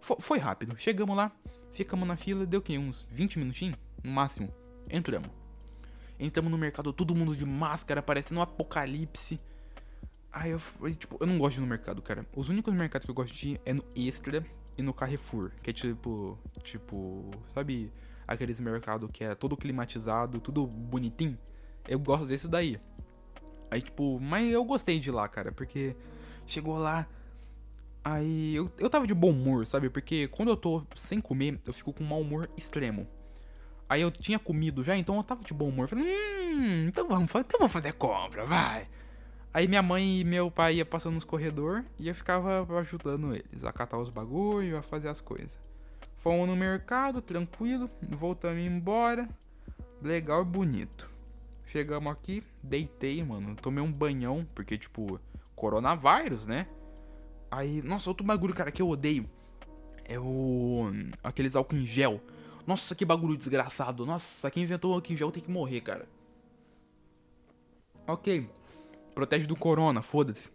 foi, 0.00 0.16
foi, 0.20 0.38
rápido. 0.38 0.74
Chegamos 0.76 1.16
lá, 1.16 1.32
ficamos 1.72 2.06
na 2.06 2.16
fila, 2.16 2.44
deu 2.44 2.60
o 2.60 2.62
quê? 2.62 2.76
Uns 2.76 3.06
20 3.08 3.38
minutinhos? 3.38 3.78
No 4.04 4.12
máximo. 4.12 4.54
Entramos. 4.88 5.30
Entramos 6.20 6.52
no 6.52 6.58
mercado, 6.58 6.92
todo 6.92 7.16
mundo 7.16 7.34
de 7.34 7.44
máscara, 7.44 8.02
parecendo 8.02 8.38
um 8.38 8.42
apocalipse. 8.42 9.40
Aí 10.30 10.50
eu, 10.50 10.60
tipo, 10.96 11.16
eu 11.18 11.26
não 11.26 11.38
gosto 11.38 11.54
de 11.54 11.60
ir 11.60 11.62
no 11.62 11.66
mercado, 11.66 12.02
cara. 12.02 12.26
Os 12.36 12.48
únicos 12.48 12.72
mercados 12.74 13.04
que 13.04 13.10
eu 13.10 13.14
gosto 13.14 13.34
de 13.34 13.50
ir 13.50 13.60
é 13.64 13.72
no 13.72 13.84
Extra 13.96 14.44
e 14.76 14.82
no 14.82 14.92
Carrefour. 14.92 15.52
Que 15.62 15.70
é 15.70 15.72
tipo, 15.72 16.38
tipo, 16.62 17.30
sabe 17.54 17.90
aqueles 18.28 18.60
mercados 18.60 19.10
que 19.12 19.24
é 19.24 19.34
todo 19.34 19.56
climatizado, 19.56 20.40
tudo 20.40 20.66
bonitinho? 20.66 21.38
Eu 21.88 21.98
gosto 21.98 22.26
desse 22.26 22.46
daí. 22.46 22.80
Aí, 23.70 23.80
tipo, 23.80 24.20
mas 24.20 24.52
eu 24.52 24.64
gostei 24.64 25.00
de 25.00 25.10
lá, 25.10 25.26
cara, 25.28 25.50
porque 25.50 25.96
chegou 26.46 26.78
lá. 26.78 27.08
Aí 28.04 28.54
eu, 28.54 28.70
eu 28.78 28.90
tava 28.90 29.06
de 29.06 29.14
bom 29.14 29.30
humor, 29.30 29.66
sabe? 29.66 29.88
Porque 29.88 30.28
quando 30.28 30.50
eu 30.50 30.56
tô 30.56 30.84
sem 30.94 31.20
comer, 31.20 31.60
eu 31.66 31.72
fico 31.72 31.92
com 31.92 32.04
um 32.04 32.06
mau 32.06 32.20
humor 32.20 32.50
extremo. 32.56 33.08
Aí 33.94 34.00
eu 34.00 34.10
tinha 34.10 34.40
comido 34.40 34.82
já, 34.82 34.96
então 34.96 35.16
eu 35.16 35.22
tava 35.22 35.44
de 35.44 35.54
bom 35.54 35.68
humor. 35.68 35.86
Falei, 35.86 36.04
hum, 36.04 36.86
então 36.88 37.06
vamos 37.06 37.30
fazer, 37.30 37.46
então 37.46 37.60
vamos 37.60 37.72
fazer 37.72 37.92
compra, 37.92 38.44
vai. 38.44 38.88
Aí 39.52 39.68
minha 39.68 39.82
mãe 39.82 40.18
e 40.18 40.24
meu 40.24 40.50
pai 40.50 40.74
ia 40.78 40.84
passando 40.84 41.14
nos 41.14 41.22
corredor 41.22 41.84
e 41.96 42.08
eu 42.08 42.14
ficava 42.14 42.66
ajudando 42.80 43.32
eles 43.32 43.62
a 43.62 43.72
catar 43.72 43.98
os 43.98 44.10
bagulho, 44.10 44.76
a 44.76 44.82
fazer 44.82 45.08
as 45.08 45.20
coisas. 45.20 45.56
Fomos 46.16 46.48
no 46.48 46.56
mercado, 46.56 47.22
tranquilo, 47.22 47.88
voltamos 48.02 48.64
embora. 48.64 49.28
Legal 50.02 50.42
e 50.42 50.44
bonito. 50.44 51.08
Chegamos 51.64 52.12
aqui, 52.12 52.42
deitei, 52.60 53.22
mano. 53.22 53.54
Tomei 53.54 53.84
um 53.84 53.92
banhão, 53.92 54.44
porque, 54.56 54.76
tipo, 54.76 55.20
coronavírus, 55.54 56.46
né? 56.48 56.66
Aí, 57.48 57.80
nossa, 57.80 58.10
outro 58.10 58.26
bagulho, 58.26 58.54
cara, 58.54 58.72
que 58.72 58.82
eu 58.82 58.88
odeio. 58.88 59.30
É 60.04 60.18
o. 60.18 60.90
Aqueles 61.22 61.54
álcool 61.54 61.76
em 61.76 61.86
gel. 61.86 62.20
Nossa, 62.66 62.94
que 62.94 63.04
bagulho 63.04 63.36
desgraçado. 63.36 64.06
Nossa, 64.06 64.50
quem 64.50 64.62
inventou 64.62 64.96
o 64.96 65.16
gel 65.16 65.30
tem 65.30 65.42
que 65.42 65.50
morrer, 65.50 65.80
cara. 65.80 66.08
Ok. 68.06 68.48
Protege 69.14 69.46
do 69.46 69.56
corona, 69.56 70.02
foda-se. 70.02 70.50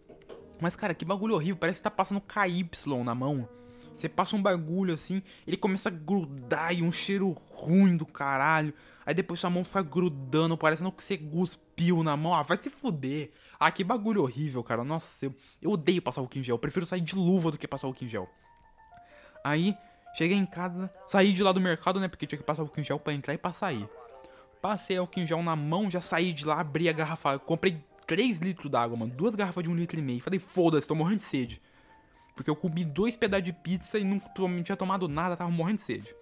Mas, 0.59 0.75
cara, 0.75 0.93
que 0.93 1.05
bagulho 1.05 1.35
horrível. 1.35 1.57
Parece 1.57 1.79
que 1.79 1.83
tá 1.83 1.91
passando 1.91 2.21
KY 2.21 2.69
na 3.03 3.15
mão. 3.15 3.47
Você 3.95 4.07
passa 4.07 4.35
um 4.35 4.41
bagulho 4.41 4.93
assim, 4.93 5.21
ele 5.45 5.57
começa 5.57 5.89
a 5.89 5.91
grudar 5.91 6.73
e 6.73 6.81
um 6.81 6.91
cheiro 6.91 7.35
ruim 7.49 7.97
do 7.97 8.05
caralho. 8.05 8.73
Aí 9.05 9.13
depois 9.13 9.41
sua 9.41 9.49
mão 9.49 9.65
fica 9.65 9.81
grudando, 9.81 10.57
parecendo 10.57 10.89
que 10.89 11.03
você 11.03 11.17
cuspiu 11.17 12.01
na 12.01 12.15
mão. 12.15 12.33
Ah, 12.33 12.41
vai 12.41 12.57
se 12.57 12.69
fuder. 12.69 13.31
Ah, 13.59 13.69
que 13.69 13.83
bagulho 13.83 14.21
horrível, 14.21 14.63
cara. 14.63 14.85
Nossa, 14.85 15.25
eu, 15.25 15.35
eu 15.61 15.71
odeio 15.71 16.01
passar 16.01 16.21
o 16.21 16.29
em 16.33 16.41
gel. 16.41 16.55
Eu 16.55 16.59
prefiro 16.59 16.85
sair 16.85 17.01
de 17.01 17.13
luva 17.13 17.51
do 17.51 17.57
que 17.57 17.67
passar 17.67 17.89
o 17.89 17.95
em 18.01 18.07
gel. 18.07 18.29
Aí, 19.43 19.75
cheguei 20.19 20.37
em 20.37 20.45
casa, 20.45 20.91
saí 21.07 21.31
de 21.31 21.41
lá 21.41 21.53
do 21.53 21.61
mercado, 21.61 21.97
né? 21.97 22.09
Porque 22.09 22.27
tinha 22.27 22.37
que 22.37 22.43
passar 22.43 22.63
o 22.63 22.71
gel 22.79 22.99
pra 22.99 23.13
entrar 23.13 23.33
e 23.33 23.37
pra 23.37 23.53
sair. 23.53 23.87
Passei 24.61 24.99
o 24.99 25.07
gel 25.25 25.41
na 25.41 25.55
mão, 25.55 25.89
já 25.89 26.01
saí 26.01 26.33
de 26.33 26.45
lá, 26.45 26.59
abri 26.59 26.89
a 26.89 26.91
garrafa. 26.91 27.39
comprei 27.39 27.81
3 28.05 28.39
litros 28.39 28.69
d'água, 28.69 28.97
mano. 28.97 29.13
Duas 29.13 29.33
garrafas 29.33 29.63
de 29.63 29.69
1 29.69 29.71
um 29.71 29.75
litro 29.75 29.97
e 29.97 30.01
meio. 30.01 30.19
Falei, 30.19 30.39
foda-se, 30.39 30.87
tô 30.87 30.93
morrendo 30.93 31.19
de 31.19 31.23
sede. 31.23 31.61
Porque 32.35 32.49
eu 32.49 32.55
comi 32.55 32.83
dois 32.83 33.15
pedaços 33.15 33.45
de 33.45 33.53
pizza 33.53 33.97
e 33.97 34.03
não, 34.03 34.21
não 34.37 34.63
tinha 34.63 34.75
tomado 34.75 35.07
nada, 35.07 35.37
tava 35.37 35.49
morrendo 35.49 35.77
de 35.77 35.83
sede. 35.83 36.13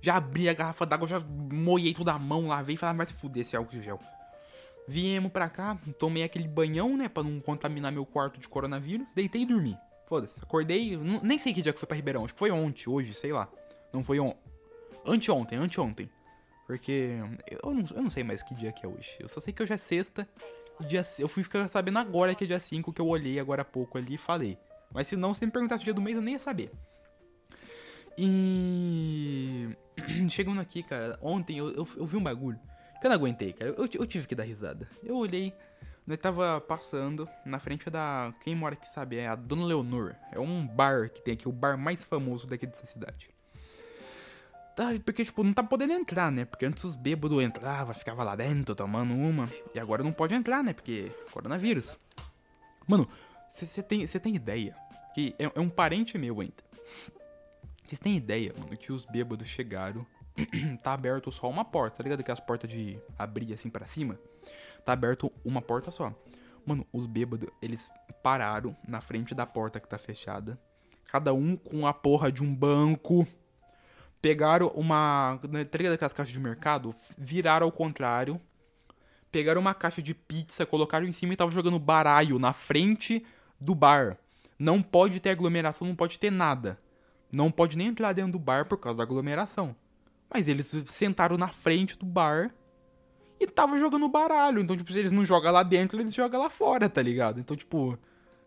Já 0.00 0.16
abri 0.16 0.48
a 0.48 0.52
garrafa 0.52 0.84
d'água, 0.84 1.06
já 1.06 1.20
moiei 1.20 1.94
toda 1.94 2.12
a 2.12 2.18
mão, 2.18 2.48
lavei 2.48 2.74
e 2.74 2.76
falei, 2.76 2.94
ah, 2.94 2.96
vai 2.96 3.06
se 3.06 3.12
fuder 3.12 3.42
esse 3.42 3.56
álcool 3.56 3.80
gel. 3.80 4.00
Viemos 4.88 5.30
pra 5.30 5.48
cá, 5.48 5.78
tomei 5.98 6.24
aquele 6.24 6.48
banhão, 6.48 6.96
né, 6.96 7.08
pra 7.08 7.22
não 7.22 7.40
contaminar 7.40 7.92
meu 7.92 8.04
quarto 8.04 8.38
de 8.38 8.48
coronavírus, 8.48 9.14
deitei 9.14 9.42
e 9.42 9.46
dormi. 9.46 9.76
Foda-se, 10.06 10.38
acordei, 10.42 10.96
nem 11.22 11.38
sei 11.38 11.54
que 11.54 11.62
dia 11.62 11.72
que 11.72 11.78
foi 11.78 11.86
pra 11.86 11.96
Ribeirão, 11.96 12.24
acho 12.24 12.34
que 12.34 12.38
foi 12.38 12.50
ontem, 12.50 12.88
hoje, 12.88 13.14
sei 13.14 13.32
lá. 13.32 13.48
Não 13.92 14.02
foi 14.02 14.20
ontem. 14.20 14.38
Anteontem, 15.06 15.58
anteontem. 15.58 16.10
Porque 16.66 17.18
eu 17.62 17.74
não, 17.74 17.84
eu 17.94 18.02
não 18.02 18.10
sei 18.10 18.24
mais 18.24 18.42
que 18.42 18.54
dia 18.54 18.72
que 18.72 18.84
é 18.84 18.88
hoje. 18.88 19.16
Eu 19.20 19.28
só 19.28 19.40
sei 19.40 19.52
que 19.52 19.62
hoje 19.62 19.72
é 19.72 19.76
sexta. 19.76 20.26
Dia, 20.80 21.02
eu 21.18 21.28
fui 21.28 21.42
ficar 21.42 21.68
sabendo 21.68 21.98
agora 21.98 22.34
que 22.34 22.44
é 22.44 22.46
dia 22.46 22.58
5, 22.58 22.92
que 22.92 23.00
eu 23.00 23.06
olhei 23.06 23.38
agora 23.38 23.62
há 23.62 23.64
pouco 23.64 23.96
ali 23.96 24.14
e 24.14 24.18
falei. 24.18 24.58
Mas 24.92 25.08
se 25.08 25.16
não, 25.16 25.32
se 25.34 25.44
me 25.44 25.52
perguntasse 25.52 25.82
o 25.82 25.84
dia 25.84 25.94
do 25.94 26.02
mês, 26.02 26.16
eu 26.16 26.22
nem 26.22 26.34
ia 26.34 26.38
saber. 26.40 26.70
E. 28.16 29.68
Chegando 30.28 30.60
aqui, 30.60 30.82
cara, 30.82 31.18
ontem 31.22 31.58
eu, 31.58 31.70
eu, 31.70 31.88
eu, 31.96 32.06
vi 32.06 32.16
um 32.16 32.22
bagulho 32.22 32.58
que 33.00 33.06
eu 33.06 33.10
não 33.10 33.16
aguentei, 33.16 33.52
cara. 33.52 33.70
Eu, 33.76 33.88
eu 33.92 34.06
tive 34.06 34.26
que 34.26 34.34
dar 34.34 34.44
risada. 34.44 34.88
Eu 35.02 35.16
olhei, 35.16 35.52
eu 36.06 36.18
tava 36.18 36.60
passando 36.60 37.28
na 37.44 37.58
frente 37.58 37.88
da. 37.88 38.34
Quem 38.42 38.54
mora 38.54 38.74
aqui 38.74 38.86
sabe, 38.88 39.16
é 39.16 39.26
a 39.26 39.34
Dona 39.34 39.64
Leonor. 39.64 40.14
É 40.32 40.38
um 40.38 40.66
bar 40.66 41.08
que 41.08 41.22
tem 41.22 41.34
aqui, 41.34 41.48
o 41.48 41.52
bar 41.52 41.78
mais 41.78 42.04
famoso 42.04 42.46
daqui 42.46 42.66
dessa 42.66 42.84
cidade. 42.84 43.30
Tá, 44.76 44.88
porque, 45.04 45.24
tipo, 45.24 45.44
não 45.44 45.54
tá 45.54 45.62
podendo 45.62 45.92
entrar, 45.92 46.32
né? 46.32 46.44
Porque 46.44 46.66
antes 46.66 46.82
os 46.82 46.96
bêbados 46.96 47.40
entravam, 47.42 47.94
ficava 47.94 48.24
lá 48.24 48.34
dentro 48.34 48.74
tomando 48.74 49.14
uma. 49.14 49.48
E 49.72 49.78
agora 49.78 50.02
não 50.02 50.12
pode 50.12 50.34
entrar, 50.34 50.64
né? 50.64 50.72
Porque 50.72 51.12
coronavírus. 51.30 51.96
Mano, 52.86 53.08
você 53.48 53.82
tem, 53.82 54.06
tem 54.06 54.34
ideia 54.34 54.76
que 55.14 55.34
é, 55.38 55.44
é 55.54 55.60
um 55.60 55.70
parente 55.70 56.18
meu 56.18 56.40
ainda. 56.40 56.64
Vocês 57.84 58.00
têm 58.00 58.16
ideia, 58.16 58.52
mano, 58.58 58.76
que 58.76 58.92
os 58.92 59.04
bêbados 59.04 59.46
chegaram. 59.48 60.04
tá 60.82 60.92
aberto 60.92 61.30
só 61.30 61.48
uma 61.48 61.64
porta, 61.64 61.98
tá 61.98 62.02
ligado? 62.02 62.20
Aquelas 62.20 62.40
portas 62.40 62.68
de 62.68 62.98
abrir 63.16 63.54
assim 63.54 63.70
para 63.70 63.86
cima. 63.86 64.18
Tá 64.84 64.92
aberto 64.92 65.32
uma 65.44 65.62
porta 65.62 65.90
só. 65.90 66.12
Mano, 66.66 66.86
os 66.92 67.06
bêbados, 67.06 67.48
eles 67.60 67.90
pararam 68.22 68.76
na 68.86 69.00
frente 69.00 69.34
da 69.34 69.46
porta 69.46 69.80
que 69.80 69.88
tá 69.88 69.98
fechada. 69.98 70.58
Cada 71.06 71.32
um 71.32 71.56
com 71.56 71.86
a 71.86 71.92
porra 71.92 72.32
de 72.32 72.42
um 72.42 72.54
banco. 72.54 73.26
Pegaram 74.20 74.68
uma. 74.68 75.38
Né, 75.48 75.64
tá 75.64 75.78
ligado 75.78 75.94
aquelas 75.94 76.12
caixas 76.12 76.32
de 76.32 76.40
mercado? 76.40 76.94
Viraram 77.16 77.66
ao 77.66 77.72
contrário. 77.72 78.40
Pegaram 79.30 79.60
uma 79.60 79.74
caixa 79.74 80.00
de 80.00 80.14
pizza, 80.14 80.64
colocaram 80.64 81.06
em 81.06 81.12
cima 81.12 81.32
e 81.32 81.36
tava 81.36 81.50
jogando 81.50 81.78
baralho 81.78 82.38
na 82.38 82.52
frente 82.52 83.24
do 83.60 83.74
bar. 83.74 84.16
Não 84.58 84.80
pode 84.80 85.20
ter 85.20 85.30
aglomeração, 85.30 85.86
não 85.86 85.96
pode 85.96 86.18
ter 86.18 86.30
nada. 86.30 86.78
Não 87.30 87.50
pode 87.50 87.76
nem 87.76 87.88
entrar 87.88 88.12
dentro 88.12 88.32
do 88.32 88.38
bar 88.38 88.66
por 88.66 88.78
causa 88.78 88.98
da 88.98 89.02
aglomeração. 89.02 89.74
Mas 90.32 90.48
eles 90.48 90.72
sentaram 90.86 91.36
na 91.36 91.48
frente 91.48 91.98
do 91.98 92.06
bar 92.06 92.54
e 93.38 93.46
tava 93.46 93.78
jogando 93.78 94.08
baralho. 94.08 94.60
Então, 94.60 94.76
tipo, 94.76 94.92
se 94.92 94.98
eles 94.98 95.12
não 95.12 95.24
jogam 95.24 95.52
lá 95.52 95.62
dentro, 95.62 96.00
eles 96.00 96.14
jogam 96.14 96.40
lá 96.40 96.50
fora, 96.50 96.88
tá 96.88 97.02
ligado? 97.02 97.40
Então, 97.40 97.56
tipo. 97.56 97.98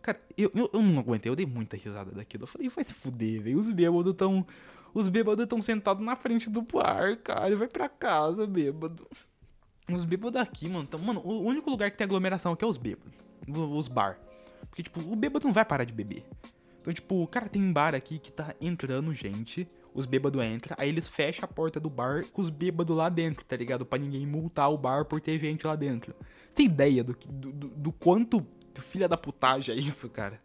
Cara, 0.01 0.19
eu, 0.37 0.51
eu, 0.55 0.69
eu 0.73 0.81
não 0.81 0.99
aguentei, 0.99 1.29
eu 1.29 1.35
dei 1.35 1.45
muita 1.45 1.75
risada 1.75 2.11
daquilo. 2.11 2.43
Eu 2.43 2.47
falei, 2.47 2.69
vai 2.69 2.83
se 2.83 2.93
fuder, 2.93 3.41
velho. 3.41 3.57
Os 3.57 3.71
bêbados 3.71 4.13
tão. 4.15 4.45
Os 4.93 5.09
bêbados 5.09 5.43
estão 5.43 5.61
sentados 5.61 6.03
na 6.05 6.15
frente 6.15 6.49
do 6.49 6.61
bar, 6.61 7.17
cara. 7.17 7.55
Vai 7.55 7.67
pra 7.67 7.89
casa, 7.89 8.47
bêbado. 8.47 9.07
Os 9.91 10.05
bêbados 10.05 10.39
aqui, 10.39 10.69
mano. 10.69 10.87
Tão, 10.87 10.99
mano, 10.99 11.21
o 11.23 11.41
único 11.43 11.69
lugar 11.69 11.91
que 11.91 11.97
tem 11.97 12.05
aglomeração 12.05 12.53
aqui 12.53 12.63
é 12.63 12.67
os 12.67 12.77
bêbados. 12.77 13.13
Os 13.47 13.87
bar. 13.87 14.19
Porque, 14.69 14.83
tipo, 14.83 14.99
o 15.01 15.15
bêbado 15.15 15.45
não 15.45 15.53
vai 15.53 15.65
parar 15.65 15.83
de 15.83 15.93
beber. 15.93 16.23
Então, 16.87 16.93
tipo, 16.93 17.27
cara, 17.27 17.49
tem 17.49 17.69
bar 17.69 17.93
aqui 17.93 18.17
que 18.17 18.31
tá 18.31 18.55
entrando 18.61 19.13
gente, 19.13 19.67
os 19.93 20.05
bêbados 20.05 20.41
entram, 20.41 20.73
aí 20.79 20.87
eles 20.87 21.09
fecham 21.09 21.43
a 21.43 21.47
porta 21.47 21.81
do 21.81 21.89
bar 21.89 22.25
com 22.31 22.41
os 22.41 22.49
bêbados 22.49 22.95
lá 22.95 23.09
dentro, 23.09 23.43
tá 23.43 23.57
ligado? 23.57 23.85
Pra 23.85 23.99
ninguém 23.99 24.25
multar 24.25 24.71
o 24.71 24.77
bar 24.77 25.03
por 25.03 25.19
ter 25.19 25.37
gente 25.37 25.67
lá 25.67 25.75
dentro. 25.75 26.15
Você 26.49 26.55
tem 26.55 26.65
ideia 26.65 27.03
do, 27.03 27.11
do, 27.13 27.51
do, 27.51 27.67
do 27.67 27.91
quanto 27.91 28.47
filha 28.79 29.05
da 29.05 29.17
putagem 29.17 29.75
é 29.75 29.77
isso, 29.77 30.09
cara? 30.09 30.41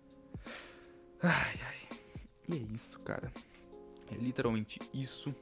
Ai, 1.22 1.60
ai. 1.64 1.98
E 2.48 2.54
é 2.54 2.74
isso, 2.74 2.98
cara. 2.98 3.32
É 4.10 4.16
literalmente 4.16 4.80
isso. 4.92 5.32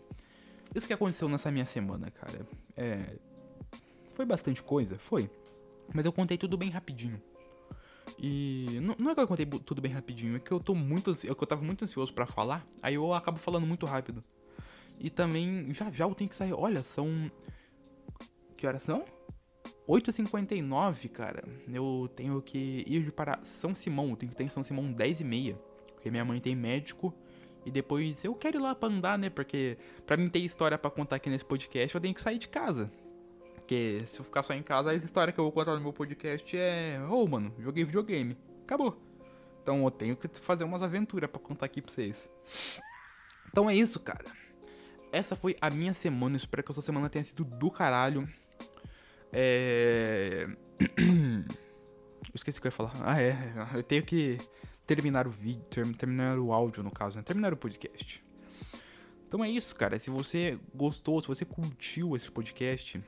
Isso 0.74 0.86
que 0.86 0.92
aconteceu 0.92 1.30
nessa 1.30 1.50
minha 1.50 1.64
semana, 1.64 2.10
cara. 2.10 2.46
É. 2.76 3.16
Foi 4.10 4.26
bastante 4.26 4.62
coisa? 4.62 4.98
Foi. 4.98 5.30
Mas 5.94 6.04
eu 6.04 6.12
contei 6.12 6.36
tudo 6.36 6.58
bem 6.58 6.68
rapidinho. 6.68 7.22
E 8.22 8.78
não, 8.82 8.94
não 8.98 9.10
é 9.10 9.14
que 9.14 9.20
eu 9.20 9.26
contei 9.26 9.46
tudo 9.46 9.80
bem 9.80 9.90
rapidinho, 9.90 10.36
é 10.36 10.38
que 10.38 10.52
eu 10.52 10.60
tô 10.60 10.74
muito 10.74 11.10
é 11.10 11.14
que 11.14 11.28
eu 11.28 11.46
tava 11.46 11.62
muito 11.62 11.84
ansioso 11.84 12.12
para 12.12 12.26
falar, 12.26 12.66
aí 12.82 12.94
eu 12.94 13.14
acabo 13.14 13.38
falando 13.38 13.66
muito 13.66 13.86
rápido. 13.86 14.22
E 15.00 15.08
também 15.08 15.72
já 15.72 15.90
já 15.90 16.04
eu 16.04 16.14
tenho 16.14 16.28
que 16.28 16.36
sair. 16.36 16.52
Olha, 16.52 16.82
são 16.82 17.30
Que 18.56 18.66
horas 18.66 18.82
são? 18.82 19.04
8h59, 19.88 21.08
cara. 21.08 21.42
Eu 21.72 22.08
tenho 22.14 22.40
que 22.42 22.84
ir 22.86 23.10
para 23.12 23.40
São 23.42 23.74
Simão. 23.74 24.10
Eu 24.10 24.16
tenho 24.16 24.30
que 24.30 24.34
estar 24.34 24.44
em 24.44 24.48
São 24.48 24.62
Simão 24.62 24.92
10h30. 24.92 25.56
Porque 25.94 26.10
minha 26.10 26.24
mãe 26.24 26.38
tem 26.40 26.54
médico. 26.54 27.12
E 27.64 27.70
depois 27.70 28.24
eu 28.24 28.34
quero 28.34 28.58
ir 28.58 28.60
lá 28.60 28.74
pra 28.74 28.88
andar, 28.88 29.18
né? 29.18 29.28
Porque 29.30 29.76
pra 30.06 30.16
mim 30.16 30.28
ter 30.28 30.38
história 30.40 30.78
para 30.78 30.90
contar 30.90 31.16
aqui 31.16 31.28
nesse 31.28 31.44
podcast, 31.44 31.94
eu 31.94 32.00
tenho 32.00 32.14
que 32.14 32.22
sair 32.22 32.38
de 32.38 32.48
casa. 32.48 32.90
Porque 33.70 34.02
se 34.04 34.18
eu 34.18 34.24
ficar 34.24 34.42
só 34.42 34.52
em 34.52 34.64
casa, 34.64 34.90
a 34.90 34.94
história 34.96 35.32
que 35.32 35.38
eu 35.38 35.44
vou 35.44 35.52
contar 35.52 35.76
no 35.76 35.80
meu 35.80 35.92
podcast 35.92 36.56
é. 36.58 37.00
Ô, 37.08 37.22
oh, 37.22 37.28
mano, 37.28 37.54
joguei 37.60 37.84
videogame. 37.84 38.36
Acabou. 38.64 39.00
Então 39.62 39.84
eu 39.84 39.90
tenho 39.92 40.16
que 40.16 40.26
fazer 40.40 40.64
umas 40.64 40.82
aventuras 40.82 41.30
para 41.30 41.38
contar 41.38 41.66
aqui 41.66 41.80
pra 41.80 41.92
vocês. 41.92 42.28
Então 43.48 43.70
é 43.70 43.76
isso, 43.76 44.00
cara. 44.00 44.24
Essa 45.12 45.36
foi 45.36 45.56
a 45.60 45.70
minha 45.70 45.94
semana. 45.94 46.36
espero 46.36 46.64
que 46.64 46.72
essa 46.72 46.82
semana 46.82 47.08
tenha 47.08 47.22
sido 47.22 47.44
do 47.44 47.70
caralho. 47.70 48.28
É. 49.32 50.48
Eu 50.98 52.34
esqueci 52.34 52.58
o 52.58 52.62
que 52.62 52.66
eu 52.66 52.70
ia 52.70 52.76
falar. 52.76 52.92
Ah, 53.04 53.22
é. 53.22 53.36
Eu 53.72 53.84
tenho 53.84 54.02
que 54.02 54.38
terminar 54.84 55.28
o 55.28 55.30
vídeo, 55.30 55.62
terminar 55.96 56.38
o 56.38 56.52
áudio, 56.52 56.82
no 56.82 56.90
caso, 56.90 57.16
né? 57.16 57.22
Terminar 57.22 57.52
o 57.52 57.56
podcast. 57.56 58.22
Então 59.26 59.44
é 59.44 59.48
isso, 59.48 59.74
cara. 59.76 59.96
Se 59.96 60.10
você 60.10 60.58
gostou, 60.74 61.20
se 61.22 61.28
você 61.28 61.44
curtiu 61.44 62.14
esse 62.16 62.30
podcast, 62.30 63.02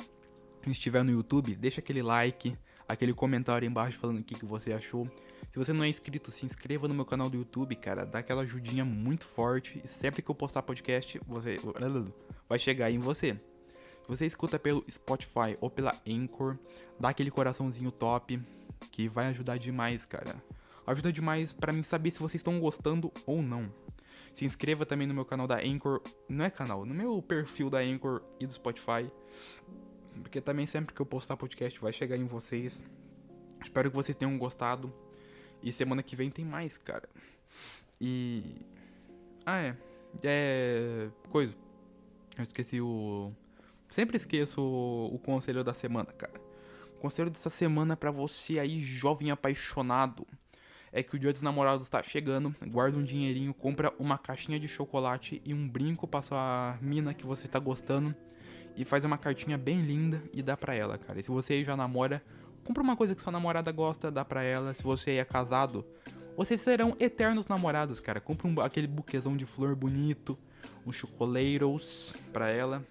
estiver 0.71 1.03
no 1.03 1.11
YouTube, 1.11 1.57
deixa 1.57 1.81
aquele 1.81 2.03
like, 2.03 2.57
aquele 2.89 3.13
comentário 3.13 3.67
embaixo 3.67 3.99
falando 3.99 4.21
o 4.21 4.25
que, 4.25 4.35
que 4.35 4.45
você 4.45 4.73
achou. 4.73 5.07
Se 5.51 5.59
você 5.59 5.73
não 5.73 5.85
é 5.85 5.89
inscrito, 5.89 6.31
se 6.31 6.47
inscreva 6.47 6.89
no 6.89 6.95
meu 6.95 7.05
canal 7.05 7.29
do 7.29 7.37
YouTube, 7.37 7.75
cara. 7.77 8.07
Dá 8.07 8.21
aquela 8.21 8.43
ajudinha 8.43 8.85
muito 8.85 9.25
forte. 9.25 9.81
E 9.85 9.89
sempre 9.89 10.23
que 10.23 10.31
eu 10.31 10.35
postar 10.35 10.63
podcast, 10.63 11.21
você 11.27 11.59
vai 12.49 12.59
chegar 12.59 12.91
em 12.91 12.99
você. 12.99 13.35
Se 13.35 14.09
você 14.09 14.27
escuta 14.27 14.59
pelo 14.59 14.85
Spotify 14.91 15.57
ou 15.61 15.69
pela 15.69 15.95
Anchor, 16.09 16.57
dá 16.99 17.11
aquele 17.11 17.31
coraçãozinho 17.31 17.91
top 17.91 18.41
que 18.91 19.09
vai 19.09 19.27
ajudar 19.27 19.59
demais, 19.59 20.05
cara. 20.05 20.43
Ajuda 20.87 21.13
demais 21.13 21.53
para 21.53 21.73
mim 21.73 21.83
saber 21.83 22.11
se 22.11 22.19
vocês 22.19 22.41
estão 22.41 22.59
gostando 22.59 23.13
ou 23.27 23.43
não. 23.43 23.73
Se 24.35 24.45
inscreva 24.45 24.87
também 24.87 25.07
no 25.07 25.15
meu 25.15 25.25
canal 25.25 25.47
da 25.47 25.59
Anchor, 25.59 26.03
não 26.29 26.45
é 26.45 26.51
canal, 26.51 26.85
no 26.85 26.95
meu 26.95 27.21
perfil 27.21 27.69
da 27.69 27.79
Anchor 27.79 28.23
e 28.41 28.47
do 28.47 28.53
Spotify. 28.53 29.11
Porque 30.21 30.41
também 30.41 30.67
sempre 30.67 30.95
que 30.95 31.01
eu 31.01 31.07
postar 31.07 31.37
podcast 31.37 31.81
vai 31.81 31.93
chegar 31.93 32.17
em 32.17 32.27
vocês. 32.27 32.85
Espero 33.63 33.91
que 33.91 33.97
vocês 33.97 34.17
tenham 34.17 34.37
gostado. 34.37 34.93
E 35.63 35.73
semana 35.73 36.03
que 36.03 36.17
vem 36.17 36.31
tem 36.31 36.45
mais, 36.45 36.77
cara. 36.77 37.09
E. 38.01 38.57
Ah, 39.47 39.61
é. 39.61 39.77
É. 40.25 41.09
Coisa. 41.31 41.55
Eu 42.37 42.43
esqueci 42.43 42.81
o. 42.81 43.33
Sempre 43.89 44.17
esqueço 44.17 44.61
o, 44.61 45.15
o 45.15 45.19
conselho 45.19 45.63
da 45.63 45.73
semana, 45.75 46.13
cara. 46.13 46.41
O 46.97 47.01
conselho 47.01 47.31
dessa 47.31 47.51
semana 47.51 47.97
para 47.97 48.11
você 48.11 48.59
aí, 48.59 48.81
jovem 48.81 49.31
apaixonado, 49.31 50.27
é 50.91 51.03
que 51.03 51.17
o 51.17 51.19
dia 51.19 51.33
dos 51.33 51.43
namorados 51.43 51.89
tá 51.89 52.03
chegando. 52.03 52.55
Guarda 52.67 52.99
um 52.99 53.03
dinheirinho, 53.03 53.53
compra 53.53 53.93
uma 53.99 54.17
caixinha 54.17 54.59
de 54.59 54.67
chocolate 54.67 55.43
e 55.45 55.53
um 55.53 55.69
brinco 55.69 56.07
pra 56.07 56.23
sua 56.23 56.79
mina 56.81 57.13
que 57.13 57.27
você 57.27 57.47
tá 57.47 57.59
gostando 57.59 58.15
e 58.77 58.85
faz 58.85 59.05
uma 59.05 59.19
cartinha 59.19 59.59
bem 59.59 59.81
linda 59.81 60.23
e 60.33 60.43
dá 60.43 60.57
pra 60.57 60.75
ela, 60.75 60.99
cara. 60.99 61.21
E 61.21 61.23
se 61.23 61.31
você 61.31 61.63
já 61.65 61.77
namora, 61.77 62.23
compra 62.65 62.83
uma 62.83 62.97
coisa 62.97 63.15
que 63.15 63.23
sua 63.23 63.33
namorada 63.33 63.71
gosta, 63.73 64.11
dá 64.11 64.25
pra 64.25 64.43
ela. 64.43 64.73
Se 64.75 64.83
você 64.83 65.13
é 65.13 65.25
casado, 65.25 65.85
vocês 66.37 66.61
serão 66.61 66.97
eternos 66.99 67.47
namorados, 67.47 68.01
cara. 68.01 68.21
Compra 68.21 68.49
um, 68.49 68.61
aquele 68.61 68.87
buquezão 68.87 69.37
de 69.37 69.45
flor 69.45 69.75
bonito, 69.75 70.39
um 70.87 70.93
chocoleiros 70.93 72.15
pra 72.33 72.51
ela. 72.51 72.85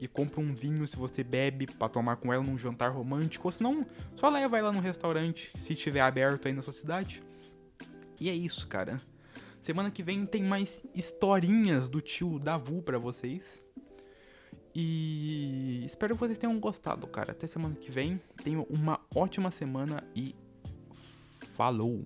E 0.00 0.06
compra 0.06 0.40
um 0.40 0.52
vinho 0.52 0.86
se 0.86 0.96
você 0.96 1.24
bebe 1.24 1.66
para 1.66 1.88
tomar 1.88 2.16
com 2.16 2.32
ela 2.32 2.42
num 2.42 2.58
jantar 2.58 2.90
romântico. 2.90 3.48
Ou 3.48 3.52
se 3.52 3.62
não, 3.62 3.86
só 4.16 4.28
leva 4.28 4.58
ela 4.58 4.70
num 4.70 4.80
restaurante 4.80 5.50
se 5.56 5.74
tiver 5.74 6.00
aberto 6.00 6.46
aí 6.46 6.52
na 6.52 6.60
sua 6.60 6.72
cidade. 6.72 7.22
E 8.20 8.28
é 8.28 8.34
isso, 8.34 8.66
cara. 8.66 9.00
Semana 9.62 9.90
que 9.90 10.02
vem 10.02 10.26
tem 10.26 10.42
mais 10.42 10.84
historinhas 10.94 11.88
do 11.88 12.02
tio 12.02 12.38
Davu 12.38 12.82
para 12.82 12.98
vocês. 12.98 13.63
E 14.74 15.84
espero 15.84 16.14
que 16.14 16.20
vocês 16.20 16.38
tenham 16.38 16.58
gostado, 16.58 17.06
cara. 17.06 17.30
Até 17.30 17.46
semana 17.46 17.76
que 17.76 17.90
vem. 17.90 18.20
Tenham 18.42 18.66
uma 18.68 19.00
ótima 19.14 19.50
semana 19.50 20.02
e 20.16 20.34
falou! 21.56 22.04